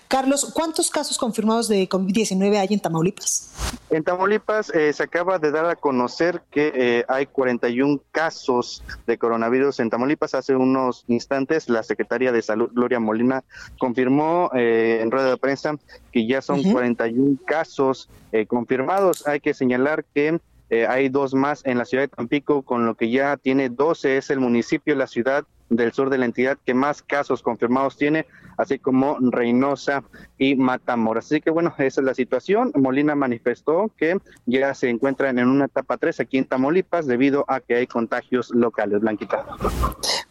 Carlos, 0.08 0.50
¿cuántos 0.54 0.90
casos 0.90 1.18
confirmados 1.18 1.68
de 1.68 1.88
COVID-19 1.88 2.58
hay 2.58 2.68
en 2.70 2.80
Tamaulipas? 2.80 3.52
En 3.90 4.02
Tamaulipas 4.02 4.70
eh, 4.74 4.92
se 4.92 5.02
acaba 5.02 5.38
de 5.38 5.50
dar 5.50 5.66
a 5.66 5.76
conocer 5.76 6.42
que 6.50 6.72
eh, 6.74 7.04
hay 7.08 7.26
41 7.26 8.00
casos 8.10 8.82
de 9.06 9.18
coronavirus 9.18 9.80
en 9.80 9.90
Tamaulipas. 9.90 10.34
Hace 10.34 10.56
unos 10.56 11.04
instantes 11.08 11.68
la 11.68 11.82
secretaria 11.82 12.32
de 12.32 12.42
Salud, 12.42 12.70
Gloria 12.72 13.00
Molina, 13.00 13.44
confirmó 13.78 14.50
eh, 14.54 15.00
en 15.02 15.10
rueda 15.10 15.30
de 15.30 15.36
prensa 15.36 15.76
que 16.12 16.26
ya 16.26 16.42
son 16.42 16.62
41 16.62 17.38
casos 17.46 18.08
confirmados. 18.48 19.26
Hay 19.28 19.38
que 19.38 19.54
señalar 19.54 20.04
que 20.12 20.40
hay 20.70 21.08
dos 21.08 21.34
más 21.34 21.64
en 21.64 21.78
la 21.78 21.84
ciudad 21.84 22.04
de 22.04 22.08
Tampico, 22.08 22.62
con 22.62 22.86
lo 22.86 22.94
que 22.94 23.10
ya 23.10 23.36
tiene 23.36 23.68
12, 23.68 24.16
es 24.16 24.30
el 24.30 24.40
municipio, 24.40 24.94
la 24.94 25.06
ciudad 25.06 25.44
del 25.70 25.92
sur 25.92 26.10
de 26.10 26.18
la 26.18 26.26
entidad 26.26 26.58
que 26.64 26.74
más 26.74 27.02
casos 27.02 27.42
confirmados 27.42 27.96
tiene, 27.96 28.26
así 28.56 28.78
como 28.78 29.16
Reynosa 29.20 30.04
y 30.38 30.56
Matamoros. 30.56 31.26
Así 31.26 31.40
que 31.40 31.50
bueno, 31.50 31.74
esa 31.78 32.00
es 32.00 32.04
la 32.04 32.14
situación. 32.14 32.72
Molina 32.74 33.14
manifestó 33.14 33.90
que 33.96 34.18
ya 34.46 34.74
se 34.74 34.88
encuentran 34.90 35.38
en 35.38 35.48
una 35.48 35.66
etapa 35.66 35.96
3 35.96 36.20
aquí 36.20 36.38
en 36.38 36.44
Tamaulipas 36.44 37.06
debido 37.06 37.44
a 37.48 37.60
que 37.60 37.76
hay 37.76 37.86
contagios 37.86 38.50
locales. 38.50 39.00
Blanquita. 39.00 39.46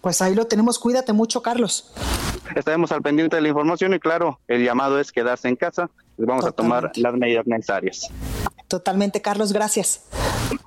Pues 0.02 0.22
ahí 0.22 0.36
lo 0.36 0.46
tenemos. 0.46 0.80
Cuídate 0.80 1.14
mucho, 1.14 1.42
Carlos. 1.42 1.94
Estaremos 2.56 2.92
al 2.92 3.02
pendiente 3.02 3.36
de 3.36 3.42
la 3.42 3.48
información 3.50 3.94
y 3.94 4.00
claro, 4.00 4.40
el 4.48 4.64
llamado 4.64 5.00
es 5.00 5.12
quedarse 5.12 5.48
en 5.48 5.56
casa. 5.56 5.90
Vamos 6.18 6.46
a 6.46 6.52
tomar 6.52 6.92
las 6.96 7.14
medidas 7.16 7.48
necesarias. 7.48 8.10
Totalmente, 8.74 9.22
Carlos. 9.22 9.54
Gracias. 9.54 10.02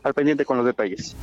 Al 0.05 0.15
pendiente 0.15 0.45
con 0.45 0.57
los 0.57 0.65
detalles. 0.65 1.17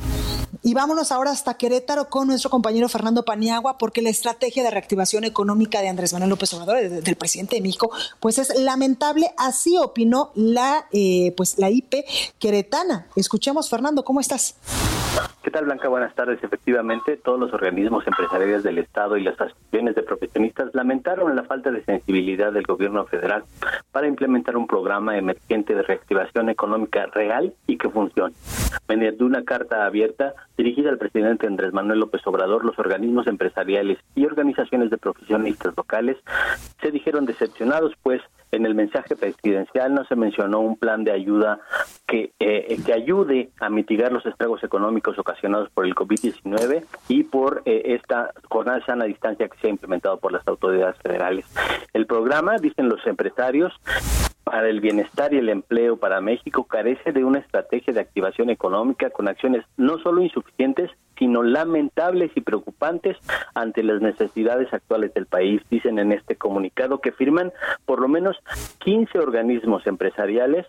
Y 0.62 0.74
vámonos 0.74 1.12
ahora 1.12 1.30
hasta 1.30 1.54
Querétaro 1.54 2.10
con 2.10 2.26
nuestro 2.26 2.50
compañero 2.50 2.90
Fernando 2.90 3.24
Paniagua, 3.24 3.78
porque 3.78 4.02
la 4.02 4.10
estrategia 4.10 4.62
de 4.62 4.70
reactivación 4.70 5.24
económica 5.24 5.80
de 5.80 5.88
Andrés 5.88 6.12
Manuel 6.12 6.28
López 6.28 6.52
Obrador, 6.52 6.86
del 6.86 7.16
presidente 7.16 7.56
de 7.56 7.62
México, 7.62 7.90
pues 8.20 8.36
es 8.36 8.54
lamentable. 8.60 9.32
Así 9.38 9.78
opinó 9.78 10.30
la, 10.34 10.86
eh, 10.92 11.32
pues 11.38 11.56
la 11.56 11.70
IP 11.70 12.04
queretana. 12.38 13.06
Escuchemos, 13.16 13.70
Fernando, 13.70 14.04
¿cómo 14.04 14.20
estás? 14.20 14.56
¿Qué 15.42 15.50
tal, 15.50 15.66
Blanca? 15.66 15.88
Buenas 15.88 16.14
tardes. 16.14 16.42
Efectivamente, 16.42 17.16
todos 17.16 17.38
los 17.38 17.52
organismos 17.52 18.06
empresariales 18.06 18.62
del 18.62 18.78
Estado 18.78 19.16
y 19.16 19.22
las 19.22 19.40
asociaciones 19.40 19.94
de 19.94 20.02
profesionistas 20.02 20.74
lamentaron 20.74 21.36
la 21.36 21.44
falta 21.44 21.70
de 21.70 21.84
sensibilidad 21.84 22.52
del 22.52 22.64
gobierno 22.64 23.04
federal 23.04 23.44
para 23.92 24.08
implementar 24.08 24.56
un 24.56 24.66
programa 24.66 25.16
emergente 25.16 25.74
de 25.74 25.82
reactivación 25.82 26.48
económica 26.48 27.06
real 27.06 27.54
y 27.66 27.76
que 27.76 27.90
funcione. 27.90 28.34
Mediante 28.88 29.22
una 29.22 29.44
carta 29.44 29.86
abierta 29.86 30.34
dirigida 30.56 30.90
al 30.90 30.98
presidente 30.98 31.46
Andrés 31.46 31.72
Manuel 31.72 32.00
López 32.00 32.26
Obrador, 32.26 32.64
los 32.64 32.78
organismos 32.78 33.26
empresariales 33.26 33.98
y 34.14 34.26
organizaciones 34.26 34.90
de 34.90 34.98
profesionistas 34.98 35.74
locales 35.76 36.16
se 36.80 36.90
dijeron 36.90 37.26
decepcionados, 37.26 37.92
pues 38.02 38.20
en 38.54 38.66
el 38.66 38.74
mensaje 38.74 39.16
presidencial 39.16 39.94
no 39.94 40.04
se 40.04 40.16
mencionó 40.16 40.60
un 40.60 40.76
plan 40.76 41.04
de 41.04 41.12
ayuda 41.12 41.60
que, 42.06 42.32
eh, 42.38 42.76
que 42.84 42.92
ayude 42.92 43.50
a 43.60 43.68
mitigar 43.68 44.12
los 44.12 44.24
estragos 44.26 44.62
económicos 44.62 45.18
ocasionados 45.18 45.70
por 45.70 45.86
el 45.86 45.94
COVID-19 45.94 46.84
y 47.08 47.24
por 47.24 47.62
eh, 47.64 47.82
esta 47.86 48.32
jornada 48.48 48.84
sana 48.86 49.04
distancia 49.04 49.48
que 49.48 49.58
se 49.58 49.66
ha 49.66 49.70
implementado 49.70 50.18
por 50.18 50.32
las 50.32 50.46
autoridades 50.46 50.96
federales. 50.98 51.46
El 51.92 52.06
programa, 52.06 52.56
dicen 52.58 52.88
los 52.88 53.04
empresarios, 53.06 53.72
para 54.44 54.68
el 54.68 54.80
bienestar 54.80 55.32
y 55.32 55.38
el 55.38 55.48
empleo 55.48 55.96
para 55.96 56.20
México 56.20 56.64
carece 56.64 57.12
de 57.12 57.24
una 57.24 57.38
estrategia 57.38 57.92
de 57.92 58.00
activación 58.00 58.50
económica 58.50 59.10
con 59.10 59.26
acciones 59.26 59.64
no 59.76 59.98
solo 59.98 60.22
insuficientes, 60.22 60.90
sino 61.18 61.42
lamentables 61.42 62.30
y 62.34 62.40
preocupantes 62.40 63.16
ante 63.54 63.82
las 63.82 64.00
necesidades 64.00 64.72
actuales 64.72 65.14
del 65.14 65.26
país, 65.26 65.62
dicen 65.70 65.98
en 65.98 66.12
este 66.12 66.36
comunicado 66.36 67.00
que 67.00 67.12
firman 67.12 67.52
por 67.86 68.00
lo 68.00 68.08
menos 68.08 68.36
15 68.78 69.18
organismos 69.18 69.86
empresariales 69.86 70.66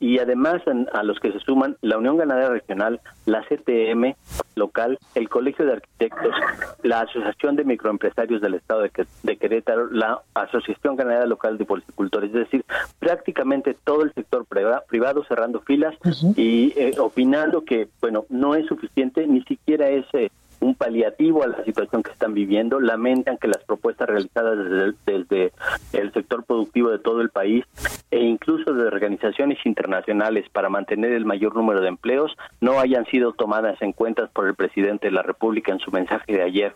y 0.00 0.18
además 0.18 0.62
a 0.92 1.02
los 1.02 1.20
que 1.20 1.32
se 1.32 1.40
suman 1.40 1.76
la 1.82 1.98
Unión 1.98 2.16
Ganadera 2.16 2.50
Regional, 2.50 3.00
la 3.26 3.42
CTM 3.42 4.14
local, 4.54 4.98
el 5.14 5.28
Colegio 5.28 5.66
de 5.66 5.74
Arquitectos, 5.74 6.34
la 6.82 7.00
Asociación 7.00 7.56
de 7.56 7.64
Microempresarios 7.64 8.40
del 8.40 8.54
Estado 8.54 8.82
de, 9.22 9.36
Querétaro, 9.36 9.90
la 9.90 10.20
Asociación 10.34 10.96
Ganadera 10.96 11.26
Local 11.26 11.58
de 11.58 11.64
Porcicultores, 11.64 12.30
es 12.30 12.36
decir, 12.36 12.64
prácticamente 12.98 13.76
todo 13.84 14.02
el 14.02 14.12
sector 14.14 14.46
privado 14.46 15.24
cerrando 15.24 15.60
filas 15.60 15.94
y 16.36 16.72
eh, 16.76 16.94
opinando 16.98 17.64
que, 17.64 17.88
bueno, 18.00 18.24
no 18.28 18.54
es 18.54 18.66
suficiente 18.66 19.26
ni 19.26 19.42
siquiera 19.42 19.88
ese 19.88 20.30
un 20.60 20.74
paliativo 20.74 21.42
a 21.44 21.48
la 21.48 21.64
situación 21.64 22.02
que 22.02 22.10
están 22.10 22.34
viviendo, 22.34 22.80
lamentan 22.80 23.38
que 23.38 23.48
las 23.48 23.62
propuestas 23.64 24.08
realizadas 24.08 24.58
desde, 25.06 25.52
el 25.92 26.12
sector 26.12 26.44
productivo 26.44 26.90
de 26.90 26.98
todo 26.98 27.20
el 27.20 27.30
país 27.30 27.64
e 28.10 28.20
incluso 28.20 28.72
de 28.72 28.86
organizaciones 28.86 29.58
internacionales 29.64 30.46
para 30.50 30.68
mantener 30.68 31.12
el 31.12 31.24
mayor 31.24 31.54
número 31.54 31.80
de 31.80 31.88
empleos 31.88 32.36
no 32.60 32.80
hayan 32.80 33.04
sido 33.06 33.32
tomadas 33.32 33.80
en 33.82 33.92
cuenta 33.92 34.26
por 34.28 34.46
el 34.46 34.54
presidente 34.54 35.08
de 35.08 35.12
la 35.12 35.22
República 35.22 35.72
en 35.72 35.78
su 35.78 35.90
mensaje 35.90 36.32
de 36.32 36.42
ayer. 36.42 36.74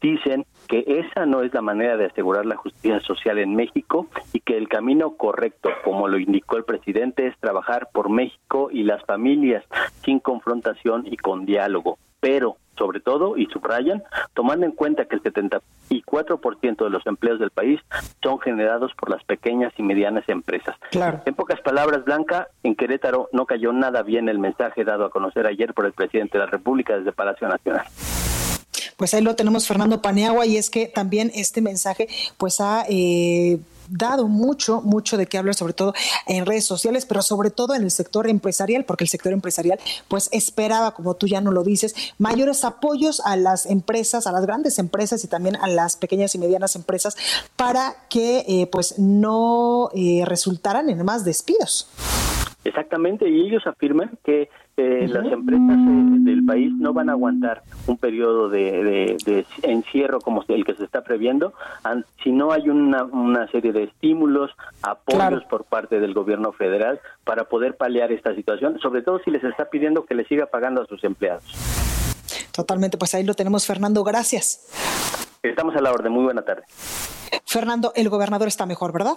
Dicen 0.00 0.44
que 0.68 0.84
esa 0.86 1.26
no 1.26 1.42
es 1.42 1.52
la 1.54 1.62
manera 1.62 1.96
de 1.96 2.06
asegurar 2.06 2.46
la 2.46 2.56
justicia 2.56 3.00
social 3.00 3.38
en 3.38 3.54
México 3.54 4.06
y 4.32 4.40
que 4.40 4.56
el 4.56 4.68
camino 4.68 5.16
correcto, 5.16 5.70
como 5.82 6.08
lo 6.08 6.18
indicó 6.18 6.56
el 6.56 6.64
presidente, 6.64 7.26
es 7.26 7.38
trabajar 7.38 7.88
por 7.92 8.10
México 8.10 8.68
y 8.70 8.82
las 8.82 9.02
familias 9.04 9.64
sin 10.04 10.20
confrontación 10.20 11.06
y 11.06 11.16
con 11.16 11.46
diálogo. 11.46 11.98
Pero 12.24 12.56
sobre 12.78 13.00
todo, 13.00 13.36
y 13.36 13.44
subrayan, 13.52 14.02
tomando 14.32 14.64
en 14.64 14.72
cuenta 14.72 15.04
que 15.04 15.16
el 15.16 15.22
74% 15.22 16.84
de 16.84 16.90
los 16.90 17.06
empleos 17.06 17.38
del 17.38 17.50
país 17.50 17.78
son 18.22 18.40
generados 18.40 18.92
por 18.94 19.10
las 19.10 19.22
pequeñas 19.24 19.74
y 19.76 19.82
medianas 19.82 20.26
empresas. 20.28 20.74
Claro. 20.90 21.20
En 21.26 21.34
pocas 21.34 21.60
palabras, 21.60 22.02
Blanca, 22.06 22.48
en 22.62 22.76
Querétaro 22.76 23.28
no 23.32 23.44
cayó 23.44 23.74
nada 23.74 24.02
bien 24.02 24.30
el 24.30 24.38
mensaje 24.38 24.84
dado 24.84 25.04
a 25.04 25.10
conocer 25.10 25.46
ayer 25.46 25.74
por 25.74 25.84
el 25.84 25.92
presidente 25.92 26.38
de 26.38 26.46
la 26.46 26.50
República 26.50 26.96
desde 26.96 27.12
Palacio 27.12 27.46
Nacional 27.46 27.84
pues 28.96 29.14
ahí 29.14 29.22
lo 29.22 29.36
tenemos 29.36 29.66
Fernando 29.66 30.02
Paneagua 30.02 30.46
y 30.46 30.56
es 30.56 30.70
que 30.70 30.86
también 30.86 31.30
este 31.34 31.60
mensaje 31.60 32.08
pues 32.38 32.60
ha 32.60 32.84
eh, 32.88 33.58
dado 33.88 34.28
mucho, 34.28 34.80
mucho 34.82 35.16
de 35.16 35.26
qué 35.26 35.38
hablar, 35.38 35.54
sobre 35.54 35.72
todo 35.72 35.94
en 36.26 36.46
redes 36.46 36.64
sociales, 36.64 37.06
pero 37.06 37.22
sobre 37.22 37.50
todo 37.50 37.74
en 37.74 37.82
el 37.82 37.90
sector 37.90 38.28
empresarial, 38.28 38.84
porque 38.84 39.04
el 39.04 39.08
sector 39.08 39.32
empresarial 39.32 39.78
pues 40.08 40.28
esperaba, 40.32 40.92
como 40.92 41.14
tú 41.14 41.26
ya 41.26 41.40
no 41.40 41.52
lo 41.52 41.62
dices, 41.62 42.14
mayores 42.18 42.64
apoyos 42.64 43.20
a 43.24 43.36
las 43.36 43.66
empresas, 43.66 44.26
a 44.26 44.32
las 44.32 44.46
grandes 44.46 44.78
empresas 44.78 45.24
y 45.24 45.28
también 45.28 45.56
a 45.56 45.66
las 45.66 45.96
pequeñas 45.96 46.34
y 46.34 46.38
medianas 46.38 46.76
empresas 46.76 47.16
para 47.56 47.94
que 48.08 48.44
eh, 48.48 48.68
pues 48.70 48.98
no 48.98 49.90
eh, 49.94 50.22
resultaran 50.24 50.90
en 50.90 51.04
más 51.04 51.24
despidos. 51.24 51.88
Exactamente, 52.64 53.28
y 53.28 53.46
ellos 53.46 53.66
afirman 53.66 54.18
que 54.24 54.48
eh, 54.76 55.06
las 55.08 55.24
empresas 55.26 55.78
eh, 55.78 56.16
del 56.20 56.44
país 56.44 56.72
no 56.76 56.92
van 56.92 57.08
a 57.08 57.12
aguantar 57.12 57.62
un 57.86 57.96
periodo 57.96 58.48
de, 58.48 59.46
encierro 59.62 60.20
como 60.20 60.44
el 60.48 60.64
que 60.64 60.74
se 60.74 60.84
está 60.84 61.02
previendo 61.02 61.54
si 62.22 62.32
no 62.32 62.52
hay 62.52 62.68
una, 62.68 63.04
una 63.04 63.46
serie 63.48 63.72
de 63.72 63.84
estímulos, 63.84 64.50
apoyos 64.82 65.44
por 65.44 65.64
parte 65.64 66.00
del 66.00 66.14
gobierno 66.14 66.52
federal 66.52 67.00
para 67.24 67.44
poder 67.44 67.76
paliar 67.76 68.10
esta 68.12 68.34
situación, 68.34 68.78
sobre 68.80 69.02
todo 69.02 69.20
si 69.20 69.30
les 69.30 69.44
está 69.44 69.66
pidiendo 69.66 70.04
que 70.04 70.14
les 70.14 70.26
siga 70.26 70.46
pagando 70.46 70.82
a 70.82 70.86
sus 70.86 71.04
empleados. 71.04 71.44
Totalmente, 72.52 72.96
pues 72.96 73.14
ahí 73.14 73.24
lo 73.24 73.34
tenemos, 73.34 73.66
Fernando, 73.66 74.02
gracias. 74.02 74.70
Estamos 75.42 75.76
a 75.76 75.80
la 75.80 75.92
orden, 75.92 76.12
muy 76.12 76.24
buena 76.24 76.42
tarde. 76.42 76.62
Fernando, 77.44 77.92
el 77.94 78.08
gobernador 78.08 78.48
está 78.48 78.66
mejor, 78.66 78.92
¿verdad? 78.92 79.14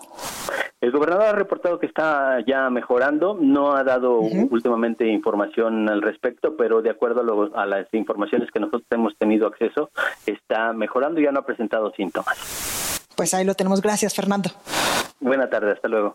El 0.80 0.92
gobernador 0.92 1.26
ha 1.26 1.32
reportado 1.32 1.80
que 1.80 1.88
está 1.88 2.40
ya 2.46 2.70
mejorando, 2.70 3.36
no 3.40 3.76
ha 3.76 3.84
dado 3.84 4.20
últimamente 4.20 5.08
información 5.08 5.90
al 5.90 6.04
respecto, 6.04 6.56
pero 6.56 6.84
de 6.84 6.92
acuerdo 6.92 7.52
a, 7.56 7.64
a, 7.64 7.66
las 7.66 7.92
informaciones 7.96 8.52
que 8.52 8.60
nosotros 8.60 8.86
hemos 8.92 9.18
tenido 9.18 9.48
acceso, 9.48 9.90
está 10.28 10.74
mejorando 10.74 11.20
y 11.20 11.24
ya 11.24 11.32
no 11.32 11.40
ha 11.40 11.46
presentado 11.46 11.92
síntomas. 11.94 12.77
Pues 13.18 13.34
ahí 13.34 13.44
lo 13.44 13.56
tenemos. 13.56 13.82
Gracias, 13.82 14.14
Fernando. 14.14 14.52
Buena 15.20 15.50
tarde, 15.50 15.72
hasta 15.72 15.88
luego. 15.88 16.14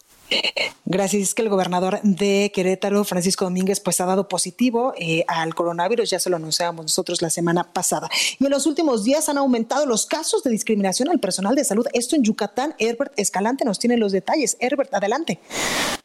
Gracias. 0.85 1.23
Es 1.23 1.35
que 1.35 1.43
el 1.43 1.49
gobernador 1.49 1.99
de 2.05 2.53
Querétaro, 2.55 3.03
Francisco 3.03 3.45
Domínguez, 3.45 3.81
pues 3.81 4.01
ha 4.01 4.07
dado 4.07 4.29
positivo 4.29 4.95
eh, 4.97 5.25
al 5.27 5.53
coronavirus, 5.57 6.11
ya 6.11 6.21
se 6.21 6.31
lo 6.31 6.37
anunciábamos 6.37 6.85
nosotros 6.85 7.21
la 7.21 7.29
semana 7.29 7.73
pasada. 7.73 8.09
Y 8.39 8.45
en 8.45 8.51
los 8.53 8.67
últimos 8.67 9.03
días 9.03 9.29
han 9.29 9.37
aumentado 9.37 9.85
los 9.85 10.07
casos 10.07 10.45
de 10.45 10.51
discriminación 10.51 11.09
al 11.09 11.19
personal 11.19 11.57
de 11.57 11.65
salud. 11.65 11.87
Esto 11.93 12.15
en 12.15 12.23
Yucatán, 12.23 12.77
Herbert 12.79 13.13
Escalante 13.17 13.65
nos 13.65 13.81
tiene 13.81 13.97
los 13.97 14.13
detalles. 14.13 14.57
Herbert, 14.61 14.95
adelante. 14.95 15.41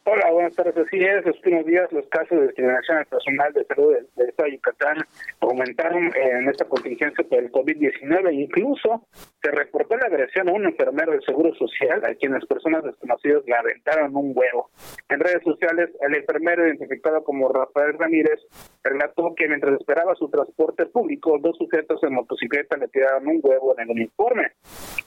Hola, 0.10 0.32
buenas 0.32 0.56
tardes. 0.56 0.78
Así 0.78 1.04
es, 1.04 1.26
los 1.26 1.36
últimos 1.36 1.66
días 1.66 1.92
los 1.92 2.08
casos 2.08 2.40
de 2.40 2.48
discriminación 2.48 3.00
al 3.00 3.06
personal 3.08 3.52
de 3.52 3.66
salud 3.66 3.94
de 4.16 4.52
Yucatán 4.54 4.98
aumentaron 5.42 6.12
en 6.16 6.48
esta 6.48 6.64
contingencia 6.64 7.26
por 7.28 7.40
el 7.40 7.52
COVID-19. 7.52 8.34
Incluso 8.34 9.06
se 9.42 9.52
reportó 9.52 9.98
la 9.98 10.08
agresión 10.08 10.48
a 10.48 10.54
un 10.54 10.66
enfermero 10.66 11.12
del 11.12 11.22
Seguro 11.24 11.54
Social, 11.56 12.06
a 12.06 12.16
quienes 12.16 12.46
personas 12.46 12.86
desconocidas 12.86 13.44
le 13.46 13.54
aventaron 13.54 14.16
un 14.16 14.32
huevo. 14.34 14.70
En 15.10 15.20
redes 15.20 15.44
sociales, 15.44 15.90
el 16.00 16.16
enfermero 16.16 16.66
identificado 16.66 17.22
como 17.26 17.50
Rafael 17.50 18.00
Ramírez 18.00 18.40
relató 18.86 19.36
que 19.36 19.50
mientras 19.50 19.78
esperaba 19.78 20.16
su 20.16 20.30
transporte 20.30 20.86
público, 20.86 21.38
dos 21.42 21.58
sujetos 21.58 22.02
en 22.04 22.14
motocicleta 22.14 22.78
le 22.78 22.88
tiraron 22.88 23.28
un 23.28 23.42
huevo 23.44 23.76
en 23.78 23.84
el 23.84 23.90
uniforme. 23.90 24.54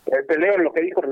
Eh, 0.07 0.23
te 0.27 0.39
leo 0.39 0.59
lo 0.59 0.73
que 0.73 0.83
dijo 0.83 1.03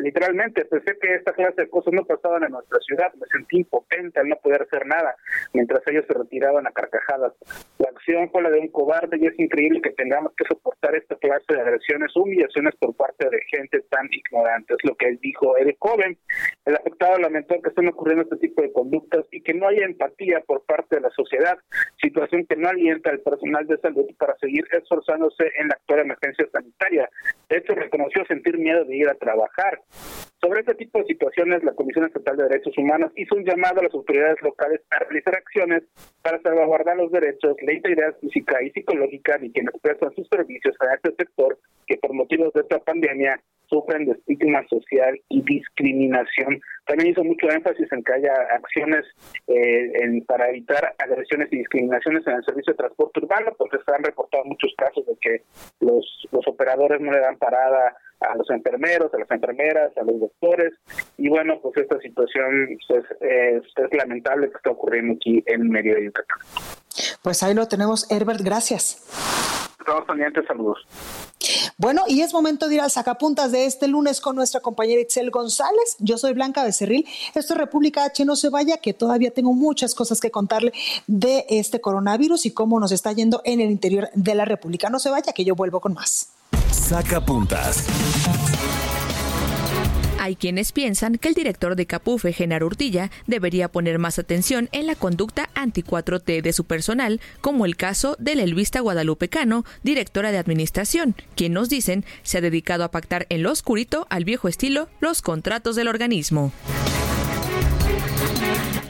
literalmente, 0.00 0.64
pensé 0.64 0.96
que 1.00 1.14
esta 1.14 1.32
clase 1.32 1.62
de 1.62 1.70
cosas 1.70 1.92
no 1.94 2.04
pasaban 2.04 2.44
en 2.44 2.50
nuestra 2.50 2.78
ciudad, 2.80 3.12
me 3.14 3.26
sentí 3.32 3.58
impotente 3.58 4.20
al 4.20 4.28
no 4.28 4.36
poder 4.36 4.62
hacer 4.62 4.86
nada, 4.86 5.16
mientras 5.52 5.82
ellos 5.86 6.04
se 6.06 6.14
retiraban 6.14 6.66
a 6.66 6.72
carcajadas. 6.72 7.32
La 7.78 7.88
acción 7.88 8.30
fue 8.30 8.42
la 8.42 8.50
de 8.50 8.60
un 8.60 8.68
cobarde 8.68 9.18
y 9.18 9.26
es 9.26 9.38
increíble 9.38 9.80
que 9.82 9.90
tengamos 9.90 10.32
que 10.36 10.44
soportar 10.44 10.94
esta 10.94 11.16
clase 11.16 11.44
de 11.48 11.60
agresiones, 11.60 12.14
humillaciones 12.14 12.74
por 12.76 12.94
parte 12.94 13.28
de 13.28 13.40
gente 13.50 13.80
tan 13.90 14.06
ignorante, 14.10 14.74
es 14.74 14.84
lo 14.84 14.94
que 14.96 15.16
dijo 15.20 15.56
Eric 15.56 15.76
Joven. 15.80 16.16
El 16.64 16.76
afectado 16.76 17.18
lamentó 17.18 17.60
que 17.60 17.70
estén 17.70 17.88
ocurriendo 17.88 18.22
este 18.24 18.36
tipo 18.36 18.62
de 18.62 18.72
conductas 18.72 19.24
y 19.30 19.42
que 19.42 19.54
no 19.54 19.68
haya 19.68 19.84
empatía 19.84 20.40
por 20.46 20.64
parte 20.64 20.96
de 20.96 21.02
la 21.02 21.10
sociedad, 21.10 21.58
situación 22.00 22.46
que 22.46 22.56
no 22.56 22.68
alienta 22.68 23.10
al 23.10 23.20
personal 23.20 23.66
de 23.66 23.78
salud 23.78 24.06
para 24.18 24.36
seguir 24.38 24.64
esforzándose 24.72 25.50
en 25.58 25.68
la 25.68 25.74
actual 25.74 26.00
emergencia 26.00 26.46
sanitaria. 26.52 27.08
De 27.52 27.58
hecho, 27.58 27.74
reconoció 27.74 28.24
sentir 28.24 28.56
miedo 28.56 28.82
de 28.86 28.96
ir 28.96 29.06
a 29.10 29.14
trabajar. 29.14 29.78
Sobre 30.40 30.60
este 30.60 30.74
tipo 30.74 30.98
de 30.98 31.04
situaciones, 31.04 31.62
la 31.62 31.74
Comisión 31.74 32.06
Estatal 32.06 32.38
de 32.38 32.44
Derechos 32.44 32.72
Humanos 32.78 33.12
hizo 33.14 33.34
un 33.34 33.44
llamado 33.44 33.80
a 33.80 33.82
las 33.82 33.92
autoridades 33.92 34.40
locales 34.40 34.80
a 34.88 35.00
realizar 35.00 35.36
acciones 35.36 35.82
para 36.22 36.40
salvaguardar 36.40 36.96
los 36.96 37.12
derechos, 37.12 37.54
la 37.60 37.74
integridad 37.74 38.16
física 38.20 38.62
y 38.62 38.70
psicológica 38.70 39.36
de 39.36 39.52
quienes 39.52 39.74
prestan 39.82 40.14
sus 40.14 40.26
servicios 40.28 40.74
a 40.80 40.94
este 40.94 41.14
sector 41.14 41.58
que 41.86 41.98
por 41.98 42.14
motivos 42.14 42.54
de 42.54 42.62
esta 42.62 42.78
pandemia 42.78 43.38
sufren 43.72 44.04
de 44.04 44.12
estigma 44.12 44.62
social 44.68 45.18
y 45.30 45.40
discriminación. 45.42 46.60
También 46.86 47.12
hizo 47.12 47.24
mucho 47.24 47.48
énfasis 47.50 47.90
en 47.90 48.04
que 48.04 48.12
haya 48.12 48.34
acciones 48.50 49.06
eh, 49.46 50.22
para 50.26 50.50
evitar 50.50 50.94
agresiones 50.98 51.48
y 51.52 51.58
discriminaciones 51.58 52.26
en 52.26 52.34
el 52.34 52.44
servicio 52.44 52.74
de 52.74 52.78
transporte 52.78 53.20
urbano, 53.20 53.52
porque 53.56 53.78
se 53.78 53.94
han 53.94 54.04
reportado 54.04 54.44
muchos 54.44 54.72
casos 54.76 55.06
de 55.06 55.16
que 55.20 55.42
los, 55.80 56.28
los 56.30 56.46
operadores 56.46 57.00
no 57.00 57.10
le 57.12 57.20
dan 57.20 57.38
parada 57.38 57.96
a 58.20 58.36
los 58.36 58.48
enfermeros, 58.50 59.12
a 59.14 59.18
las 59.18 59.30
enfermeras, 59.30 59.96
a 59.96 60.02
los 60.02 60.20
doctores. 60.20 60.74
Y 61.16 61.28
bueno, 61.28 61.58
pues 61.62 61.76
esta 61.78 61.98
situación 62.00 62.76
pues, 62.86 63.04
es, 63.20 63.62
es 63.76 63.96
lamentable 63.96 64.50
que 64.50 64.56
está 64.56 64.70
ocurriendo 64.70 65.14
aquí 65.14 65.42
en 65.46 65.70
medio 65.70 65.94
de 65.94 66.04
Yucatán. 66.04 66.38
Pues 67.22 67.42
ahí 67.42 67.54
lo 67.54 67.66
tenemos, 67.68 68.10
Herbert, 68.10 68.40
gracias. 68.42 69.08
Estamos 69.80 70.04
pendientes, 70.04 70.44
saludos. 70.46 70.78
Bueno, 71.82 72.04
y 72.06 72.20
es 72.20 72.32
momento 72.32 72.68
de 72.68 72.76
ir 72.76 72.80
al 72.80 72.92
sacapuntas 72.92 73.50
de 73.50 73.66
este 73.66 73.88
lunes 73.88 74.20
con 74.20 74.36
nuestra 74.36 74.60
compañera 74.60 75.00
Itzel 75.00 75.32
González. 75.32 75.96
Yo 75.98 76.16
soy 76.16 76.32
Blanca 76.32 76.62
Becerril. 76.62 77.04
Esto 77.34 77.54
es 77.54 77.58
República 77.58 78.04
H. 78.04 78.24
No 78.24 78.36
se 78.36 78.50
vaya, 78.50 78.76
que 78.76 78.94
todavía 78.94 79.32
tengo 79.32 79.52
muchas 79.52 79.92
cosas 79.92 80.20
que 80.20 80.30
contarle 80.30 80.72
de 81.08 81.44
este 81.48 81.80
coronavirus 81.80 82.46
y 82.46 82.52
cómo 82.52 82.78
nos 82.78 82.92
está 82.92 83.10
yendo 83.10 83.42
en 83.44 83.60
el 83.60 83.72
interior 83.72 84.10
de 84.14 84.36
la 84.36 84.44
República. 84.44 84.90
No 84.90 85.00
se 85.00 85.10
vaya, 85.10 85.32
que 85.32 85.44
yo 85.44 85.56
vuelvo 85.56 85.80
con 85.80 85.94
más. 85.94 86.28
Sacapuntas. 86.70 87.84
Hay 90.22 90.36
quienes 90.36 90.70
piensan 90.70 91.18
que 91.18 91.26
el 91.26 91.34
director 91.34 91.74
de 91.74 91.86
Capufe, 91.86 92.32
Genaro 92.32 92.66
Urtilla, 92.66 93.10
debería 93.26 93.66
poner 93.66 93.98
más 93.98 94.20
atención 94.20 94.68
en 94.70 94.86
la 94.86 94.94
conducta 94.94 95.50
anti-4T 95.56 96.42
de 96.42 96.52
su 96.52 96.62
personal, 96.62 97.20
como 97.40 97.66
el 97.66 97.74
caso 97.74 98.14
del 98.20 98.38
Elvista 98.38 98.78
Guadalupe 98.78 99.28
Cano, 99.28 99.64
directora 99.82 100.30
de 100.30 100.38
administración, 100.38 101.16
quien 101.34 101.52
nos 101.52 101.68
dicen 101.68 102.04
se 102.22 102.38
ha 102.38 102.40
dedicado 102.40 102.84
a 102.84 102.92
pactar 102.92 103.26
en 103.30 103.42
lo 103.42 103.50
oscurito, 103.50 104.06
al 104.10 104.24
viejo 104.24 104.46
estilo, 104.46 104.88
los 105.00 105.22
contratos 105.22 105.74
del 105.74 105.88
organismo. 105.88 106.52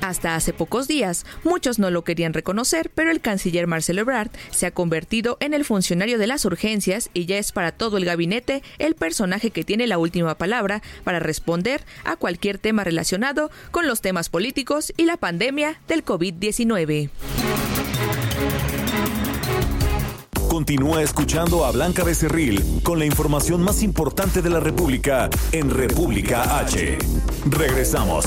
Hasta 0.03 0.35
hace 0.35 0.53
pocos 0.53 0.89
días, 0.89 1.25
muchos 1.45 1.79
no 1.79 1.89
lo 1.89 2.03
querían 2.03 2.33
reconocer, 2.33 2.91
pero 2.93 3.13
el 3.13 3.21
canciller 3.21 3.69
Marcelo 3.69 4.01
Ebrard 4.01 4.33
se 4.51 4.67
ha 4.67 4.73
convertido 4.73 5.37
en 5.39 5.55
el 5.55 5.65
funcionario 5.65 6.19
de 6.19 6.27
las 6.27 6.45
urgencias 6.45 7.09
y 7.15 7.27
ya 7.27 7.39
es 7.39 7.53
para 7.53 7.71
todo 7.71 7.99
el 7.99 8.05
gabinete 8.05 8.65
el 8.81 8.97
personaje 8.97 9.53
que 9.53 9.63
tiene 9.63 9.87
la 9.87 9.99
última 9.99 10.35
palabra 10.35 10.83
para 11.05 11.21
responder 11.21 11.85
a 12.05 12.17
cualquier 12.17 12.59
tema 12.59 12.83
relacionado 12.83 13.53
con 13.71 13.87
los 13.87 14.01
temas 14.01 14.29
políticos 14.29 14.93
y 14.97 15.05
la 15.05 15.17
pandemia 15.17 15.81
del 15.87 16.05
COVID-19. 16.05 17.09
Continúa 20.49 21.01
escuchando 21.03 21.65
a 21.65 21.71
Blanca 21.71 22.03
Becerril 22.03 22.83
con 22.83 22.99
la 22.99 23.07
información 23.07 23.63
más 23.63 23.85
importante 23.85 24.43
de 24.43 24.51
la 24.51 24.59
República 24.59 25.31
en 25.53 25.71
República 25.71 26.59
H. 26.59 26.99
Regresamos. 27.49 28.27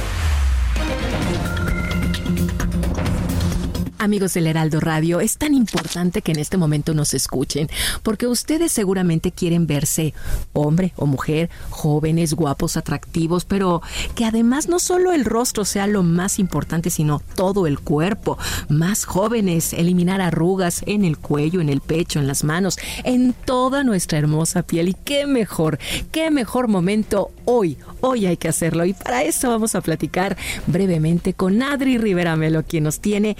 Amigos 4.01 4.33
del 4.33 4.47
Heraldo 4.47 4.79
Radio, 4.79 5.19
es 5.19 5.37
tan 5.37 5.53
importante 5.53 6.23
que 6.23 6.31
en 6.31 6.39
este 6.39 6.57
momento 6.57 6.95
nos 6.95 7.13
escuchen, 7.13 7.69
porque 8.01 8.25
ustedes 8.25 8.71
seguramente 8.71 9.31
quieren 9.31 9.67
verse 9.67 10.15
hombre 10.53 10.91
o 10.95 11.05
mujer, 11.05 11.51
jóvenes, 11.69 12.33
guapos, 12.33 12.77
atractivos, 12.77 13.45
pero 13.45 13.83
que 14.15 14.25
además 14.25 14.67
no 14.67 14.79
solo 14.79 15.11
el 15.13 15.23
rostro 15.23 15.65
sea 15.65 15.85
lo 15.85 16.01
más 16.01 16.39
importante, 16.39 16.89
sino 16.89 17.21
todo 17.35 17.67
el 17.67 17.79
cuerpo, 17.79 18.39
más 18.69 19.05
jóvenes, 19.05 19.71
eliminar 19.71 20.19
arrugas 20.19 20.81
en 20.87 21.05
el 21.05 21.19
cuello, 21.19 21.61
en 21.61 21.69
el 21.69 21.81
pecho, 21.81 22.17
en 22.17 22.25
las 22.25 22.43
manos, 22.43 22.79
en 23.03 23.33
toda 23.33 23.83
nuestra 23.83 24.17
hermosa 24.17 24.63
piel. 24.63 24.89
Y 24.89 24.95
qué 24.95 25.27
mejor, 25.27 25.77
qué 26.11 26.31
mejor 26.31 26.67
momento 26.67 27.29
hoy, 27.45 27.77
hoy 27.99 28.25
hay 28.25 28.37
que 28.37 28.47
hacerlo. 28.47 28.83
Y 28.83 28.93
para 28.93 29.21
eso 29.21 29.49
vamos 29.49 29.75
a 29.75 29.81
platicar 29.81 30.37
brevemente 30.65 31.35
con 31.35 31.61
Adri 31.61 31.99
Rivera 31.99 32.35
Melo, 32.35 32.63
quien 32.63 32.85
nos 32.85 32.99
tiene 32.99 33.37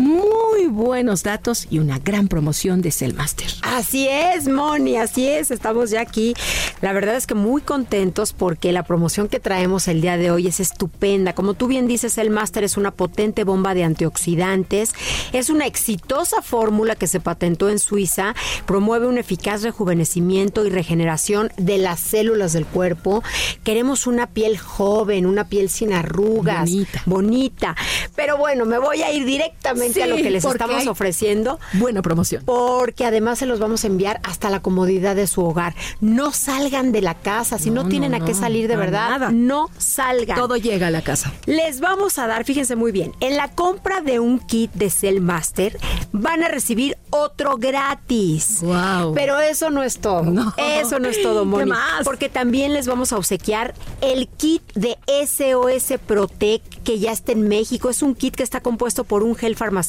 muy 0.00 0.66
buenos 0.66 1.22
datos 1.24 1.66
y 1.68 1.78
una 1.78 1.98
gran 1.98 2.26
promoción 2.26 2.80
de 2.80 2.90
Cellmaster. 2.90 3.48
Así 3.60 4.08
es, 4.08 4.48
Moni, 4.48 4.96
así 4.96 5.28
es, 5.28 5.50
estamos 5.50 5.90
ya 5.90 6.00
aquí. 6.00 6.32
La 6.80 6.94
verdad 6.94 7.16
es 7.16 7.26
que 7.26 7.34
muy 7.34 7.60
contentos 7.60 8.32
porque 8.32 8.72
la 8.72 8.84
promoción 8.84 9.28
que 9.28 9.40
traemos 9.40 9.88
el 9.88 10.00
día 10.00 10.16
de 10.16 10.30
hoy 10.30 10.46
es 10.46 10.58
estupenda. 10.58 11.34
Como 11.34 11.52
tú 11.52 11.66
bien 11.66 11.86
dices, 11.86 12.14
Cellmaster 12.14 12.64
es 12.64 12.78
una 12.78 12.92
potente 12.92 13.44
bomba 13.44 13.74
de 13.74 13.84
antioxidantes, 13.84 14.94
es 15.34 15.50
una 15.50 15.66
exitosa 15.66 16.40
fórmula 16.40 16.94
que 16.94 17.06
se 17.06 17.20
patentó 17.20 17.68
en 17.68 17.78
Suiza, 17.78 18.34
promueve 18.64 19.06
un 19.06 19.18
eficaz 19.18 19.62
rejuvenecimiento 19.62 20.64
y 20.64 20.70
regeneración 20.70 21.52
de 21.58 21.76
las 21.76 22.00
células 22.00 22.54
del 22.54 22.64
cuerpo. 22.64 23.22
Queremos 23.64 24.06
una 24.06 24.28
piel 24.28 24.56
joven, 24.56 25.26
una 25.26 25.44
piel 25.44 25.68
sin 25.68 25.92
arrugas, 25.92 26.70
bonita. 26.70 27.02
bonita. 27.04 27.76
Pero 28.16 28.38
bueno, 28.38 28.64
me 28.64 28.78
voy 28.78 29.02
a 29.02 29.12
ir 29.12 29.26
directamente 29.26 29.89
a 30.02 30.06
lo 30.06 30.16
que 30.16 30.30
les 30.30 30.44
estamos 30.44 30.86
ofreciendo. 30.86 31.58
Buena 31.74 32.02
promoción. 32.02 32.44
Porque 32.44 33.04
además 33.04 33.38
se 33.38 33.46
los 33.46 33.58
vamos 33.58 33.84
a 33.84 33.86
enviar 33.86 34.20
hasta 34.22 34.50
la 34.50 34.60
comodidad 34.60 35.16
de 35.16 35.26
su 35.26 35.44
hogar. 35.44 35.74
No 36.00 36.32
salga 36.32 36.60
salgan 36.60 36.92
de 36.92 37.00
la 37.00 37.14
casa, 37.14 37.58
si 37.58 37.70
no, 37.70 37.88
tienen 37.88 38.14
a 38.14 38.22
qué 38.22 38.34
salir 38.34 38.68
de 38.68 38.76
verdad, 38.76 39.30
no 39.30 39.70
salgan. 39.78 40.36
Todo 40.36 40.56
llega 40.56 40.88
a 40.88 40.90
la 40.90 41.00
casa. 41.00 41.32
Les 41.46 41.80
vamos 41.80 42.18
a 42.18 42.26
dar, 42.26 42.44
fíjense 42.44 42.76
muy 42.76 42.92
bien, 42.92 43.14
en 43.20 43.36
la 43.36 43.48
compra 43.48 44.02
de 44.02 44.20
un 44.20 44.40
kit 44.40 44.70
de 44.72 44.90
Cell 44.90 45.20
Master 45.20 45.78
van 46.12 46.42
a 46.42 46.48
recibir 46.48 46.98
otro 47.10 47.56
gratis. 47.56 48.58
Wow. 48.60 49.14
Pero 49.14 49.40
eso 49.40 49.70
no 49.70 49.82
es 49.82 50.00
todo. 50.00 50.54
Eso 50.56 50.98
no 50.98 51.08
es 51.08 51.22
todo, 51.22 51.44
Moni. 51.44 51.64
¿Qué 51.64 51.70
más? 51.70 52.04
Porque 52.04 52.28
también 52.28 52.74
les 52.74 52.86
vamos 52.86 53.12
a 53.12 53.16
obsequiar 53.16 53.74
el 54.00 54.28
kit 54.28 54.62
de 54.74 54.98
SOS 55.06 55.98
Protec 56.06 56.62
que 56.84 56.98
ya 56.98 57.12
está 57.12 57.32
en 57.32 57.48
México. 57.48 57.90
Es 57.90 58.02
un 58.02 58.14
kit 58.14 58.34
que 58.34 58.42
está 58.42 58.60
compuesto 58.60 59.04
por 59.04 59.22
un 59.22 59.34
gel 59.34 59.56
farmacéutico 59.56 59.79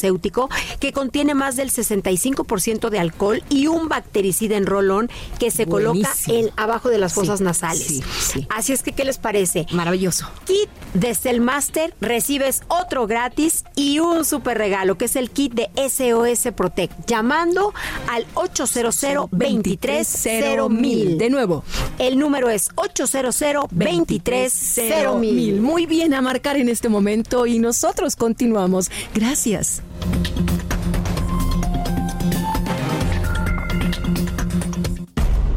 que 0.79 0.91
contiene 0.93 1.33
más 1.33 1.55
del 1.55 1.71
65% 1.71 2.89
de 2.89 2.99
alcohol 2.99 3.43
y 3.49 3.67
un 3.67 3.89
bactericida 3.89 4.57
en 4.57 4.65
rolón 4.65 5.09
que 5.39 5.51
se 5.51 5.65
coloca 5.65 6.09
en 6.27 6.49
abajo 6.57 6.89
de 6.89 6.97
las 6.97 7.13
fosas 7.13 7.39
Sí, 7.39 7.43
nasales. 7.43 7.85
sí, 7.85 8.03
sí. 8.19 8.47
Así 8.49 8.73
es 8.73 8.83
que, 8.83 8.91
¿qué 8.91 9.05
les 9.05 9.17
parece? 9.17 9.65
Maravilloso. 9.71 10.27
Kit 10.45 10.69
de 10.93 11.15
Cellmaster, 11.15 11.93
recibes 12.01 12.61
otro 12.67 13.07
gratis 13.07 13.63
y 13.75 13.99
un 13.99 14.25
super 14.25 14.57
regalo, 14.57 14.97
que 14.97 15.05
es 15.05 15.15
el 15.15 15.29
kit 15.31 15.53
de 15.53 15.69
SOS 15.89 16.53
Protect, 16.55 17.07
llamando 17.07 17.73
al 18.09 18.25
800 18.33 19.29
23 19.31 20.27
mil. 20.69 21.17
De 21.17 21.29
nuevo. 21.29 21.63
El 21.99 22.17
número 22.19 22.49
es 22.49 22.69
800 22.75 23.67
23 23.71 24.79
mil. 25.19 25.61
Muy 25.61 25.85
bien 25.85 26.13
a 26.13 26.21
marcar 26.21 26.57
en 26.57 26.69
este 26.69 26.89
momento 26.89 27.45
y 27.45 27.59
nosotros 27.59 28.15
continuamos. 28.15 28.89
Gracias. 29.13 29.80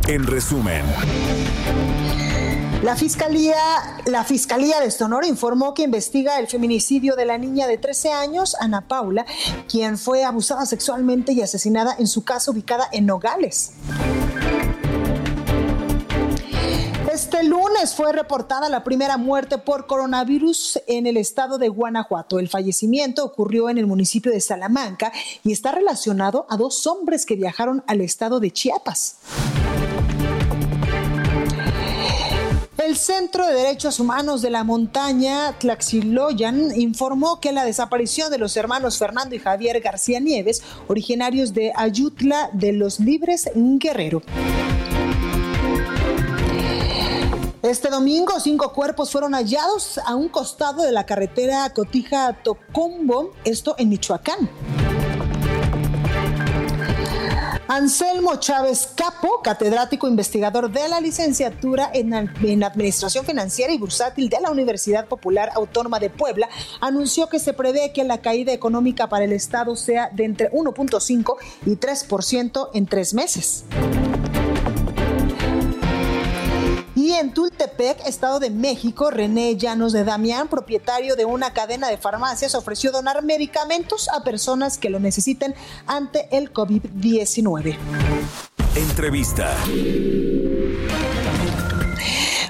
En 0.06 0.26
resumen, 0.26 0.84
La 2.82 2.94
Fiscalía, 2.94 3.56
la 4.04 4.22
Fiscalía 4.22 4.78
de 4.80 4.90
Sonora 4.90 5.26
informó 5.26 5.72
que 5.72 5.82
investiga 5.82 6.38
el 6.38 6.46
feminicidio 6.46 7.16
de 7.16 7.24
la 7.24 7.38
niña 7.38 7.66
de 7.66 7.78
13 7.78 8.12
años, 8.12 8.54
Ana 8.60 8.82
Paula, 8.82 9.24
quien 9.68 9.96
fue 9.96 10.22
abusada 10.22 10.66
sexualmente 10.66 11.32
y 11.32 11.40
asesinada 11.40 11.96
en 11.98 12.06
su 12.06 12.22
casa 12.22 12.50
ubicada 12.50 12.86
en 12.92 13.06
Nogales. 13.06 13.72
Este 17.24 17.42
lunes 17.42 17.94
fue 17.94 18.12
reportada 18.12 18.68
la 18.68 18.84
primera 18.84 19.16
muerte 19.16 19.56
por 19.56 19.86
coronavirus 19.86 20.78
en 20.86 21.06
el 21.06 21.16
estado 21.16 21.56
de 21.56 21.70
Guanajuato. 21.70 22.38
El 22.38 22.50
fallecimiento 22.50 23.24
ocurrió 23.24 23.70
en 23.70 23.78
el 23.78 23.86
municipio 23.86 24.30
de 24.30 24.42
Salamanca 24.42 25.10
y 25.42 25.50
está 25.50 25.72
relacionado 25.72 26.46
a 26.50 26.58
dos 26.58 26.86
hombres 26.86 27.24
que 27.24 27.34
viajaron 27.34 27.82
al 27.86 28.02
estado 28.02 28.40
de 28.40 28.50
Chiapas. 28.50 29.16
El 32.76 32.94
Centro 32.94 33.46
de 33.46 33.54
Derechos 33.54 34.00
Humanos 34.00 34.42
de 34.42 34.50
la 34.50 34.62
Montaña, 34.62 35.58
Tlaxiloyan, 35.58 36.78
informó 36.78 37.40
que 37.40 37.52
la 37.52 37.64
desaparición 37.64 38.30
de 38.30 38.36
los 38.36 38.54
hermanos 38.58 38.98
Fernando 38.98 39.34
y 39.34 39.38
Javier 39.38 39.80
García 39.80 40.20
Nieves, 40.20 40.62
originarios 40.88 41.54
de 41.54 41.72
Ayutla 41.74 42.50
de 42.52 42.74
los 42.74 43.00
Libres 43.00 43.48
Guerrero. 43.54 44.20
Este 47.64 47.88
domingo, 47.88 48.38
cinco 48.40 48.74
cuerpos 48.74 49.10
fueron 49.10 49.32
hallados 49.32 49.96
a 49.96 50.14
un 50.14 50.28
costado 50.28 50.82
de 50.82 50.92
la 50.92 51.06
carretera 51.06 51.72
Cotija-Tocombo, 51.72 53.30
esto 53.42 53.74
en 53.78 53.88
Michoacán. 53.88 54.50
Anselmo 57.66 58.36
Chávez 58.36 58.90
Capo, 58.94 59.40
catedrático 59.42 60.06
investigador 60.06 60.70
de 60.70 60.86
la 60.90 61.00
licenciatura 61.00 61.90
en, 61.94 62.12
en, 62.12 62.64
Administración 62.64 63.24
Financiera 63.24 63.72
y 63.72 63.78
Bursátil 63.78 64.28
de 64.28 64.42
la 64.42 64.50
Universidad 64.50 65.06
Popular 65.06 65.48
Autónoma 65.54 65.98
de 65.98 66.10
Puebla, 66.10 66.50
anunció 66.82 67.30
que 67.30 67.38
se 67.38 67.54
prevé 67.54 67.94
que 67.94 68.04
la 68.04 68.18
caída 68.18 68.52
económica 68.52 69.08
para 69.08 69.24
el 69.24 69.32
Estado 69.32 69.74
sea 69.74 70.10
de 70.12 70.26
entre 70.26 70.52
1.5 70.52 71.36
y 71.64 71.76
3% 71.76 72.68
en 72.74 72.84
tres 72.84 73.14
meses. 73.14 73.64
En 77.20 77.32
Tultepec, 77.32 78.06
Estado 78.06 78.40
de 78.40 78.50
México, 78.50 79.10
René 79.10 79.56
Llanos 79.56 79.92
de 79.92 80.04
Damián, 80.04 80.48
propietario 80.48 81.14
de 81.14 81.24
una 81.24 81.52
cadena 81.52 81.88
de 81.88 81.96
farmacias, 81.96 82.54
ofreció 82.54 82.90
donar 82.90 83.22
medicamentos 83.22 84.08
a 84.08 84.24
personas 84.24 84.78
que 84.78 84.90
lo 84.90 84.98
necesiten 84.98 85.54
ante 85.86 86.28
el 86.36 86.52
COVID-19. 86.52 87.76
entrevista. 88.74 89.56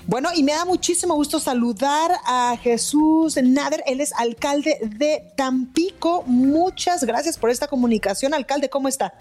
Bueno, 0.06 0.30
y 0.34 0.42
me 0.42 0.52
da 0.52 0.64
muchísimo 0.64 1.14
gusto 1.14 1.40
saludar 1.40 2.12
a 2.26 2.56
Jesús 2.56 3.36
Nader, 3.42 3.82
él 3.86 4.00
es 4.00 4.12
alcalde 4.14 4.78
de 4.82 5.32
Tampico. 5.36 6.22
Muchas 6.26 7.04
gracias 7.04 7.36
por 7.36 7.50
esta 7.50 7.68
comunicación, 7.68 8.32
alcalde, 8.32 8.70
¿cómo 8.70 8.88
está? 8.88 9.12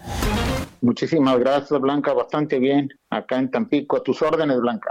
Muchísimas 0.80 1.38
gracias, 1.38 1.78
Blanca, 1.80 2.12
bastante 2.12 2.58
bien 2.58 2.88
acá 3.16 3.38
en 3.38 3.50
Tampico. 3.50 3.96
A 3.96 4.02
tus 4.02 4.22
órdenes, 4.22 4.60
Blanca. 4.60 4.90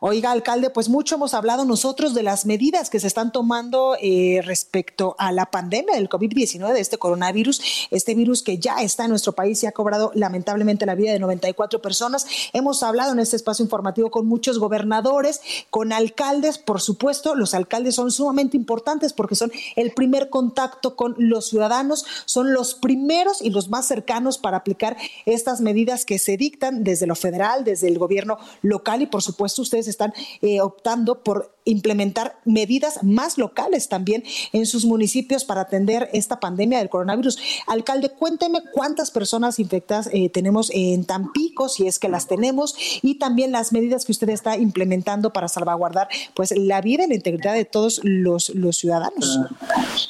Oiga, 0.00 0.30
alcalde, 0.30 0.70
pues 0.70 0.88
mucho 0.88 1.16
hemos 1.16 1.34
hablado 1.34 1.64
nosotros 1.64 2.14
de 2.14 2.22
las 2.22 2.46
medidas 2.46 2.90
que 2.90 3.00
se 3.00 3.06
están 3.06 3.32
tomando 3.32 3.96
eh, 4.00 4.40
respecto 4.44 5.16
a 5.18 5.32
la 5.32 5.46
pandemia 5.46 5.94
del 5.94 6.08
COVID-19, 6.08 6.72
de 6.72 6.80
este 6.80 6.98
coronavirus, 6.98 7.88
este 7.90 8.14
virus 8.14 8.42
que 8.42 8.58
ya 8.58 8.76
está 8.82 9.04
en 9.04 9.10
nuestro 9.10 9.32
país 9.32 9.62
y 9.62 9.66
ha 9.66 9.72
cobrado 9.72 10.12
lamentablemente 10.14 10.86
la 10.86 10.94
vida 10.94 11.12
de 11.12 11.18
94 11.18 11.80
personas. 11.80 12.26
Hemos 12.52 12.82
hablado 12.82 13.12
en 13.12 13.18
este 13.18 13.36
espacio 13.36 13.64
informativo 13.64 14.10
con 14.10 14.26
muchos 14.26 14.58
gobernadores, 14.58 15.40
con 15.70 15.92
alcaldes, 15.92 16.58
por 16.58 16.80
supuesto, 16.80 17.34
los 17.34 17.54
alcaldes 17.54 17.94
son 17.94 18.10
sumamente 18.10 18.56
importantes 18.56 19.12
porque 19.12 19.34
son 19.34 19.50
el 19.76 19.92
primer 19.92 20.30
contacto 20.30 20.96
con 20.96 21.14
los 21.18 21.48
ciudadanos, 21.48 22.04
son 22.24 22.52
los 22.52 22.74
primeros 22.74 23.42
y 23.42 23.50
los 23.50 23.68
más 23.68 23.86
cercanos 23.86 24.38
para 24.38 24.58
aplicar 24.58 24.96
estas 25.26 25.60
medidas 25.60 26.04
que 26.04 26.18
se 26.18 26.36
dictan 26.36 26.84
desde 26.84 27.06
lo 27.06 27.14
federal, 27.28 27.64
desde 27.64 27.88
el 27.88 27.98
gobierno 27.98 28.38
local 28.62 29.02
y 29.02 29.06
por 29.06 29.22
supuesto 29.22 29.62
ustedes 29.62 29.86
están 29.86 30.12
eh, 30.40 30.60
optando 30.60 31.22
por 31.22 31.57
implementar 31.68 32.38
medidas 32.44 33.02
más 33.02 33.38
locales 33.38 33.88
también 33.88 34.24
en 34.52 34.66
sus 34.66 34.84
municipios 34.84 35.44
para 35.44 35.62
atender 35.62 36.08
esta 36.12 36.40
pandemia 36.40 36.78
del 36.78 36.88
coronavirus. 36.88 37.38
Alcalde, 37.66 38.10
cuénteme 38.10 38.60
cuántas 38.72 39.10
personas 39.10 39.58
infectadas 39.58 40.08
eh, 40.12 40.30
tenemos 40.30 40.70
en 40.72 41.04
Tampico, 41.04 41.68
si 41.68 41.86
es 41.86 41.98
que 41.98 42.08
las 42.08 42.26
tenemos, 42.26 42.74
y 43.02 43.18
también 43.18 43.52
las 43.52 43.72
medidas 43.72 44.04
que 44.04 44.12
usted 44.12 44.28
está 44.30 44.56
implementando 44.56 45.32
para 45.32 45.48
salvaguardar 45.48 46.08
pues 46.34 46.56
la 46.56 46.80
vida 46.80 47.04
y 47.04 47.08
la 47.08 47.14
integridad 47.14 47.54
de 47.54 47.64
todos 47.64 48.00
los, 48.02 48.50
los 48.50 48.76
ciudadanos. 48.76 49.40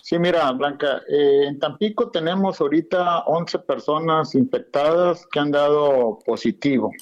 Sí, 0.03 0.19
mira, 0.19 0.51
Blanca, 0.53 1.03
eh, 1.09 1.47
en 1.49 1.59
Tampico 1.59 2.11
tenemos 2.11 2.61
ahorita 2.61 3.25
11 3.27 3.59
personas 3.61 4.35
infectadas 4.35 5.27
que 5.31 5.39
han 5.39 5.51
dado 5.51 6.19
positivo. 6.25 6.93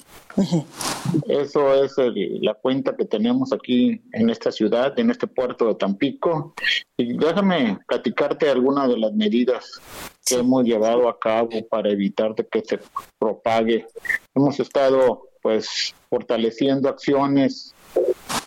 Eso 1.27 1.83
es 1.83 1.97
el, 1.97 2.39
la 2.41 2.53
cuenta 2.53 2.95
que 2.95 3.05
tenemos 3.05 3.51
aquí 3.53 4.01
en 4.13 4.29
esta 4.47 4.51
ciudad, 4.51 4.97
en 4.97 5.09
este 5.09 5.27
puerto 5.27 5.67
de 5.67 5.75
Tampico. 5.75 6.53
Y 6.95 7.17
déjame 7.17 7.79
platicarte 7.87 8.49
algunas 8.49 8.87
de 8.89 8.97
las 8.97 9.13
medidas 9.13 9.81
que 10.25 10.35
hemos 10.35 10.63
llevado 10.63 11.09
a 11.09 11.19
cabo 11.19 11.49
para 11.69 11.89
evitar 11.89 12.33
de 12.35 12.47
que 12.47 12.61
se 12.61 12.79
propague. 13.19 13.85
Hemos 14.33 14.59
estado 14.59 15.23
pues 15.41 15.93
fortaleciendo 16.09 16.89
acciones 16.89 17.73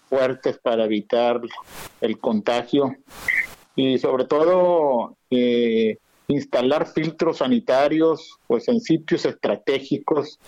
fuertes 0.08 0.58
para 0.58 0.84
evitar 0.84 1.40
el 2.00 2.18
contagio 2.18 2.96
y 3.76 3.98
sobre 3.98 4.24
todo 4.24 5.16
eh, 5.30 5.98
instalar 6.28 6.86
filtros 6.92 7.38
sanitarios 7.38 8.38
pues 8.46 8.68
en 8.68 8.80
sitios 8.80 9.24
estratégicos 9.24 10.38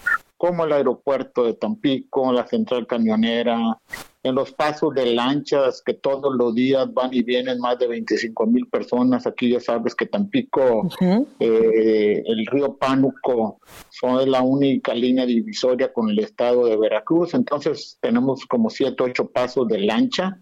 como 0.43 0.65
el 0.65 0.73
aeropuerto 0.73 1.45
de 1.45 1.55
Tampico, 1.55 2.33
la 2.33 2.45
central 2.49 2.85
camionera, 2.89 3.79
en 4.25 4.35
los 4.35 4.51
pasos 4.51 4.93
de 4.93 5.07
lanchas 5.07 5.81
que 5.87 5.95
todos 5.95 6.35
los 6.35 6.53
días 6.53 6.93
van 6.93 7.15
y 7.15 7.23
vienen 7.23 7.61
más 7.61 7.79
de 7.79 7.87
25 7.87 8.47
mil 8.49 8.67
personas. 8.67 9.25
Aquí 9.25 9.51
ya 9.51 9.61
sabes 9.61 9.95
que 9.95 10.07
Tampico, 10.07 10.81
uh 10.81 10.89
-huh. 10.89 11.27
eh, 11.39 12.25
el 12.27 12.45
río 12.47 12.77
Pánuco, 12.77 13.61
son 13.89 14.29
la 14.29 14.43
única 14.43 14.93
línea 14.95 15.27
divisoria 15.27 15.93
con 15.93 16.11
el 16.11 16.19
estado 16.19 16.67
de 16.67 16.77
Veracruz. 16.77 17.35
Entonces 17.35 17.97
tenemos 18.01 18.45
como 18.47 18.69
siete, 18.69 19.01
ocho 19.01 19.29
pasos 19.31 19.69
de 19.69 19.79
lancha 19.79 20.41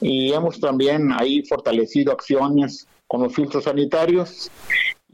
y 0.00 0.32
hemos 0.32 0.58
también 0.58 1.12
ahí 1.12 1.44
fortalecido 1.44 2.10
acciones 2.10 2.88
con 3.06 3.22
los 3.22 3.32
filtros 3.32 3.62
sanitarios 3.62 4.50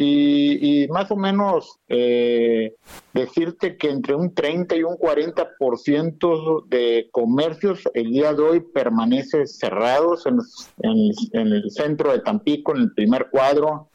y, 0.01 0.87
más 0.91 1.11
o 1.11 1.17
menos 1.17 1.81
eh, 1.89 2.77
decirte 3.13 3.77
que 3.77 3.91
entre 3.91 4.15
un 4.15 4.33
30 4.33 4.77
y 4.77 4.85
un 4.85 4.97
40% 4.97 6.67
de 6.69 7.09
comercios 7.11 7.83
el 7.95 8.13
día 8.13 8.33
de 8.33 8.43
hoy 8.43 8.61
permanece 8.61 9.47
cerrados 9.49 10.25
en, 10.27 10.39
en, 10.83 11.11
en 11.33 11.53
el 11.53 11.71
centro 11.73 12.13
de 12.13 12.21
Tampico, 12.21 12.77
en 12.77 12.83
el 12.83 12.95
primer 12.95 13.29
cuadro, 13.31 13.89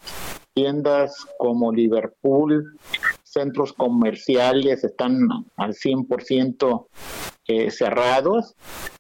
tiendas 0.54 1.26
como 1.38 1.72
Liverpool, 1.72 2.78
centros 3.24 3.74
comerciales 3.74 4.84
están 4.84 5.28
al 5.56 5.74
100% 5.74 6.88
eh, 7.48 7.72
cerrados. 7.72 8.56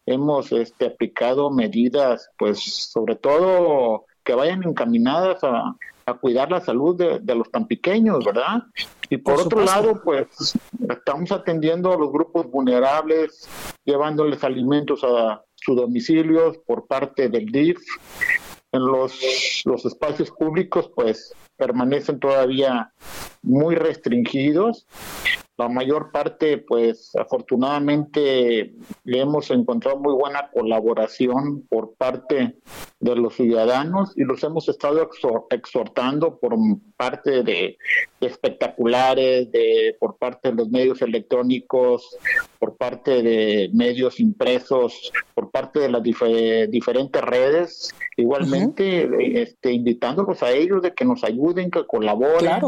Hemos 0.05 0.51
este, 0.51 0.87
aplicado 0.87 1.51
medidas, 1.51 2.29
pues 2.37 2.89
sobre 2.91 3.15
todo 3.15 4.05
que 4.23 4.33
vayan 4.33 4.63
encaminadas 4.63 5.43
a, 5.43 5.75
cuidar 6.19 6.51
la 6.51 6.61
salud 6.61 6.95
de, 6.95 7.35
los 7.35 7.49
tan 7.51 7.67
pequeños, 7.67 8.25
¿verdad? 8.25 8.63
Y 9.09 9.17
por, 9.17 9.39
otro 9.39 9.63
lado, 9.63 10.01
pues 10.03 10.57
estamos 10.89 11.31
atendiendo 11.31 11.93
a 11.93 11.97
los 11.97 12.11
grupos 12.11 12.49
vulnerables, 12.49 13.47
llevándoles 13.85 14.43
alimentos 14.43 15.03
a 15.03 15.41
sus 15.55 15.75
domicilios 15.75 16.57
por 16.65 16.87
parte 16.87 17.29
del 17.29 17.45
DIF. 17.45 17.79
En 18.71 18.85
los, 18.85 19.19
los 19.65 19.85
espacios 19.85 20.31
públicos, 20.31 20.91
pues 20.95 21.33
permanecen 21.57 22.19
todavía 22.19 22.91
muy 23.43 23.75
restringidos 23.75 24.87
la 25.57 25.69
mayor 25.69 26.11
parte, 26.11 26.57
pues 26.57 27.15
afortunadamente 27.15 28.73
le 29.03 29.19
hemos 29.19 29.51
encontrado 29.51 29.99
muy 29.99 30.13
buena 30.13 30.49
colaboración 30.51 31.61
por 31.69 31.93
parte 31.93 32.57
de 33.03 33.15
los 33.17 33.35
ciudadanos 33.35 34.13
y 34.15 34.23
los 34.23 34.41
hemos 34.43 34.69
estado 34.69 35.09
exhortando 35.49 36.39
por 36.39 36.55
parte 36.95 37.43
de, 37.43 37.77
espectaculares, 38.21 39.51
de, 39.51 39.97
por 39.99 40.17
parte 40.17 40.49
de 40.49 40.55
los 40.55 40.69
medios 40.69 41.01
electrónicos, 41.01 42.17
por 42.59 42.77
parte 42.77 43.21
de 43.21 43.69
medios 43.73 44.21
impresos, 44.21 45.11
por 45.33 45.51
parte 45.51 45.81
de 45.81 45.89
las 45.89 46.01
diferentes 46.01 47.21
redes, 47.21 47.93
igualmente 48.15 49.41
este, 49.41 49.73
invitándolos 49.73 50.41
a 50.41 50.51
ellos 50.51 50.81
de 50.81 50.93
que 50.93 51.03
nos 51.03 51.25
ayuden, 51.25 51.71
que 51.71 51.85
colaboren, 51.85 52.61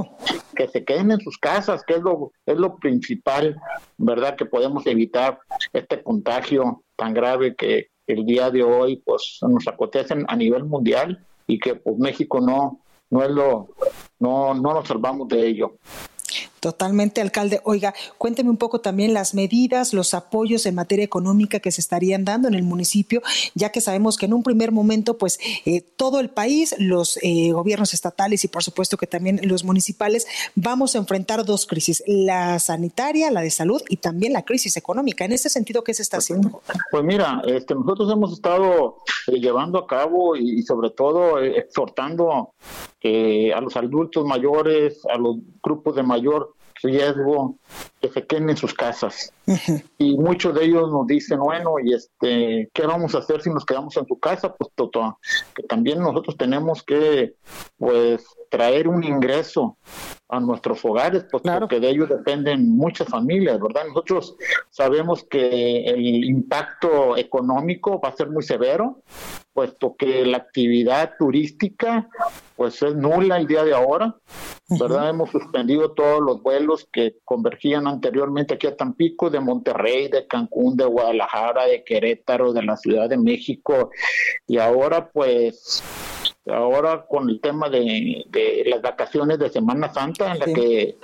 que 0.54 0.68
se 0.68 0.84
queden 0.84 1.12
en 1.12 1.22
sus 1.22 1.38
casas, 1.38 1.84
que 1.88 1.94
es 1.94 2.02
lo, 2.02 2.34
es 2.46 2.58
lo 2.58 2.76
principal, 2.76 3.56
¿verdad? 3.98 4.36
Que 4.36 4.46
podemos 4.46 4.86
evitar 4.86 5.40
este 5.72 6.04
contagio 6.04 6.84
tan 6.98 7.14
grave 7.14 7.56
que 7.56 7.95
el 8.08 8.26
día 8.26 8.52
de 8.52 8.64
hoy 8.64 8.98
pues 8.98 9.40
nos 9.42 9.68
acontecen 9.68 10.26
a 10.28 10.36
nivel 10.36 10.64
mundial 10.64 11.26
y 11.48 11.60
que 11.60 11.76
pues 11.76 11.98
México 11.98 12.40
no 12.40 12.80
no 13.10 13.24
es 13.24 13.30
lo 13.30 13.70
no 14.20 14.54
no 14.54 14.74
nos 14.74 14.88
salvamos 14.88 15.28
de 15.28 15.48
ello. 15.48 15.78
Totalmente, 16.66 17.22
alcalde. 17.22 17.62
Oiga, 17.64 17.94
cuénteme 18.18 18.50
un 18.50 18.58
poco 18.58 18.82
también 18.82 19.14
las 19.14 19.36
medidas, 19.36 19.94
los 19.94 20.16
apoyos 20.16 20.66
en 20.66 20.74
materia 20.74 21.06
económica 21.06 21.60
que 21.60 21.72
se 21.72 21.80
estarían 21.80 22.26
dando 22.26 22.48
en 22.48 22.56
el 22.56 22.64
municipio, 22.64 23.22
ya 23.54 23.72
que 23.72 23.82
sabemos 23.82 24.18
que 24.18 24.26
en 24.26 24.34
un 24.34 24.42
primer 24.42 24.72
momento, 24.72 25.16
pues 25.16 25.40
eh, 25.68 25.82
todo 25.82 26.20
el 26.20 26.32
país, 26.32 26.74
los 26.80 27.20
eh, 27.22 27.52
gobiernos 27.52 27.94
estatales 27.94 28.44
y 28.46 28.48
por 28.48 28.64
supuesto 28.64 28.98
que 28.98 29.06
también 29.06 29.42
los 29.44 29.64
municipales, 29.64 30.26
vamos 30.56 30.96
a 30.96 30.98
enfrentar 30.98 31.46
dos 31.46 31.68
crisis, 31.68 32.02
la 32.08 32.58
sanitaria, 32.58 33.30
la 33.30 33.42
de 33.42 33.52
salud 33.52 33.84
y 33.88 33.98
también 33.98 34.34
la 34.34 34.42
crisis 34.42 34.76
económica. 34.76 35.24
En 35.24 35.34
ese 35.34 35.50
sentido, 35.50 35.84
¿qué 35.84 35.94
se 35.94 36.02
está 36.02 36.18
haciendo? 36.18 36.64
Pues 36.90 37.04
mira, 37.04 37.44
este, 37.46 37.76
nosotros 37.76 38.12
hemos 38.12 38.34
estado 38.34 39.04
eh, 39.28 39.40
llevando 39.40 39.78
a 39.78 39.86
cabo 39.86 40.36
y, 40.36 40.64
sobre 40.64 40.90
todo 40.90 41.40
exhortando 41.40 42.32
a 42.34 43.62
los 43.62 43.76
adultos 43.76 44.26
mayores, 44.26 45.06
a 45.06 45.20
los 45.20 45.36
grupos 45.62 45.96
de 45.96 46.02
mayor 46.02 46.55
riesgo 46.86 47.56
que 48.02 48.10
se 48.10 48.26
queden 48.26 48.50
en 48.50 48.58
sus 48.58 48.74
casas. 48.74 49.34
Y 49.98 50.18
muchos 50.18 50.54
de 50.54 50.66
ellos 50.66 50.92
nos 50.92 51.08
dicen, 51.08 51.40
bueno, 51.40 51.76
y 51.84 51.94
este, 51.94 52.70
¿qué 52.74 52.86
vamos 52.86 53.16
a 53.16 53.20
hacer 53.20 53.42
si 53.42 53.50
nos 53.50 53.66
quedamos 53.66 53.96
en 53.98 54.06
su 54.06 54.20
casa? 54.20 54.54
Pues 54.54 54.72
todo, 54.76 55.20
que 55.56 55.64
también 55.64 56.00
nosotros 56.00 56.38
tenemos 56.38 56.84
que, 56.84 57.36
pues, 57.78 58.26
traer 58.50 58.88
un 58.88 59.04
ingreso 59.04 59.78
a 60.28 60.40
nuestros 60.40 60.84
hogares, 60.84 61.26
pues, 61.32 61.44
porque 61.44 61.80
de 61.80 61.90
ellos 61.90 62.10
dependen 62.10 62.76
muchas 62.76 63.08
familias, 63.08 63.60
¿verdad? 63.60 63.84
Nosotros 63.88 64.36
sabemos 64.72 65.24
que 65.24 65.86
el 65.86 66.26
impacto 66.26 67.16
económico 67.16 68.02
va 68.02 68.10
a 68.10 68.16
ser 68.16 68.30
muy 68.30 68.44
severo, 68.44 69.02
puesto 69.54 69.96
que 69.96 70.26
la 70.26 70.38
actividad 70.38 71.14
turística 71.18 72.10
pues 72.56 72.82
es 72.82 72.96
nula 72.96 73.38
el 73.38 73.48
día 73.48 73.64
de 73.64 73.74
ahora, 73.74 74.16
¿verdad? 74.68 75.10
Hemos 75.10 75.30
suspendido 75.30 75.92
todos 75.92 76.22
los 76.22 76.42
vuelos 76.42 76.88
que 76.92 77.18
convergían 77.24 77.88
anteriormente 77.88 78.56
aquí 78.56 78.68
a 78.68 78.76
Tampico, 78.76 79.30
de 79.30 79.40
Monterrey, 79.40 80.10
de 80.10 80.26
Cancún, 80.26 80.76
de 80.76 80.86
Guadalajara, 80.86 81.68
de 81.68 81.84
Querétaro, 81.84 82.52
de 82.52 82.64
la 82.64 82.76
Ciudad 82.78 83.10
de 83.10 83.18
México, 83.18 83.92
y 84.48 84.58
ahora 84.58 85.10
pues 85.10 85.84
ahora 86.48 87.06
con 87.08 87.30
el 87.30 87.42
tema 87.42 87.70
de, 87.70 88.26
las 88.68 88.82
vacaciones 88.82 89.40
de 89.40 89.50
Semana 89.50 89.92
Santa, 89.92 90.32
en 90.32 90.40
la 90.40 90.46
que 90.46 90.98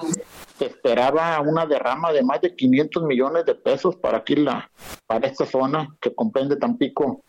se 0.58 0.66
esperaba 0.66 1.40
una 1.42 1.66
derrama 1.66 2.12
de 2.12 2.24
más 2.24 2.42
de 2.42 2.56
500 2.56 3.04
millones 3.04 3.46
de 3.46 3.56
pesos 3.56 3.96
para 3.96 4.20
aquí 4.20 4.36
la 4.36 4.70
para 5.08 5.28
esta 5.28 5.46
zona 5.46 5.88
que 6.00 6.14
comprende 6.14 6.56
Tampico, 6.56 7.24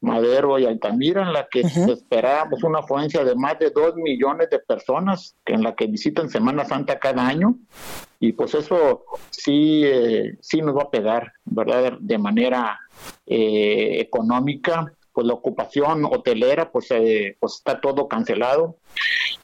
Madero 0.00 0.58
y 0.58 0.66
Altamira, 0.66 1.22
en 1.22 1.32
la 1.32 1.48
que 1.50 1.60
esperábamos 1.60 2.62
una 2.62 2.80
afluencia 2.80 3.24
de 3.24 3.34
más 3.34 3.58
de 3.58 3.70
2 3.70 3.96
millones 3.96 4.50
de 4.50 4.58
personas 4.58 5.34
en 5.46 5.62
la 5.62 5.74
que 5.74 5.86
visitan 5.86 6.28
Semana 6.28 6.64
Santa 6.64 6.98
cada 6.98 7.26
año. 7.26 7.56
Y 8.20 8.32
pues 8.32 8.54
eso 8.54 9.04
sí, 9.30 9.82
eh, 9.84 10.36
sí 10.40 10.62
nos 10.62 10.76
va 10.76 10.82
a 10.82 10.90
pegar, 10.90 11.32
¿verdad? 11.44 11.94
De 12.00 12.18
manera 12.18 12.78
eh, 13.26 14.00
económica 14.00 14.94
pues 15.14 15.26
la 15.26 15.34
ocupación 15.34 16.04
hotelera 16.04 16.70
pues, 16.70 16.90
eh, 16.90 17.36
pues 17.40 17.54
está 17.54 17.80
todo 17.80 18.08
cancelado. 18.08 18.76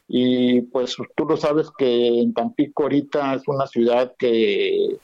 Y 0.07 0.61
pues 0.63 0.97
tú 1.15 1.25
lo 1.25 1.37
sabes 1.37 1.69
que 1.77 2.19
en 2.19 2.33
Tampico 2.33 2.83
ahorita 2.83 3.35
es 3.35 3.47
una 3.47 3.65
ciudad 3.65 4.13
que, 4.19 4.97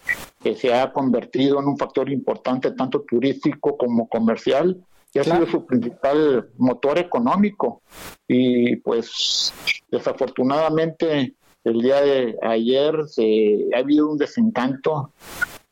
que 0.44 0.56
se 0.56 0.74
ha 0.74 0.92
convertido 0.92 1.60
en 1.60 1.68
un 1.68 1.78
factor 1.78 2.12
importante 2.12 2.72
tanto 2.72 3.02
turístico 3.02 3.78
como 3.78 4.10
comercial 4.10 4.84
y 5.14 5.20
ha 5.20 5.24
sido 5.24 5.48
su 5.48 5.66
principal 5.66 6.50
motor 6.58 6.98
económico. 6.98 7.82
Y 8.28 8.76
pues 8.78 9.54
desafortunadamente 9.90 11.34
el 11.64 11.82
día 11.82 12.02
de 12.02 12.38
ayer 12.42 13.08
se 13.08 13.70
ha 13.74 13.80
habido 13.80 14.10
un 14.10 14.18
desencanto 14.18 15.14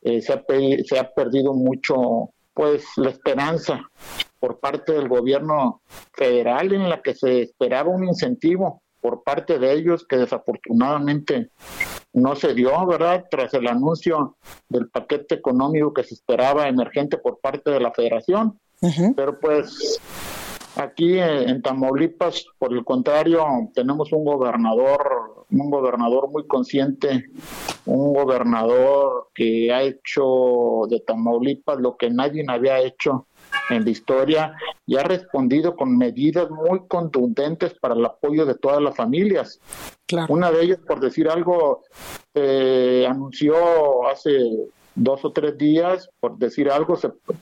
eh, 0.06 0.22
se, 0.22 0.32
ha, 0.32 0.44
se 0.84 0.98
ha 1.00 1.12
perdido 1.12 1.52
mucho 1.52 2.30
pues 2.56 2.86
la 2.96 3.10
esperanza 3.10 3.90
por 4.40 4.58
parte 4.60 4.92
del 4.92 5.08
gobierno 5.08 5.82
federal 6.14 6.72
en 6.72 6.88
la 6.88 7.02
que 7.02 7.14
se 7.14 7.42
esperaba 7.42 7.90
un 7.90 8.04
incentivo 8.04 8.82
por 8.98 9.22
parte 9.22 9.58
de 9.58 9.72
ellos 9.74 10.06
que 10.08 10.16
desafortunadamente 10.16 11.50
no 12.14 12.34
se 12.34 12.54
dio, 12.54 12.86
¿verdad? 12.86 13.26
Tras 13.30 13.52
el 13.52 13.68
anuncio 13.68 14.38
del 14.70 14.88
paquete 14.88 15.34
económico 15.34 15.92
que 15.92 16.02
se 16.02 16.14
esperaba 16.14 16.66
emergente 16.66 17.18
por 17.18 17.40
parte 17.40 17.70
de 17.70 17.80
la 17.80 17.92
federación. 17.92 18.58
Pero 19.14 19.38
pues 19.38 20.00
aquí 20.76 21.18
en 21.18 21.62
Tamaulipas, 21.62 22.46
por 22.58 22.72
el 22.72 22.84
contrario, 22.84 23.44
tenemos 23.74 24.12
un 24.12 24.24
gobernador, 24.24 25.46
un 25.50 25.70
gobernador 25.70 26.30
muy 26.30 26.46
consciente, 26.46 27.26
un 27.86 28.12
gobernador 28.12 29.28
que 29.34 29.72
ha 29.72 29.82
hecho 29.82 30.82
de 30.88 31.00
Tamaulipas 31.00 31.78
lo 31.78 31.96
que 31.96 32.10
nadie 32.10 32.44
había 32.48 32.80
hecho 32.80 33.26
en 33.70 33.84
la 33.84 33.90
historia 33.90 34.54
y 34.86 34.96
ha 34.96 35.02
respondido 35.02 35.76
con 35.76 35.96
medidas 35.96 36.50
muy 36.50 36.86
contundentes 36.86 37.74
para 37.74 37.94
el 37.94 38.04
apoyo 38.04 38.46
de 38.46 38.54
todas 38.54 38.80
las 38.80 38.94
familias. 38.94 39.60
Una 40.28 40.50
de 40.52 40.62
ellas, 40.62 40.78
por 40.86 41.00
decir 41.00 41.28
algo, 41.28 41.82
eh, 42.34 43.06
anunció 43.08 44.06
hace 44.08 44.38
dos 44.96 45.24
o 45.24 45.32
tres 45.32 45.56
días, 45.56 46.10
por 46.18 46.38
decir 46.38 46.70
algo, 46.70 46.98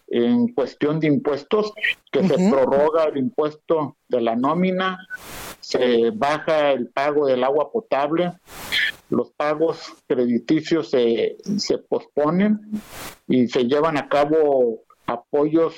en 0.08 0.48
cuestión 0.48 1.00
de 1.00 1.06
impuestos, 1.06 1.72
que 2.12 2.26
se 2.26 2.50
prorroga 2.50 3.04
el 3.04 3.16
impuesto 3.16 3.96
de 4.08 4.20
la 4.20 4.36
nómina, 4.36 4.98
se 5.60 6.10
baja 6.10 6.72
el 6.72 6.88
pago 6.88 7.26
del 7.26 7.42
agua 7.44 7.70
potable, 7.72 8.32
los 9.08 9.30
pagos 9.32 9.94
crediticios 10.06 10.90
se, 10.90 11.36
se 11.56 11.78
posponen 11.78 12.60
y 13.28 13.46
se 13.46 13.64
llevan 13.64 13.96
a 13.96 14.08
cabo 14.08 14.82
apoyos 15.06 15.76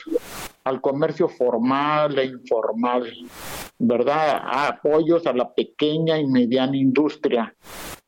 al 0.65 0.81
comercio 0.81 1.29
formal 1.29 2.19
e 2.19 2.25
informal, 2.25 3.13
¿verdad? 3.79 4.43
apoyos 4.45 5.27
a 5.27 5.33
la 5.33 5.53
pequeña 5.55 6.19
y 6.19 6.27
mediana 6.27 6.77
industria. 6.77 7.55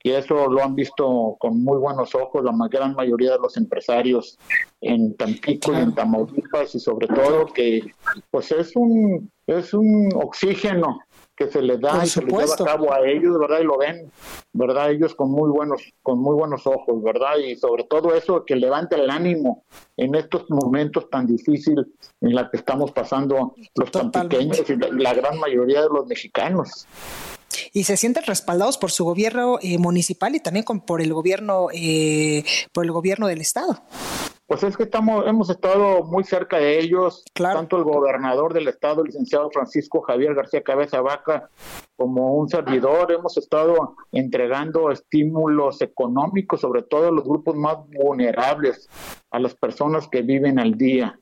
Y 0.08 0.12
eso 0.12 0.48
lo 0.48 0.64
han 0.64 0.74
visto 0.74 1.36
con 1.38 1.62
muy 1.62 1.76
buenos 1.76 2.14
ojos 2.14 2.42
la 2.42 2.54
gran 2.70 2.94
mayoría 2.94 3.32
de 3.32 3.38
los 3.40 3.58
empresarios 3.58 4.38
en 4.80 5.14
Tampico 5.18 5.74
y 5.74 5.76
en 5.76 5.94
Tamaulipas 5.94 6.74
y 6.74 6.80
sobre 6.80 7.08
todo 7.08 7.44
que 7.44 7.82
pues 8.30 8.50
es 8.52 8.74
un 8.74 9.30
es 9.46 9.74
un 9.74 10.08
oxígeno 10.14 11.00
que 11.36 11.48
se 11.48 11.60
les 11.60 11.78
da 11.78 12.02
y 12.02 12.08
se 12.08 12.22
les 12.22 12.32
lleva 12.32 12.54
a 12.54 12.64
cabo 12.64 12.92
a 12.92 13.06
ellos, 13.06 13.38
¿verdad? 13.38 13.60
Y 13.60 13.64
lo 13.64 13.76
ven, 13.76 14.10
¿verdad? 14.54 14.92
Ellos 14.92 15.14
con 15.14 15.30
muy 15.30 15.50
buenos, 15.50 15.82
con 16.02 16.20
muy 16.20 16.34
buenos 16.34 16.66
ojos, 16.66 17.02
¿verdad? 17.02 17.36
Y 17.36 17.56
sobre 17.56 17.84
todo 17.84 18.14
eso 18.14 18.46
que 18.46 18.56
levanta 18.56 18.96
el 18.96 19.10
ánimo 19.10 19.64
en 19.98 20.14
estos 20.14 20.48
momentos 20.48 21.10
tan 21.10 21.26
difíciles 21.26 21.84
en 22.22 22.34
la 22.34 22.50
que 22.50 22.56
estamos 22.56 22.92
pasando 22.92 23.54
los 23.74 23.90
tan 23.90 24.10
pequeños 24.10 24.64
y 24.70 24.76
la, 24.76 25.12
gran 25.12 25.38
mayoría 25.38 25.82
de 25.82 25.88
los 25.90 26.06
mexicanos 26.06 26.86
y 27.72 27.84
se 27.84 27.96
sienten 27.96 28.24
respaldados 28.24 28.78
por 28.78 28.90
su 28.90 29.04
gobierno 29.04 29.58
eh, 29.62 29.78
municipal 29.78 30.34
y 30.34 30.40
también 30.40 30.64
por 30.64 31.00
el 31.00 31.12
gobierno 31.12 31.68
eh, 31.72 32.44
por 32.72 32.84
el 32.84 32.92
gobierno 32.92 33.26
del 33.26 33.40
estado. 33.40 33.82
Pues 34.48 34.62
es 34.62 34.78
que 34.78 34.84
estamos, 34.84 35.26
hemos 35.26 35.50
estado 35.50 36.04
muy 36.04 36.24
cerca 36.24 36.56
de 36.56 36.78
ellos, 36.78 37.22
tanto 37.34 37.76
el 37.76 37.84
gobernador 37.84 38.54
del 38.54 38.66
estado, 38.66 39.02
el 39.02 39.08
licenciado 39.08 39.50
Francisco 39.50 40.00
Javier 40.00 40.34
García 40.34 40.62
Cabeza 40.62 41.02
Vaca, 41.02 41.50
como 41.96 42.34
un 42.34 42.48
servidor, 42.48 43.12
hemos 43.12 43.36
estado 43.36 43.96
entregando 44.10 44.90
estímulos 44.90 45.82
económicos, 45.82 46.62
sobre 46.62 46.82
todo 46.82 47.08
a 47.08 47.12
los 47.12 47.24
grupos 47.24 47.56
más 47.56 47.76
vulnerables, 47.90 48.88
a 49.30 49.38
las 49.38 49.54
personas 49.54 50.08
que 50.08 50.22
viven 50.22 50.58
al 50.58 50.78
día, 50.78 51.20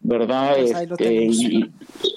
¿verdad? 0.00 0.56
Pues 0.56 0.72
este, 0.72 1.14
y, 1.30 1.72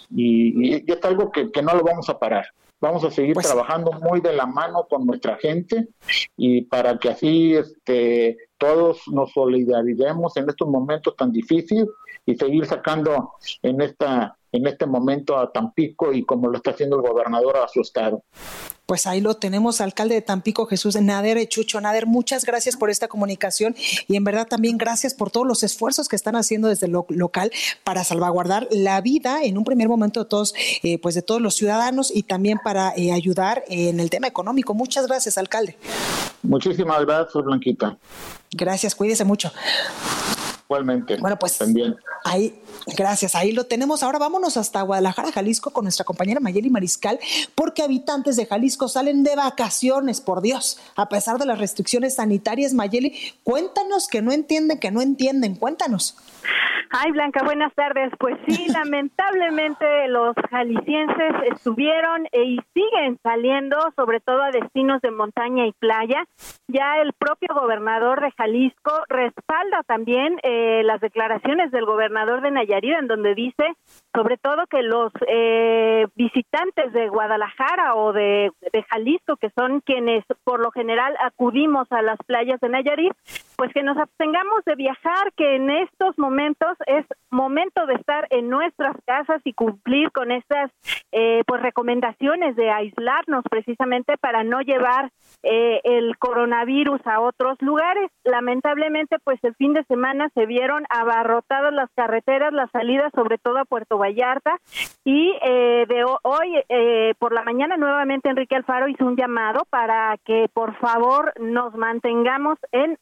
y, 0.09 0.91
es 0.91 1.03
algo 1.03 1.31
que, 1.31 1.51
que 1.51 1.61
no 1.61 1.75
lo 1.75 1.83
vamos 1.83 2.09
a 2.09 2.17
parar. 2.17 2.47
Vamos 2.79 3.03
a 3.03 3.11
seguir 3.11 3.33
pues 3.33 3.47
trabajando 3.47 3.91
muy 3.91 4.21
de 4.21 4.33
la 4.33 4.45
mano 4.45 4.85
con 4.87 5.05
nuestra 5.05 5.37
gente 5.37 5.87
y 6.35 6.61
para 6.61 6.99
que 6.99 7.09
así 7.09 7.55
este, 7.55 8.37
todos 8.57 9.07
nos 9.07 9.31
solidaricemos 9.33 10.37
en 10.37 10.49
estos 10.49 10.67
momentos 10.67 11.15
tan 11.15 11.31
difíciles 11.31 11.87
y 12.25 12.35
seguir 12.35 12.65
sacando 12.67 13.33
en 13.63 13.81
esta 13.81 14.36
en 14.51 14.67
este 14.67 14.85
momento 14.85 15.37
a 15.37 15.51
Tampico 15.51 16.13
y 16.13 16.25
como 16.25 16.47
lo 16.47 16.57
está 16.57 16.71
haciendo 16.71 16.97
el 16.97 17.01
gobernador 17.01 17.57
a 17.57 17.67
su 17.67 17.81
estado. 17.81 18.23
Pues 18.87 19.05
ahí 19.05 19.19
lo 19.19 19.33
tenemos, 19.33 19.81
alcalde 19.81 20.15
de 20.15 20.21
Tampico, 20.21 20.65
Jesús 20.65 20.95
Nader, 20.95 21.45
Chucho 21.49 21.81
Nader, 21.81 22.05
muchas 22.05 22.45
gracias 22.45 22.77
por 22.77 22.89
esta 22.89 23.09
comunicación 23.09 23.75
y 24.07 24.15
en 24.15 24.23
verdad 24.23 24.47
también 24.47 24.77
gracias 24.77 25.13
por 25.13 25.29
todos 25.29 25.45
los 25.45 25.61
esfuerzos 25.63 26.07
que 26.07 26.15
están 26.15 26.37
haciendo 26.37 26.69
desde 26.69 26.87
lo 26.87 27.05
local 27.09 27.51
para 27.83 28.05
salvaguardar 28.05 28.65
la 28.71 29.01
vida 29.01 29.43
en 29.43 29.57
un 29.57 29.65
primer 29.65 29.89
momento 29.89 30.23
de 30.23 30.29
todos, 30.29 30.55
eh, 30.83 30.99
pues 30.99 31.15
de 31.15 31.21
todos 31.21 31.41
los 31.41 31.55
ciudadanos 31.55 32.15
y 32.15 32.23
también 32.23 32.59
para 32.63 32.93
eh, 32.95 33.11
ayudar 33.11 33.65
en 33.67 33.99
el 33.99 34.09
tema 34.09 34.27
económico. 34.27 34.73
Muchas 34.73 35.05
gracias, 35.05 35.37
alcalde. 35.37 35.75
Muchísimas 36.41 37.05
gracias, 37.05 37.43
Blanquita. 37.43 37.97
Gracias, 38.51 38.95
cuídese 38.95 39.25
mucho. 39.25 39.51
Igualmente. 40.69 41.17
Bueno, 41.17 41.37
pues 41.37 41.57
también. 41.57 41.95
Ahí, 42.23 42.61
gracias, 42.85 43.35
ahí 43.35 43.51
lo 43.51 43.65
tenemos. 43.65 44.03
Ahora 44.03 44.19
vámonos 44.19 44.57
hasta 44.57 44.81
Guadalajara, 44.81 45.31
Jalisco, 45.31 45.71
con 45.71 45.85
nuestra 45.85 46.05
compañera 46.05 46.39
Mayeli 46.39 46.69
Mariscal, 46.69 47.19
porque 47.55 47.83
habitantes 47.83 48.35
de 48.35 48.45
Jalisco 48.45 48.87
salen 48.87 49.23
de 49.23 49.35
vacaciones, 49.35 50.21
por 50.21 50.41
Dios, 50.41 50.79
a 50.95 51.09
pesar 51.09 51.37
de 51.37 51.45
las 51.45 51.59
restricciones 51.59 52.15
sanitarias. 52.15 52.73
Mayeli, 52.73 53.13
cuéntanos 53.43 54.07
que 54.07 54.21
no 54.21 54.31
entienden, 54.31 54.79
que 54.79 54.91
no 54.91 55.01
entienden, 55.01 55.55
cuéntanos. 55.55 56.15
Ay, 56.89 57.11
Blanca, 57.11 57.43
buenas 57.43 57.73
tardes. 57.73 58.11
Pues 58.17 58.37
sí, 58.47 58.67
lamentablemente 58.73 60.07
los 60.07 60.35
jaliscienses 60.49 61.33
estuvieron 61.51 62.27
e 62.31 62.43
y 62.43 62.59
siguen 62.73 63.19
saliendo, 63.23 63.77
sobre 63.95 64.19
todo 64.21 64.41
a 64.41 64.51
destinos 64.51 65.01
de 65.01 65.11
montaña 65.11 65.67
y 65.67 65.73
playa. 65.73 66.23
Ya 66.67 66.97
el 67.01 67.13
propio 67.13 67.49
gobernador 67.53 68.21
de 68.21 68.31
Jalisco 68.31 68.91
respalda 69.09 69.83
también 69.85 70.39
eh, 70.43 70.81
las 70.83 71.01
declaraciones 71.01 71.71
del 71.71 71.85
gobernador 71.85 72.41
de 72.41 72.51
Nayarit, 72.51 72.66
en 72.69 73.07
donde 73.07 73.35
dice, 73.35 73.63
sobre 74.13 74.37
todo, 74.37 74.67
que 74.67 74.81
los 74.81 75.11
eh, 75.27 76.07
visitantes 76.15 76.93
de 76.93 77.07
Guadalajara 77.07 77.95
o 77.95 78.13
de, 78.13 78.51
de 78.73 78.83
Jalisco, 78.83 79.37
que 79.37 79.49
son 79.51 79.81
quienes 79.81 80.23
por 80.43 80.59
lo 80.59 80.71
general 80.71 81.15
acudimos 81.19 81.91
a 81.91 82.01
las 82.01 82.17
playas 82.25 82.59
de 82.59 82.69
Nayarit, 82.69 83.13
pues 83.57 83.73
que 83.73 83.81
nos 83.81 83.97
abstengamos 83.97 84.63
de 84.65 84.75
viajar, 84.75 85.33
que 85.35 85.55
en 85.55 85.71
estos 85.71 86.17
momentos 86.19 86.77
es 86.85 87.05
momento 87.31 87.87
de 87.87 87.95
estar 87.95 88.27
en 88.29 88.49
nuestras 88.49 88.95
casas 89.05 89.41
y 89.43 89.53
cumplir 89.53 90.11
con 90.11 90.31
estas 90.31 90.71
eh, 91.11 91.41
pues 91.47 91.61
recomendaciones 91.63 92.55
de 92.55 92.69
aislarnos 92.69 93.43
precisamente 93.49 94.15
para 94.19 94.43
no 94.43 94.61
llevar 94.61 95.11
eh, 95.41 95.81
el 95.83 96.17
coronavirus 96.19 97.01
a 97.05 97.19
otros 97.19 97.57
lugares. 97.61 98.11
Lamentablemente, 98.23 99.17
pues 99.23 99.39
el 99.43 99.55
fin 99.55 99.73
de 99.73 99.83
semana 99.85 100.29
se 100.35 100.45
vieron 100.45 100.85
abarrotadas 100.89 101.73
las 101.73 101.89
carreteras, 101.95 102.53
las 102.53 102.69
salidas, 102.69 103.11
sobre 103.15 103.39
todo 103.39 103.57
a 103.57 103.65
Puerto 103.65 103.97
Vallarta, 103.97 104.57
y 105.03 105.33
eh, 105.41 105.85
de 105.87 106.05
hoy 106.23 106.63
por 107.17 107.33
la 107.33 107.43
mañana 107.43 107.77
nuevamente 107.77 108.29
Enrique 108.29 108.55
Alfaro 108.55 108.87
hizo 108.87 109.05
un 109.05 109.15
llamado 109.15 109.63
para 109.69 110.15
que 110.25 110.47
por 110.53 110.75
favor 110.77 111.33
nos 111.39 111.73
mantengamos 111.75 112.59
en 112.71 112.97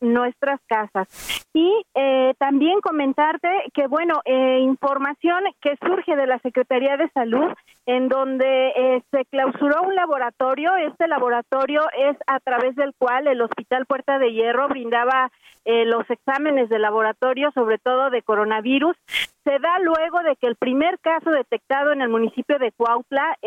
nuestras 0.46 0.60
casas. 0.68 1.46
Y 1.54 1.72
también 2.38 2.82
comentarte 2.82 3.50
que, 3.74 3.88
bueno, 3.88 4.22
eh, 4.26 4.60
información 4.60 5.44
que 5.62 5.78
surge 5.78 6.16
de 6.16 6.28
la 6.28 6.40
Secretaría 6.40 6.98
de 6.98 7.10
Salud, 7.10 7.54
en 7.86 8.10
donde 8.10 8.70
eh, 8.76 9.04
se 9.12 9.26
clausuró 9.26 9.84
un 9.84 9.96
laboratorio. 9.96 10.76
Este 10.76 11.08
laboratorio 11.08 11.82
es 11.98 12.18
a 12.28 12.40
través 12.40 12.76
del 12.76 12.94
cual 12.98 13.28
el 13.28 13.42
Hospital 13.42 13.86
Puerta 13.86 14.20
de 14.20 14.34
Hierro 14.34 14.68
brindaba 14.68 15.32
eh, 15.64 15.86
los 15.86 16.10
exámenes 16.10 16.70
de 16.70 16.80
laboratorio, 16.80 17.52
sobre 17.54 17.78
todo 17.78 18.10
de 18.10 18.22
coronavirus. 18.22 18.96
Se 19.44 19.60
da 19.60 19.80
luego 19.80 20.22
de 20.24 20.36
que 20.36 20.48
el 20.48 20.56
primer 20.56 21.00
caso 21.00 21.30
detectado 21.32 21.92
en 21.92 22.02
el 22.02 22.10
municipio 22.10 22.58
de 22.60 22.72
Cuautla, 22.72 23.38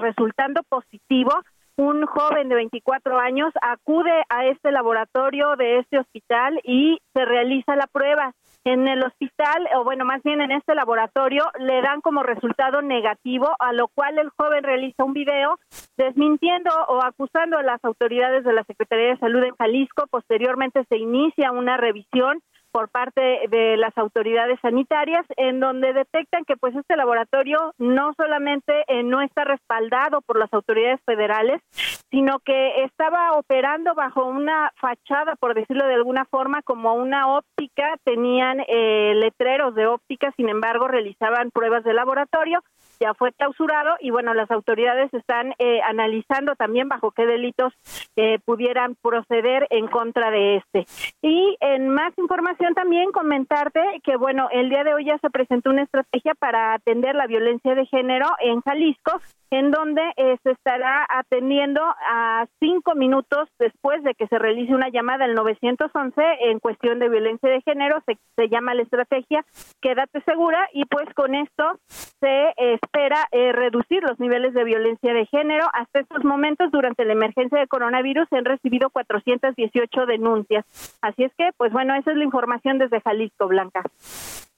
resultando 0.00 0.62
positivo, 0.68 1.32
un 1.78 2.04
joven 2.06 2.48
de 2.48 2.56
24 2.56 3.18
años 3.20 3.52
acude 3.62 4.24
a 4.28 4.46
este 4.46 4.72
laboratorio 4.72 5.54
de 5.56 5.78
este 5.78 6.00
hospital 6.00 6.60
y 6.64 6.98
se 7.14 7.24
realiza 7.24 7.76
la 7.76 7.86
prueba 7.86 8.34
en 8.64 8.88
el 8.88 9.02
hospital, 9.04 9.66
o 9.76 9.84
bueno, 9.84 10.04
más 10.04 10.22
bien 10.24 10.40
en 10.40 10.50
este 10.50 10.74
laboratorio, 10.74 11.44
le 11.60 11.80
dan 11.80 12.00
como 12.00 12.24
resultado 12.24 12.82
negativo, 12.82 13.48
a 13.60 13.72
lo 13.72 13.88
cual 13.88 14.18
el 14.18 14.28
joven 14.30 14.64
realiza 14.64 15.04
un 15.04 15.12
video 15.12 15.58
desmintiendo 15.96 16.70
o 16.88 17.02
acusando 17.02 17.56
a 17.56 17.62
las 17.62 17.82
autoridades 17.84 18.44
de 18.44 18.52
la 18.52 18.64
Secretaría 18.64 19.10
de 19.10 19.18
Salud 19.18 19.44
en 19.44 19.54
Jalisco. 19.54 20.06
Posteriormente 20.10 20.84
se 20.88 20.96
inicia 20.96 21.52
una 21.52 21.76
revisión 21.76 22.42
por 22.78 22.90
parte 22.90 23.40
de 23.50 23.76
las 23.76 23.98
autoridades 23.98 24.56
sanitarias 24.62 25.26
en 25.36 25.58
donde 25.58 25.92
detectan 25.92 26.44
que 26.44 26.56
pues 26.56 26.76
este 26.76 26.94
laboratorio 26.94 27.74
no 27.76 28.14
solamente 28.16 28.84
eh, 28.86 29.02
no 29.02 29.20
está 29.20 29.42
respaldado 29.42 30.20
por 30.20 30.38
las 30.38 30.52
autoridades 30.52 31.00
federales, 31.04 31.60
sino 32.08 32.38
que 32.38 32.84
estaba 32.84 33.32
operando 33.32 33.96
bajo 33.96 34.26
una 34.26 34.70
fachada, 34.80 35.34
por 35.34 35.56
decirlo 35.56 35.88
de 35.88 35.94
alguna 35.94 36.24
forma, 36.26 36.62
como 36.62 36.94
una 36.94 37.36
óptica, 37.36 37.96
tenían 38.04 38.60
eh, 38.68 39.12
letreros 39.16 39.74
de 39.74 39.88
óptica, 39.88 40.32
sin 40.36 40.48
embargo 40.48 40.86
realizaban 40.86 41.50
pruebas 41.50 41.82
de 41.82 41.94
laboratorio 41.94 42.62
ya 43.00 43.14
fue 43.14 43.32
clausurado 43.32 43.96
y 44.00 44.10
bueno, 44.10 44.34
las 44.34 44.50
autoridades 44.50 45.12
están 45.14 45.54
eh, 45.58 45.80
analizando 45.82 46.54
también 46.56 46.88
bajo 46.88 47.10
qué 47.12 47.26
delitos 47.26 47.72
eh, 48.16 48.38
pudieran 48.44 48.96
proceder 49.00 49.66
en 49.70 49.88
contra 49.88 50.30
de 50.30 50.56
este. 50.56 50.86
Y 51.22 51.56
en 51.60 51.88
más 51.88 52.16
información 52.18 52.74
también 52.74 53.10
comentarte 53.12 53.80
que 54.04 54.16
bueno, 54.16 54.48
el 54.52 54.68
día 54.68 54.84
de 54.84 54.94
hoy 54.94 55.04
ya 55.04 55.18
se 55.18 55.30
presentó 55.30 55.70
una 55.70 55.82
estrategia 55.82 56.34
para 56.34 56.74
atender 56.74 57.14
la 57.14 57.26
violencia 57.26 57.74
de 57.74 57.86
género 57.86 58.26
en 58.40 58.60
Jalisco, 58.62 59.20
en 59.50 59.70
donde 59.70 60.02
eh, 60.16 60.36
se 60.42 60.50
estará 60.50 61.06
atendiendo 61.08 61.80
a 61.82 62.46
cinco 62.60 62.94
minutos 62.94 63.48
después 63.58 64.02
de 64.02 64.14
que 64.14 64.26
se 64.26 64.38
realice 64.38 64.74
una 64.74 64.90
llamada 64.90 65.24
al 65.24 65.34
911 65.34 66.22
en 66.40 66.58
cuestión 66.58 66.98
de 66.98 67.08
violencia 67.08 67.48
de 67.48 67.62
género, 67.62 68.02
se, 68.06 68.48
llama 68.48 68.74
la 68.74 68.82
estrategia 68.82 69.44
Quédate 69.80 70.22
segura 70.22 70.68
y 70.72 70.84
pues 70.86 71.06
con 71.14 71.34
esto 71.34 71.78
se 71.86 72.52
espera 72.56 73.26
eh, 73.32 73.52
reducir 73.52 74.02
los 74.02 74.18
niveles 74.18 74.54
de 74.54 74.64
violencia 74.64 75.12
de 75.12 75.26
género. 75.26 75.66
Hasta 75.72 76.00
estos 76.00 76.24
momentos, 76.24 76.70
durante 76.70 77.04
la 77.04 77.12
emergencia 77.12 77.58
de 77.58 77.68
coronavirus, 77.68 78.28
se 78.28 78.36
han 78.36 78.44
recibido 78.44 78.90
418 78.90 80.06
denuncias. 80.06 80.64
Así 81.02 81.24
es 81.24 81.32
que, 81.36 81.50
pues 81.56 81.72
bueno, 81.72 81.94
esa 81.94 82.10
es 82.10 82.16
la 82.16 82.24
información 82.24 82.78
desde 82.78 83.00
Jalisco, 83.00 83.46
Blanca. 83.48 83.82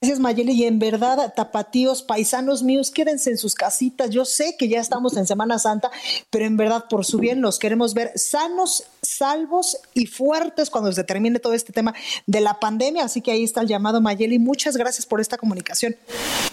Gracias, 0.02 0.18
Mayeli. 0.18 0.52
Y 0.52 0.64
en 0.64 0.78
verdad, 0.78 1.34
tapatíos, 1.36 2.02
paisanos 2.02 2.62
míos, 2.62 2.90
quédense 2.90 3.32
en 3.32 3.36
sus 3.36 3.54
casitas. 3.54 4.08
Yo 4.08 4.24
sé 4.24 4.56
que 4.58 4.66
ya 4.66 4.80
estamos 4.80 5.14
en 5.18 5.26
Semana 5.26 5.58
Santa, 5.58 5.90
pero 6.30 6.46
en 6.46 6.56
verdad, 6.56 6.86
por 6.88 7.04
su 7.04 7.18
bien, 7.18 7.42
los 7.42 7.58
queremos 7.58 7.92
ver 7.92 8.12
sanos, 8.14 8.84
salvos 9.02 9.76
y 9.92 10.06
fuertes 10.06 10.70
cuando 10.70 10.90
se 10.90 11.04
termine 11.04 11.38
todo 11.38 11.52
este 11.52 11.74
tema 11.74 11.94
de 12.26 12.40
la 12.40 12.58
pandemia. 12.58 13.04
Así 13.04 13.20
que 13.20 13.30
ahí 13.30 13.44
está 13.44 13.60
el 13.60 13.68
llamado, 13.68 14.00
Mayeli. 14.00 14.38
Muchas 14.38 14.74
gracias 14.74 15.04
por 15.04 15.20
esta 15.20 15.36
comunicación. 15.36 15.94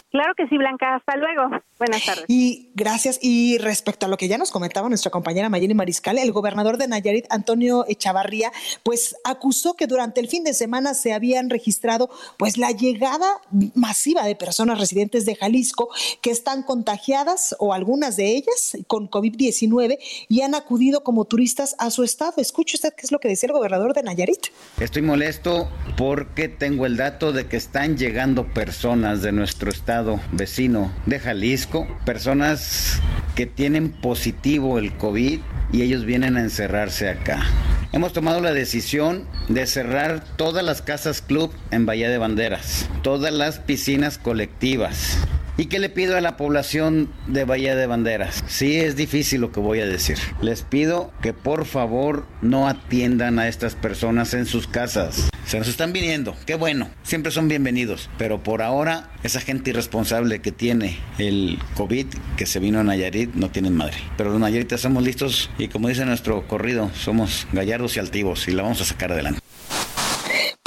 Claro 0.10 0.34
que 0.36 0.48
sí, 0.48 0.58
Blanca. 0.58 0.96
Hasta 0.96 1.18
luego. 1.18 1.50
Buenas 1.78 2.06
tardes. 2.06 2.26
Y 2.30 2.72
gracias. 2.76 3.20
Y 3.22 3.58
respecto 3.58 4.06
a 4.06 4.10
lo 4.10 4.18
que 4.18 4.30
ya 4.30 4.38
nos 4.38 4.52
comentaba 4.52 4.88
nuestra 4.88 5.12
compañera 5.12 5.50
Mayeli 5.50 5.74
Mariscal, 5.74 6.18
el 6.18 6.32
gobernador 6.32 6.78
de 6.78 6.88
Nayarit, 6.88 7.26
Antonio 7.30 7.86
Echavarría, 7.90 8.52
pues 8.84 9.18
acusó 9.26 9.76
que 9.76 9.86
durante 9.86 10.22
el 10.22 10.30
fin 10.30 10.46
de 10.46 10.54
semana 10.54 10.94
se 10.94 11.14
habían 11.14 11.50
registrado 11.50 12.10
pues 12.38 12.58
la 12.58 12.72
llegada 12.72 13.28
masiva 13.76 14.24
de 14.24 14.36
personas 14.36 14.80
residentes 14.80 15.26
de 15.26 15.36
Jalisco 15.36 15.90
que 16.22 16.32
están 16.32 16.64
contagiadas 16.64 17.56
o 17.60 17.74
algunas 17.74 18.16
de 18.16 18.38
ellas 18.38 18.78
con 18.88 19.10
COVID-19 19.10 19.98
y 20.30 20.42
han 20.42 20.56
acudido 20.56 21.04
como 21.04 21.26
turistas 21.26 21.76
a 21.80 21.92
su 21.92 22.04
estado. 22.04 22.36
Escuche 22.38 22.78
usted 22.78 22.94
qué 22.96 23.06
es 23.06 23.12
lo 23.12 23.20
que 23.20 23.28
decía 23.28 23.48
el 23.48 23.54
gobernador 23.54 23.94
de 23.94 24.04
Nayarit. 24.04 24.48
Estoy 24.80 25.02
molesto 25.02 25.70
porque 25.98 26.48
tengo 26.48 26.86
el 26.86 26.96
dato 26.96 27.34
de 27.34 27.48
que 27.48 27.58
están 27.58 27.98
llegando 27.98 28.54
personas 28.54 29.22
de 29.22 29.34
nuestro 29.34 29.70
estado 29.70 29.97
vecino 30.32 30.92
de 31.06 31.20
Jalisco, 31.20 31.88
personas 32.06 33.02
que 33.36 33.46
tienen 33.46 33.90
positivo 33.90 34.80
el 34.80 34.94
COVID 34.94 35.40
y 35.72 35.82
ellos 35.82 36.06
vienen 36.06 36.38
a 36.38 36.42
encerrarse 36.42 37.10
acá. 37.10 37.44
hemos 37.92 38.14
tomado 38.14 38.42
la 38.42 38.54
decisión 38.54 39.26
de 39.48 39.66
cerrar 39.66 40.24
todas 40.36 40.64
las 40.64 40.82
casas 40.82 41.22
club 41.22 41.52
en 41.72 41.86
Bahía 41.86 42.10
de 42.10 42.18
Banderas, 42.18 42.90
todas 43.02 43.34
las 43.34 43.60
piscinas 43.60 44.18
colectivas, 44.18 45.18
¿Y 45.60 45.66
qué 45.66 45.80
le 45.80 45.90
pido 45.90 46.16
a 46.16 46.22
la 46.22 46.38
población 46.38 47.10
de 47.26 47.44
Bahía 47.44 47.76
de 47.76 47.88
Banderas? 47.88 48.44
Sí, 48.46 48.78
es 48.78 48.96
difícil 48.96 49.42
lo 49.42 49.52
que 49.52 49.60
voy 49.60 49.80
a 49.80 49.88
decir. 49.88 50.20
Les 50.40 50.62
pido 50.62 51.12
que 51.24 51.34
por 51.34 51.66
favor 51.66 52.28
no 52.44 52.68
atiendan 52.68 53.40
a 53.40 53.48
estas 53.48 53.74
personas 53.74 54.36
en 54.36 54.46
sus 54.46 54.68
casas. 54.68 55.32
Se 55.48 55.58
nos 55.58 55.68
están 55.68 55.94
viniendo, 55.94 56.36
qué 56.46 56.54
bueno, 56.54 56.92
siempre 57.02 57.32
son 57.32 57.48
bienvenidos. 57.48 58.08
Pero 58.20 58.44
por 58.44 58.62
ahora, 58.62 59.10
esa 59.24 59.42
gente 59.42 59.72
irresponsable 59.72 60.42
que 60.42 60.52
tiene 60.52 61.00
el 61.18 61.58
COVID, 61.74 62.06
que 62.38 62.46
se 62.46 62.60
vino 62.60 62.80
a 62.80 62.84
Nayarit, 62.84 63.34
no 63.34 63.50
tienen 63.50 63.76
madre. 63.76 63.98
Pero 64.16 64.30
los 64.30 64.40
Nayaritas 64.40 64.82
somos 64.82 65.02
listos 65.02 65.50
y 65.58 65.70
como 65.70 65.88
dice 65.88 66.06
nuestro 66.06 66.48
corrido, 66.48 66.92
somos 66.94 67.48
gallardos 67.52 67.98
y 67.98 68.00
altivos 68.00 68.48
y 68.48 68.52
la 68.52 68.62
vamos 68.62 68.82
a 68.82 68.86
sacar 68.86 69.12
adelante 69.12 69.40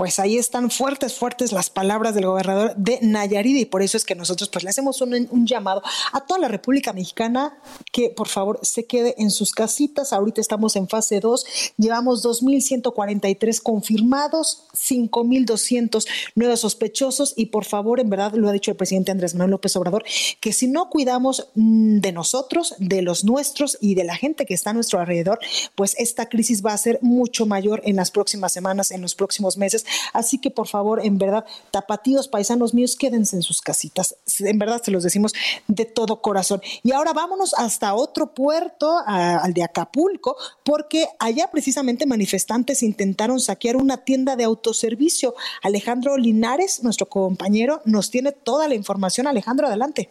pues 0.01 0.19
ahí 0.19 0.39
están 0.39 0.71
fuertes, 0.71 1.13
fuertes 1.13 1.53
las 1.53 1.69
palabras 1.69 2.15
del 2.15 2.25
gobernador 2.25 2.75
de 2.75 3.01
Nayarit 3.03 3.59
y 3.59 3.67
por 3.67 3.83
eso 3.83 3.99
es 3.99 4.07
que 4.07 4.15
nosotros 4.15 4.49
pues 4.49 4.65
le 4.65 4.71
hacemos 4.71 5.03
un, 5.03 5.29
un, 5.31 5.47
llamado 5.47 5.83
a 6.15 6.23
toda 6.23 6.41
la 6.41 6.49
República 6.49 6.95
Mexicana 6.95 7.59
que 7.93 8.09
por 8.09 8.27
favor 8.27 8.61
se 8.63 8.87
quede 8.87 9.15
en 9.19 9.31
sus 9.31 9.53
casitas. 9.53 10.15
Ahorita 10.15 10.41
estamos 10.41 10.75
en 10.77 10.89
fase 10.89 11.21
2, 11.21 11.75
llevamos 11.77 12.25
2.143 12.25 13.61
confirmados, 13.63 14.65
5.200 14.75 16.09
nuevos 16.35 16.61
sospechosos 16.61 17.35
y 17.37 17.47
por 17.47 17.67
favor, 17.67 18.01
en 18.01 18.09
verdad 18.09 18.33
lo 18.33 18.49
ha 18.49 18.53
dicho 18.53 18.71
el 18.71 18.79
presidente 18.79 19.11
Andrés 19.11 19.35
Manuel 19.35 19.51
López 19.51 19.77
Obrador, 19.77 20.05
que 20.41 20.55
si 20.55 20.67
no 20.67 20.89
cuidamos 20.89 21.49
mm, 21.57 21.99
de 21.99 22.13
nosotros, 22.13 22.75
de 22.79 23.03
los 23.03 23.25
nuestros 23.25 23.77
y 23.83 23.97
de 23.97 24.05
la 24.05 24.17
gente 24.17 24.47
que 24.47 24.55
está 24.55 24.71
a 24.71 24.73
nuestro 24.73 24.99
alrededor, 24.99 25.41
pues 25.75 25.95
esta 25.99 26.31
crisis 26.31 26.65
va 26.65 26.73
a 26.73 26.79
ser 26.79 26.99
mucho 27.03 27.45
mayor 27.45 27.83
en 27.85 27.97
las 27.97 28.11
próximas 28.11 28.51
semanas, 28.51 28.93
en 28.93 29.03
los 29.03 29.15
próximos 29.15 29.59
meses 29.59 29.85
Así 30.13 30.39
que 30.39 30.51
por 30.51 30.69
favor, 30.69 31.05
en 31.05 31.19
verdad, 31.19 31.45
tapatíos, 31.71 32.29
paisanos 32.29 32.75
míos, 32.75 32.97
quédense 32.97 33.37
en 33.37 33.43
sus 33.43 33.61
casitas. 33.61 34.17
En 34.41 34.59
verdad 34.59 34.83
se 34.83 34.91
los 34.91 35.03
decimos 35.03 35.33
de 35.69 35.85
todo 35.85 36.21
corazón. 36.21 36.61
Y 36.83 36.93
ahora 36.93 37.13
vámonos 37.13 37.55
hasta 37.55 37.95
otro 37.95 38.35
puerto, 38.35 38.99
al 39.07 39.55
de 39.55 39.63
Acapulco, 39.63 40.37
porque 40.65 41.07
allá 41.19 41.51
precisamente 41.51 42.07
manifestantes 42.07 42.83
intentaron 42.83 43.41
saquear 43.41 43.77
una 43.77 43.99
tienda 43.99 44.37
de 44.37 44.45
autoservicio. 44.45 45.35
Alejandro 45.63 46.17
Linares, 46.17 46.83
nuestro 46.83 47.07
compañero, 47.07 47.83
nos 47.85 48.11
tiene 48.11 48.33
toda 48.33 48.69
la 48.69 48.75
información. 48.75 49.27
Alejandro, 49.27 49.67
adelante. 49.67 50.11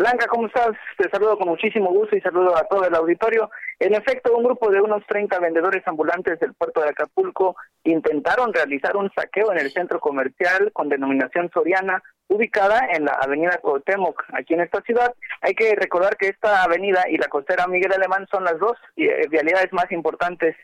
Blanca, 0.00 0.26
¿cómo 0.28 0.46
estás? 0.46 0.70
Te 0.96 1.10
saludo 1.10 1.36
con 1.36 1.48
muchísimo 1.48 1.90
gusto 1.90 2.16
y 2.16 2.22
saludo 2.22 2.56
a 2.56 2.64
todo 2.64 2.86
el 2.86 2.94
auditorio. 2.94 3.50
En 3.78 3.94
efecto, 3.94 4.34
un 4.34 4.44
grupo 4.44 4.70
de 4.70 4.80
unos 4.80 5.04
30 5.06 5.38
vendedores 5.40 5.86
ambulantes 5.86 6.40
del 6.40 6.54
puerto 6.54 6.80
de 6.80 6.88
Acapulco 6.88 7.54
intentaron 7.84 8.54
realizar 8.54 8.96
un 8.96 9.10
saqueo 9.14 9.52
en 9.52 9.58
el 9.58 9.70
centro 9.70 10.00
comercial 10.00 10.72
con 10.72 10.88
denominación 10.88 11.50
Soriana, 11.52 12.02
ubicada 12.28 12.88
en 12.94 13.04
la 13.04 13.12
avenida 13.12 13.58
Cuauhtémoc, 13.58 14.24
aquí 14.32 14.54
en 14.54 14.62
esta 14.62 14.80
ciudad. 14.80 15.12
Hay 15.42 15.52
que 15.52 15.74
recordar 15.74 16.16
que 16.16 16.28
esta 16.28 16.62
avenida 16.62 17.04
y 17.10 17.18
la 17.18 17.28
costera 17.28 17.66
Miguel 17.66 17.92
Alemán 17.92 18.26
son 18.30 18.44
las 18.44 18.58
dos 18.58 18.78
eh, 18.96 19.28
vialidades 19.28 19.70
más 19.74 19.92
importantes 19.92 20.56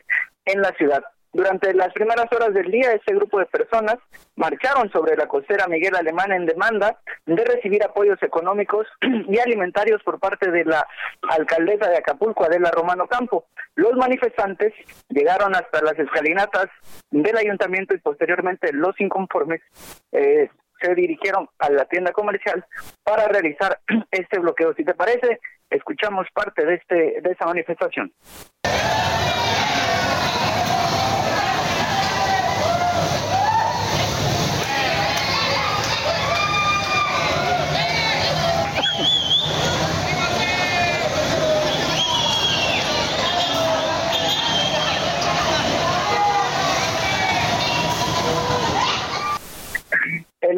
en 0.45 0.63
la 0.63 0.71
ciudad. 0.71 1.03
Durante 1.33 1.73
las 1.73 1.93
primeras 1.93 2.25
horas 2.31 2.53
del 2.53 2.71
día, 2.71 2.91
este 2.93 3.13
grupo 3.13 3.39
de 3.39 3.45
personas 3.45 3.97
marcharon 4.35 4.89
sobre 4.91 5.15
la 5.15 5.27
costera 5.27 5.67
Miguel 5.67 5.95
Alemán 5.95 6.31
en 6.31 6.45
demanda 6.45 6.99
de 7.25 7.43
recibir 7.43 7.83
apoyos 7.83 8.21
económicos 8.23 8.87
y 9.01 9.37
alimentarios 9.39 10.01
por 10.03 10.19
parte 10.19 10.49
de 10.49 10.65
la 10.65 10.87
alcaldesa 11.29 11.89
de 11.89 11.97
Acapulco, 11.97 12.45
Adela 12.45 12.71
Romano 12.71 13.07
Campo. 13.07 13.45
Los 13.75 13.93
manifestantes 13.93 14.73
llegaron 15.09 15.55
hasta 15.55 15.81
las 15.81 15.99
escalinatas 15.99 16.67
del 17.11 17.37
ayuntamiento 17.37 17.93
y 17.93 17.99
posteriormente 17.99 18.71
los 18.73 18.99
inconformes 18.99 19.61
eh, 20.11 20.49
se 20.81 20.95
dirigieron 20.95 21.49
a 21.59 21.69
la 21.69 21.85
tienda 21.85 22.11
comercial 22.11 22.65
para 23.03 23.27
realizar 23.27 23.79
este 24.11 24.39
bloqueo. 24.39 24.73
Si 24.75 24.83
te 24.83 24.93
parece, 24.93 25.39
escuchamos 25.69 26.27
parte 26.33 26.65
de 26.65 26.75
este 26.75 27.21
de 27.21 27.31
esa 27.31 27.45
manifestación. 27.45 28.13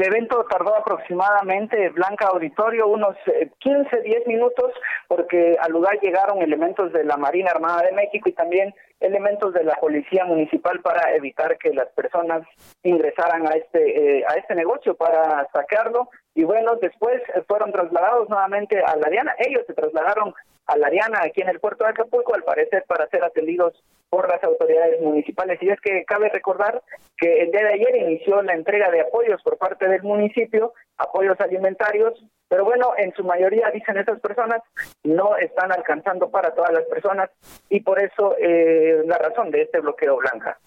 Evento 0.10 0.45
tardó 0.49 0.76
aproximadamente, 0.76 1.89
Blanca 1.89 2.28
Auditorio, 2.28 2.88
unos 2.88 3.16
15, 3.60 3.95
eh, 3.95 4.01
10 4.03 4.28
minutos, 4.28 4.72
porque 5.07 5.57
al 5.60 5.72
lugar 5.72 5.99
llegaron 6.01 6.41
elementos 6.41 6.91
de 6.91 7.03
la 7.03 7.18
Marina 7.18 7.51
Armada 7.51 7.84
de 7.84 7.93
México 7.93 8.30
y 8.30 8.34
también 8.34 8.74
elementos 8.99 9.53
de 9.53 9.64
la 9.64 9.76
Policía 9.76 10.26
Municipal 10.26 10.82
para 10.82 11.16
evitar 11.16 11.57
que 11.57 11.74
las 11.74 11.88
personas 11.89 12.45
ingresaran 12.84 13.47
a 13.47 13.51
este, 13.51 14.20
eh, 14.20 14.26
a 14.28 14.34
este 14.36 14.55
negocio 14.55 14.95
para 14.95 15.47
sacarlo. 15.53 16.10
Y 16.36 16.43
bueno, 16.43 16.76
después 16.76 17.22
fueron 17.47 17.72
trasladados 17.72 18.30
nuevamente 18.30 18.82
a 18.84 18.95
la 18.95 19.10
Diana. 19.10 19.36
Ellos 19.39 19.64
se 19.68 19.74
trasladaron 19.74 20.34
a 20.70 20.78
la 20.78 20.89
Diana 20.89 21.22
aquí 21.24 21.41
en 21.41 21.49
el 21.49 21.59
puerto 21.59 21.84
de 21.84 21.89
Acapulco, 21.89 22.36
al 22.36 22.43
parecer 22.43 22.86
para 22.88 23.07
ser 23.09 23.24
atendidos 23.24 23.74
por 24.09 24.30
las 24.30 24.43
autoridades 24.43 25.01
municipales. 25.01 25.59
Y 25.61 25.70
es 25.70 25.80
que 25.82 26.05
cabe 26.05 26.30
recordar 26.30 26.82
que 27.17 27.41
el 27.41 27.51
día 27.51 27.61
de 27.61 27.74
ayer 27.74 27.95
inició 27.95 28.41
la 28.41 28.53
entrega 28.53 28.89
de 28.91 29.01
apoyos 29.01 29.41
por 29.43 29.57
parte 29.57 29.88
del 29.88 30.03
municipio, 30.03 30.74
apoyos 30.97 31.39
alimentarios, 31.39 32.24
pero 32.47 32.65
bueno, 32.65 32.93
en 32.97 33.13
su 33.13 33.24
mayoría, 33.24 33.70
dicen 33.72 33.97
esas 33.97 34.20
personas, 34.20 34.61
no 35.03 35.38
están 35.38 35.72
alcanzando 35.72 36.30
para 36.30 36.53
todas 36.53 36.72
las 36.72 36.84
personas 36.86 37.30
y 37.70 37.80
por 37.82 38.01
eso 38.01 38.36
eh, 38.39 39.03
la 39.05 39.17
razón 39.17 39.51
de 39.51 39.63
este 39.63 39.80
bloqueo 39.80 40.17
blanca. 40.17 40.59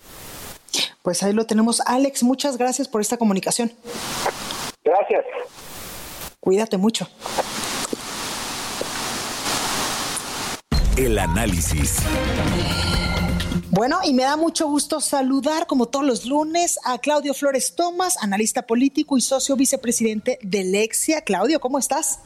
Pues 1.03 1.23
ahí 1.23 1.33
lo 1.33 1.47
tenemos. 1.47 1.81
Alex, 1.87 2.23
muchas 2.23 2.57
gracias 2.57 2.89
por 2.89 3.01
esta 3.01 3.17
comunicación. 3.17 3.71
Gracias. 4.85 5.25
Cuídate 6.41 6.77
mucho. 6.77 7.07
El 10.99 11.19
análisis. 11.19 12.07
Bueno, 13.71 13.97
y 14.05 14.13
me 14.13 14.25
da 14.25 14.37
mucho 14.37 14.67
gusto 14.67 15.01
saludar, 15.01 15.67
como 15.67 15.87
todos 15.87 16.05
los 16.05 16.27
lunes, 16.27 16.79
a 16.85 16.99
Claudio 16.99 17.33
Flores 17.33 17.75
Tomás, 17.75 18.23
analista 18.23 18.67
político 18.67 19.17
y 19.17 19.23
socio 19.23 19.57
vicepresidente 19.57 20.39
de 20.43 20.65
Lexia. 20.65 21.23
Claudio, 21.23 21.61
¿cómo 21.61 21.79
estás? 21.79 22.21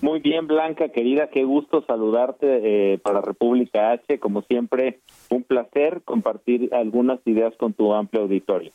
Muy 0.00 0.20
bien, 0.20 0.46
Blanca, 0.46 0.88
querida, 0.88 1.28
qué 1.28 1.44
gusto 1.44 1.84
saludarte 1.86 2.94
eh, 2.94 2.98
para 2.98 3.20
República 3.20 3.90
H. 3.90 4.18
Como 4.18 4.40
siempre, 4.42 5.00
un 5.30 5.42
placer 5.42 6.02
compartir 6.04 6.72
algunas 6.72 7.20
ideas 7.26 7.54
con 7.58 7.72
tu 7.72 7.92
amplio 7.92 8.22
auditorio. 8.22 8.72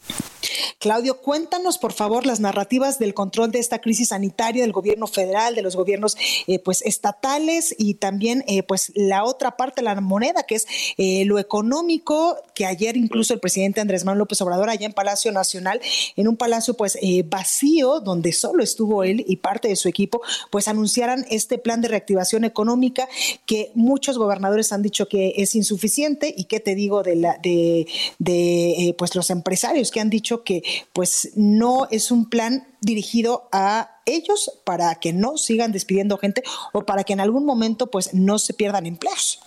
Claudio, 0.83 1.21
cuéntanos 1.21 1.77
por 1.77 1.93
favor 1.93 2.25
las 2.25 2.41
narrativas 2.41 2.99
del 2.99 3.13
control 3.13 3.51
de 3.51 3.59
esta 3.59 3.79
crisis 3.79 4.09
sanitaria 4.09 4.63
del 4.63 4.73
gobierno 4.73 5.07
federal, 5.07 5.55
de 5.55 5.61
los 5.61 5.77
gobiernos 5.77 6.17
eh, 6.45 6.59
pues 6.59 6.81
estatales 6.81 7.73
y 7.77 7.93
también 7.93 8.43
eh, 8.49 8.63
pues 8.63 8.91
la 8.93 9.23
otra 9.23 9.55
parte 9.55 9.79
de 9.79 9.85
la 9.85 10.01
moneda 10.01 10.43
que 10.43 10.55
es 10.55 10.67
eh, 10.97 11.23
lo 11.23 11.39
económico 11.39 12.35
que 12.53 12.65
ayer 12.65 12.97
incluso 12.97 13.33
el 13.33 13.39
presidente 13.39 13.79
Andrés 13.79 14.03
Manuel 14.03 14.19
López 14.19 14.41
Obrador 14.41 14.69
allá 14.69 14.85
en 14.85 14.91
Palacio 14.91 15.31
Nacional 15.31 15.79
en 16.17 16.27
un 16.27 16.35
palacio 16.35 16.73
pues 16.73 16.97
vacío 17.27 18.01
donde 18.01 18.33
solo 18.33 18.61
estuvo 18.61 19.05
él 19.05 19.23
y 19.25 19.37
parte 19.37 19.69
de 19.69 19.77
su 19.77 19.87
equipo 19.87 20.21
pues 20.49 20.67
anunciaran 20.67 21.25
este 21.29 21.59
plan 21.59 21.79
de 21.79 21.87
reactivación 21.87 22.43
económica 22.43 23.07
que 23.45 23.71
muchos 23.73 24.17
gobernadores 24.17 24.73
han 24.73 24.81
dicho 24.81 25.07
que 25.07 25.33
es 25.37 25.55
insuficiente 25.55 26.33
y 26.43 26.45
que 26.45 26.59
te 26.59 26.75
digo 26.75 27.03
de 27.03 27.15
la 27.15 27.37
de, 27.41 27.87
de 28.19 28.93
pues 28.97 29.15
los 29.15 29.29
empresarios 29.29 29.91
que 29.91 30.01
han 30.01 30.09
dicho 30.09 30.43
que 30.43 30.61
pues 30.91 31.31
no 31.37 31.87
es 31.89 32.11
un 32.11 32.29
plan 32.29 32.67
dirigido 32.81 33.47
a 33.53 34.01
ellos 34.05 34.61
para 34.65 34.95
que 34.95 35.13
no 35.13 35.37
sigan 35.37 35.71
despidiendo 35.71 36.17
gente 36.17 36.43
o 36.73 36.81
para 36.81 37.05
que 37.05 37.13
en 37.13 37.21
algún 37.21 37.45
momento 37.45 37.87
pues 37.87 38.13
no 38.13 38.37
se 38.39 38.53
pierdan 38.53 38.85
empleos. 38.85 39.41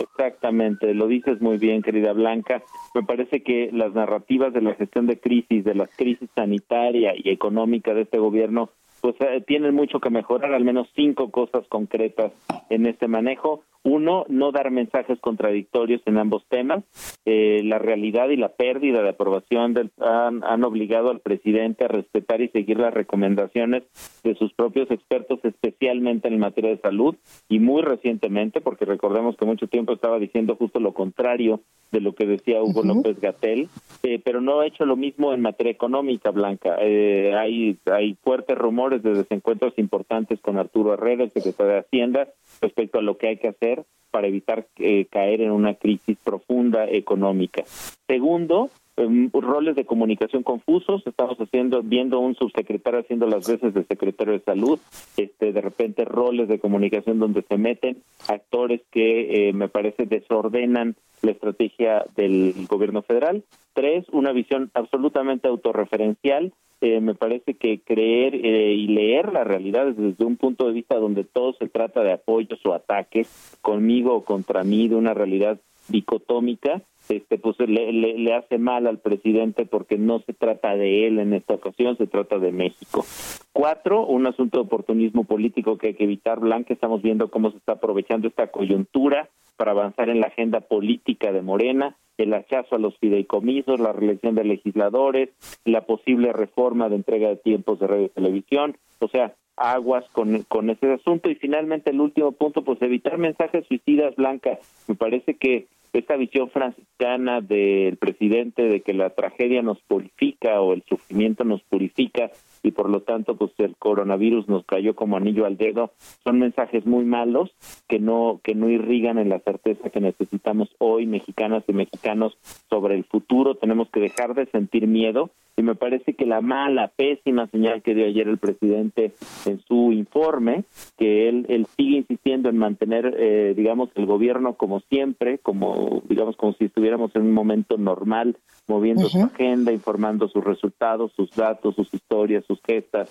Exactamente, 0.00 0.94
lo 0.94 1.06
dices 1.06 1.42
muy 1.42 1.58
bien, 1.58 1.82
querida 1.82 2.14
Blanca. 2.14 2.62
Me 2.94 3.02
parece 3.02 3.42
que 3.42 3.68
las 3.72 3.92
narrativas 3.92 4.54
de 4.54 4.62
la 4.62 4.74
gestión 4.74 5.06
de 5.06 5.20
crisis, 5.20 5.64
de 5.64 5.74
la 5.74 5.86
crisis 5.86 6.30
sanitaria 6.34 7.12
y 7.14 7.28
económica 7.28 7.92
de 7.92 8.02
este 8.02 8.18
gobierno, 8.18 8.70
pues 9.02 9.16
eh, 9.20 9.42
tienen 9.46 9.74
mucho 9.74 10.00
que 10.00 10.08
mejorar, 10.08 10.54
al 10.54 10.64
menos 10.64 10.88
cinco 10.94 11.30
cosas 11.30 11.66
concretas 11.68 12.32
en 12.70 12.86
este 12.86 13.08
manejo. 13.08 13.64
Uno, 13.84 14.24
no 14.28 14.52
dar 14.52 14.70
mensajes 14.70 15.18
contradictorios 15.20 16.00
en 16.06 16.18
ambos 16.18 16.44
temas. 16.48 16.84
Eh, 17.24 17.62
la 17.64 17.78
realidad 17.78 18.28
y 18.28 18.36
la 18.36 18.50
pérdida 18.50 19.02
de 19.02 19.08
aprobación 19.08 19.74
del, 19.74 19.90
han, 19.98 20.44
han, 20.44 20.62
obligado 20.64 21.10
al 21.10 21.20
presidente 21.20 21.84
a 21.84 21.88
respetar 21.88 22.40
y 22.40 22.48
seguir 22.48 22.78
las 22.78 22.94
recomendaciones 22.94 23.82
de 24.22 24.34
sus 24.36 24.52
propios 24.54 24.90
expertos, 24.90 25.40
especialmente 25.44 26.28
en 26.28 26.38
materia 26.38 26.70
de 26.70 26.80
salud 26.80 27.16
y 27.48 27.58
muy 27.58 27.82
recientemente, 27.82 28.60
porque 28.60 28.84
recordemos 28.84 29.36
que 29.36 29.46
mucho 29.46 29.66
tiempo 29.66 29.92
estaba 29.92 30.18
diciendo 30.18 30.56
justo 30.56 30.78
lo 30.78 30.94
contrario 30.94 31.60
de 31.90 32.00
lo 32.00 32.14
que 32.14 32.26
decía 32.26 32.62
Hugo 32.62 32.82
López 32.82 33.20
Gatel, 33.20 33.68
eh, 34.02 34.20
pero 34.24 34.40
no 34.40 34.60
ha 34.60 34.66
hecho 34.66 34.86
lo 34.86 34.96
mismo 34.96 35.34
en 35.34 35.42
materia 35.42 35.72
económica, 35.72 36.30
Blanca. 36.30 36.76
Eh, 36.80 37.34
hay, 37.36 37.78
hay 37.92 38.16
fuertes 38.22 38.56
rumores 38.56 39.02
de 39.02 39.12
desencuentros 39.12 39.74
importantes 39.76 40.40
con 40.40 40.58
Arturo 40.58 40.94
Herrera, 40.94 41.24
el 41.24 41.30
secretario 41.30 41.74
de 41.74 41.78
Hacienda, 41.80 42.28
respecto 42.60 42.98
a 42.98 43.02
lo 43.02 43.18
que 43.18 43.28
hay 43.28 43.36
que 43.36 43.48
hacer 43.48 43.71
para 44.10 44.26
evitar 44.26 44.66
eh, 44.78 45.06
caer 45.10 45.40
en 45.40 45.50
una 45.50 45.74
crisis 45.74 46.16
profunda 46.22 46.84
económica. 46.88 47.64
Segundo, 48.06 48.70
roles 48.96 49.76
de 49.76 49.84
comunicación 49.84 50.42
confusos. 50.42 51.02
Estamos 51.06 51.38
haciendo, 51.38 51.82
viendo 51.82 52.20
un 52.20 52.34
subsecretario 52.34 53.00
haciendo 53.00 53.26
las 53.26 53.48
veces 53.48 53.74
de 53.74 53.84
secretario 53.84 54.34
de 54.34 54.40
salud. 54.40 54.78
Este, 55.16 55.52
de 55.52 55.60
repente 55.60 56.04
roles 56.04 56.48
de 56.48 56.58
comunicación 56.58 57.18
donde 57.18 57.42
se 57.42 57.56
meten 57.56 58.02
actores 58.28 58.80
que 58.90 59.48
eh, 59.48 59.52
me 59.52 59.68
parece 59.68 60.06
desordenan 60.06 60.96
la 61.22 61.30
estrategia 61.30 62.04
del 62.16 62.54
gobierno 62.68 63.02
federal. 63.02 63.44
Tres, 63.74 64.06
una 64.12 64.32
visión 64.32 64.70
absolutamente 64.74 65.48
autorreferencial. 65.48 66.52
Eh, 66.80 67.00
me 67.00 67.14
parece 67.14 67.54
que 67.54 67.80
creer 67.80 68.34
eh, 68.34 68.74
y 68.74 68.88
leer 68.88 69.32
la 69.32 69.44
realidad 69.44 69.86
desde 69.86 70.24
un 70.24 70.36
punto 70.36 70.66
de 70.66 70.72
vista 70.72 70.96
donde 70.96 71.22
todo 71.22 71.52
se 71.54 71.68
trata 71.68 72.02
de 72.02 72.12
apoyos 72.12 72.58
o 72.66 72.74
ataques 72.74 73.56
conmigo 73.62 74.16
o 74.16 74.24
contra 74.24 74.64
mí, 74.64 74.88
de 74.88 74.96
una 74.96 75.14
realidad 75.14 75.60
dicotómica, 75.88 76.82
este, 77.16 77.38
pues 77.38 77.56
le, 77.60 77.92
le, 77.92 78.34
hace 78.34 78.58
mal 78.58 78.86
al 78.86 78.98
presidente 78.98 79.66
porque 79.66 79.98
no 79.98 80.20
se 80.20 80.32
trata 80.32 80.76
de 80.76 81.06
él 81.06 81.18
en 81.18 81.34
esta 81.34 81.54
ocasión, 81.54 81.96
se 81.96 82.06
trata 82.06 82.38
de 82.38 82.52
México. 82.52 83.04
Cuatro, 83.52 84.06
un 84.06 84.26
asunto 84.26 84.58
de 84.58 84.64
oportunismo 84.64 85.24
político 85.24 85.78
que 85.78 85.88
hay 85.88 85.94
que 85.94 86.04
evitar, 86.04 86.40
Blanca, 86.40 86.72
estamos 86.72 87.02
viendo 87.02 87.30
cómo 87.30 87.50
se 87.50 87.58
está 87.58 87.72
aprovechando 87.72 88.28
esta 88.28 88.48
coyuntura 88.48 89.28
para 89.56 89.72
avanzar 89.72 90.08
en 90.08 90.20
la 90.20 90.28
agenda 90.28 90.60
política 90.60 91.32
de 91.32 91.42
Morena, 91.42 91.96
el 92.18 92.34
hachazo 92.34 92.76
a 92.76 92.78
los 92.78 92.96
fideicomisos, 92.98 93.80
la 93.80 93.92
reelección 93.92 94.34
de 94.34 94.44
legisladores, 94.44 95.30
la 95.64 95.82
posible 95.82 96.32
reforma 96.32 96.88
de 96.88 96.96
entrega 96.96 97.28
de 97.28 97.36
tiempos 97.36 97.78
de 97.80 97.86
radio 97.86 98.06
y 98.06 98.10
televisión, 98.10 98.76
o 98.98 99.08
sea, 99.08 99.34
aguas 99.56 100.04
con, 100.12 100.42
con 100.44 100.70
ese 100.70 100.92
asunto. 100.92 101.30
Y 101.30 101.34
finalmente 101.34 101.90
el 101.90 102.00
último 102.00 102.32
punto, 102.32 102.62
pues 102.62 102.80
evitar 102.82 103.18
mensajes 103.18 103.66
suicidas, 103.66 104.14
Blanca. 104.16 104.58
Me 104.88 104.94
parece 104.94 105.34
que 105.34 105.66
esta 105.92 106.16
visión 106.16 106.50
franciscana 106.50 107.40
del 107.40 107.96
presidente 107.98 108.62
de 108.62 108.80
que 108.80 108.94
la 108.94 109.10
tragedia 109.10 109.62
nos 109.62 109.80
purifica 109.82 110.60
o 110.60 110.72
el 110.72 110.82
sufrimiento 110.88 111.44
nos 111.44 111.62
purifica 111.62 112.30
y 112.62 112.70
por 112.70 112.88
lo 112.88 113.02
tanto 113.02 113.36
pues 113.36 113.52
el 113.58 113.76
coronavirus 113.76 114.48
nos 114.48 114.64
cayó 114.64 114.94
como 114.94 115.16
anillo 115.16 115.46
al 115.46 115.56
dedo. 115.56 115.92
Son 116.24 116.38
mensajes 116.38 116.86
muy 116.86 117.04
malos 117.04 117.50
que 117.88 117.98
no 117.98 118.40
que 118.42 118.54
no 118.54 118.68
irrigan 118.68 119.18
en 119.18 119.28
la 119.28 119.40
certeza 119.40 119.90
que 119.90 120.00
necesitamos 120.00 120.68
hoy 120.78 121.06
mexicanas 121.06 121.64
y 121.68 121.72
mexicanos 121.72 122.36
sobre 122.68 122.94
el 122.94 123.04
futuro. 123.04 123.56
Tenemos 123.56 123.88
que 123.90 124.00
dejar 124.00 124.34
de 124.34 124.46
sentir 124.46 124.86
miedo. 124.86 125.30
Y 125.54 125.62
me 125.62 125.74
parece 125.74 126.14
que 126.14 126.24
la 126.24 126.40
mala 126.40 126.88
pésima 126.88 127.46
señal 127.48 127.82
que 127.82 127.94
dio 127.94 128.06
ayer 128.06 128.26
el 128.26 128.38
presidente 128.38 129.12
en 129.44 129.60
su 129.60 129.92
informe 129.92 130.64
que 130.96 131.28
él 131.28 131.44
él 131.50 131.66
sigue 131.76 131.98
insistiendo 131.98 132.48
en 132.48 132.56
mantener 132.56 133.14
eh, 133.18 133.52
digamos 133.54 133.90
el 133.94 134.06
gobierno 134.06 134.54
como 134.54 134.80
siempre 134.80 135.38
como 135.38 136.02
digamos 136.08 136.36
como 136.36 136.54
si 136.54 136.64
estuviéramos 136.64 137.14
en 137.14 137.22
un 137.22 137.32
momento 137.32 137.76
normal 137.76 138.38
moviendo 138.66 139.08
su 139.10 139.22
agenda 139.22 139.72
informando 139.72 140.28
sus 140.28 140.42
resultados 140.42 141.12
sus 141.12 141.30
datos 141.32 141.74
sus 141.74 141.92
historias 141.92 142.44
sus 142.52 142.62
gestas, 142.62 143.10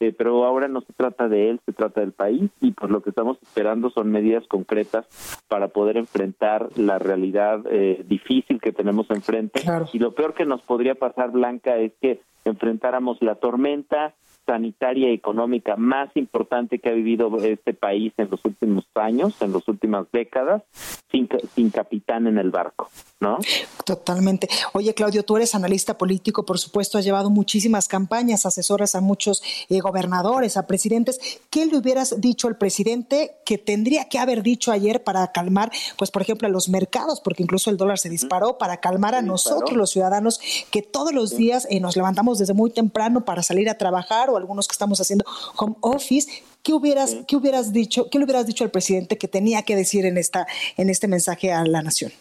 eh, 0.00 0.12
pero 0.16 0.44
ahora 0.44 0.68
no 0.68 0.80
se 0.80 0.92
trata 0.92 1.28
de 1.28 1.50
él, 1.50 1.60
se 1.64 1.72
trata 1.72 2.00
del 2.00 2.12
país 2.12 2.50
y 2.60 2.72
pues 2.72 2.90
lo 2.90 3.02
que 3.02 3.10
estamos 3.10 3.38
esperando 3.42 3.90
son 3.90 4.10
medidas 4.10 4.46
concretas 4.48 5.06
para 5.48 5.68
poder 5.68 5.96
enfrentar 5.96 6.68
la 6.76 6.98
realidad 6.98 7.60
eh, 7.70 8.04
difícil 8.06 8.60
que 8.60 8.72
tenemos 8.72 9.10
enfrente. 9.10 9.62
Y 9.92 9.98
lo 9.98 10.12
peor 10.12 10.34
que 10.34 10.44
nos 10.44 10.60
podría 10.62 10.94
pasar, 10.94 11.30
Blanca, 11.30 11.76
es 11.76 11.92
que 12.00 12.20
enfrentáramos 12.44 13.18
la 13.20 13.36
tormenta 13.36 14.14
sanitaria 14.46 15.10
y 15.10 15.14
económica 15.14 15.76
más 15.76 16.10
importante 16.16 16.78
que 16.78 16.88
ha 16.88 16.92
vivido 16.92 17.36
este 17.42 17.74
país 17.74 18.12
en 18.16 18.28
los 18.30 18.44
últimos 18.44 18.84
años, 18.94 19.40
en 19.40 19.52
las 19.52 19.66
últimas 19.68 20.06
décadas, 20.12 20.62
sin, 21.10 21.28
sin 21.54 21.70
capitán 21.70 22.26
en 22.26 22.38
el 22.38 22.50
barco, 22.50 22.88
¿no? 23.20 23.38
Totalmente. 23.84 24.48
Oye, 24.72 24.94
Claudio, 24.94 25.22
tú 25.24 25.36
eres 25.36 25.54
analista 25.54 25.98
político, 25.98 26.44
por 26.44 26.58
supuesto, 26.58 26.98
has 26.98 27.04
llevado 27.04 27.30
muchísimas 27.30 27.88
campañas, 27.88 28.46
asesoras 28.46 28.94
a 28.94 29.00
muchos 29.00 29.42
eh, 29.68 29.80
gobernadores, 29.80 30.56
a 30.56 30.66
presidentes. 30.66 31.40
¿Qué 31.50 31.66
le 31.66 31.76
hubieras 31.76 32.20
dicho 32.20 32.48
al 32.48 32.56
presidente 32.56 33.36
que 33.44 33.58
tendría 33.58 34.08
que 34.08 34.18
haber 34.18 34.42
dicho 34.42 34.72
ayer 34.72 35.02
para 35.04 35.30
calmar, 35.32 35.70
pues, 35.96 36.10
por 36.10 36.22
ejemplo, 36.22 36.48
a 36.48 36.50
los 36.50 36.68
mercados, 36.68 37.20
porque 37.20 37.42
incluso 37.42 37.70
el 37.70 37.76
dólar 37.76 37.98
se 37.98 38.08
disparó, 38.08 38.58
para 38.58 38.78
calmar 38.78 39.14
a 39.14 39.22
nosotros, 39.22 39.76
los 39.76 39.90
ciudadanos, 39.90 40.40
que 40.70 40.82
todos 40.82 41.12
los 41.12 41.36
días 41.36 41.66
eh, 41.70 41.80
nos 41.80 41.96
levantamos 41.96 42.38
desde 42.38 42.54
muy 42.54 42.70
temprano 42.70 43.24
para 43.24 43.42
salir 43.42 43.68
a 43.68 43.78
trabajar 43.78 44.30
o 44.32 44.36
algunos 44.36 44.68
que 44.68 44.72
estamos 44.72 45.00
haciendo 45.00 45.24
home 45.56 45.76
office. 45.80 46.42
¿Qué 46.62 46.72
hubieras, 46.72 47.18
¿qué 47.26 47.36
hubieras 47.36 47.72
dicho, 47.72 48.08
qué 48.10 48.18
le 48.18 48.24
hubieras 48.24 48.46
dicho 48.46 48.64
al 48.64 48.70
presidente 48.70 49.18
que 49.18 49.28
tenía 49.28 49.62
que 49.62 49.74
decir 49.74 50.06
en 50.06 50.16
esta, 50.16 50.46
en 50.76 50.90
este 50.90 51.08
mensaje 51.08 51.52
a 51.52 51.64
la 51.64 51.82
nación? 51.82 52.12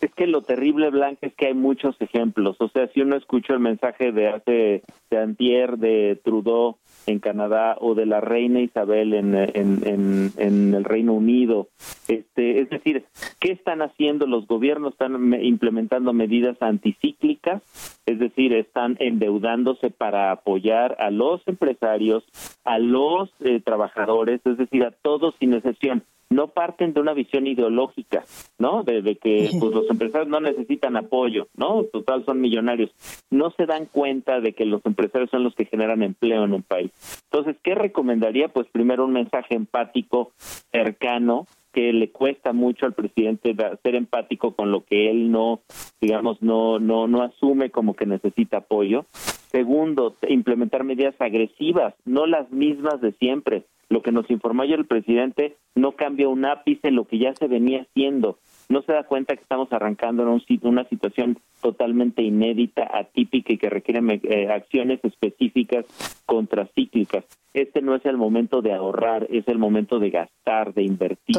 Es 0.00 0.12
que 0.14 0.26
lo 0.26 0.42
terrible, 0.42 0.90
Blanca, 0.90 1.26
es 1.26 1.34
que 1.34 1.46
hay 1.46 1.54
muchos 1.54 1.96
ejemplos. 2.00 2.56
O 2.60 2.68
sea, 2.68 2.88
si 2.92 3.00
uno 3.00 3.16
escuchó 3.16 3.54
el 3.54 3.60
mensaje 3.60 4.12
de 4.12 4.28
hace 4.28 4.82
de 5.10 5.18
Antier 5.18 5.78
de 5.78 6.20
Trudeau 6.24 6.76
en 7.06 7.20
Canadá 7.20 7.76
o 7.80 7.94
de 7.94 8.06
la 8.06 8.20
reina 8.20 8.60
Isabel 8.60 9.14
en, 9.14 9.34
en, 9.34 10.32
en, 10.36 10.74
el 10.74 10.84
Reino 10.84 11.14
Unido. 11.14 11.68
Este, 12.08 12.60
es 12.60 12.70
decir, 12.70 13.04
¿qué 13.40 13.52
están 13.52 13.82
haciendo 13.82 14.26
los 14.26 14.46
gobiernos? 14.46 14.92
Están 14.92 15.34
implementando 15.42 16.12
medidas 16.12 16.60
anticíclicas, 16.60 17.62
es 18.06 18.18
decir, 18.18 18.52
están 18.52 18.96
endeudándose 18.98 19.90
para 19.90 20.32
apoyar 20.32 20.96
a 20.98 21.10
los 21.10 21.46
empresarios, 21.46 22.24
a 22.64 22.78
los 22.78 23.30
eh, 23.40 23.60
trabajadores, 23.60 24.40
es 24.44 24.58
decir, 24.58 24.84
a 24.84 24.90
todos 24.90 25.34
sin 25.38 25.54
excepción 25.54 26.02
no 26.30 26.48
parten 26.48 26.92
de 26.92 27.00
una 27.00 27.14
visión 27.14 27.46
ideológica, 27.46 28.24
¿no? 28.58 28.82
De, 28.82 29.16
que 29.16 29.50
pues, 29.58 29.72
los 29.72 29.88
empresarios 29.90 30.28
no 30.28 30.40
necesitan 30.40 30.96
apoyo, 30.96 31.48
¿no? 31.56 31.84
Total, 31.84 32.24
son 32.24 32.40
millonarios. 32.40 32.90
No 33.30 33.50
se 33.52 33.66
dan 33.66 33.86
cuenta 33.86 34.40
de 34.40 34.52
que 34.52 34.64
los 34.64 34.84
empresarios 34.84 35.30
son 35.30 35.44
los 35.44 35.54
que 35.54 35.66
generan 35.66 36.02
empleo 36.02 36.44
en 36.44 36.52
un 36.52 36.62
país. 36.62 36.90
Entonces, 37.30 37.56
¿qué 37.62 37.74
recomendaría? 37.74 38.48
Pues 38.48 38.66
primero 38.68 39.04
un 39.04 39.12
mensaje 39.12 39.54
empático, 39.54 40.32
cercano, 40.36 41.46
que 41.76 41.92
le 41.92 42.10
cuesta 42.10 42.54
mucho 42.54 42.86
al 42.86 42.94
presidente 42.94 43.54
ser 43.82 43.94
empático 43.96 44.54
con 44.54 44.72
lo 44.72 44.84
que 44.84 45.10
él 45.10 45.30
no, 45.30 45.60
digamos, 46.00 46.40
no, 46.40 46.78
no, 46.78 47.06
no 47.06 47.22
asume 47.22 47.70
como 47.70 47.94
que 47.94 48.06
necesita 48.06 48.58
apoyo. 48.58 49.04
Segundo, 49.50 50.16
implementar 50.26 50.84
medidas 50.84 51.14
agresivas, 51.18 51.94
no 52.06 52.26
las 52.26 52.50
mismas 52.50 53.00
de 53.02 53.12
siempre. 53.12 53.64
Lo 53.88 54.02
que 54.02 54.12
nos 54.12 54.28
informó 54.30 54.62
ayer 54.62 54.80
el 54.80 54.86
presidente 54.86 55.56
no 55.74 55.92
cambia 55.92 56.28
un 56.28 56.44
ápice 56.44 56.88
en 56.88 56.96
lo 56.96 57.04
que 57.04 57.18
ya 57.18 57.34
se 57.34 57.46
venía 57.46 57.82
haciendo. 57.82 58.38
No 58.68 58.82
se 58.82 58.92
da 58.92 59.04
cuenta 59.04 59.36
que 59.36 59.42
estamos 59.42 59.72
arrancando 59.72 60.24
en 60.24 60.28
un, 60.30 60.42
una 60.62 60.88
situación 60.88 61.38
totalmente 61.62 62.22
inédita, 62.22 62.88
atípica 62.92 63.52
y 63.52 63.58
que 63.58 63.70
requiere 63.70 64.00
eh, 64.24 64.48
acciones 64.50 64.98
específicas 65.04 65.84
contracíclicas. 66.26 67.24
Este 67.54 67.80
no 67.80 67.94
es 67.94 68.04
el 68.04 68.16
momento 68.16 68.60
de 68.60 68.74
ahorrar, 68.74 69.28
es 69.30 69.46
el 69.48 69.58
momento 69.58 69.98
de 69.98 70.10
gastar, 70.10 70.74
de 70.74 70.82
invertir, 70.82 71.36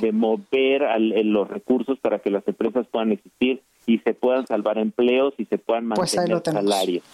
de 0.00 0.12
mover 0.12 0.82
los 1.00 1.48
recursos 1.48 1.98
para 2.00 2.18
que 2.20 2.30
las 2.30 2.46
empresas 2.48 2.86
puedan 2.90 3.12
existir 3.12 3.62
y 3.86 3.98
se 3.98 4.14
puedan 4.14 4.46
salvar 4.46 4.78
empleos 4.78 5.34
y 5.38 5.44
se 5.44 5.58
puedan 5.58 5.90
pues 5.90 6.16
mantener 6.16 6.42
salarios. 6.42 7.04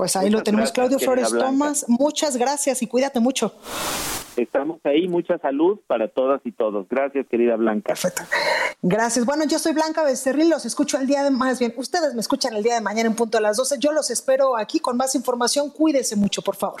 Pues 0.00 0.16
ahí 0.16 0.30
lo 0.30 0.42
tenemos, 0.42 0.72
Claudio 0.72 0.98
Flores 0.98 1.28
Tomás. 1.28 1.84
Muchas 1.86 2.38
gracias 2.38 2.80
y 2.80 2.86
cuídate 2.86 3.20
mucho. 3.20 3.52
Estamos 4.34 4.80
ahí, 4.84 5.06
mucha 5.06 5.36
salud 5.36 5.78
para 5.86 6.08
todas 6.08 6.40
y 6.44 6.52
todos. 6.52 6.88
Gracias, 6.88 7.26
querida 7.26 7.56
Blanca. 7.56 7.88
Perfecto. 7.88 8.22
Gracias. 8.80 9.26
Bueno, 9.26 9.44
yo 9.44 9.58
soy 9.58 9.74
Blanca 9.74 10.02
Becerril, 10.02 10.48
los 10.48 10.64
escucho 10.64 10.96
el 10.96 11.06
día 11.06 11.22
de, 11.22 11.30
más 11.30 11.58
bien, 11.58 11.74
ustedes 11.76 12.14
me 12.14 12.22
escuchan 12.22 12.54
el 12.54 12.62
día 12.62 12.76
de 12.76 12.80
mañana 12.80 13.10
en 13.10 13.14
punto 13.14 13.36
a 13.36 13.42
las 13.42 13.58
12. 13.58 13.76
Yo 13.78 13.92
los 13.92 14.10
espero 14.10 14.56
aquí 14.56 14.80
con 14.80 14.96
más 14.96 15.14
información. 15.14 15.68
Cuídese 15.68 16.16
mucho, 16.16 16.40
por 16.40 16.56
favor. 16.56 16.80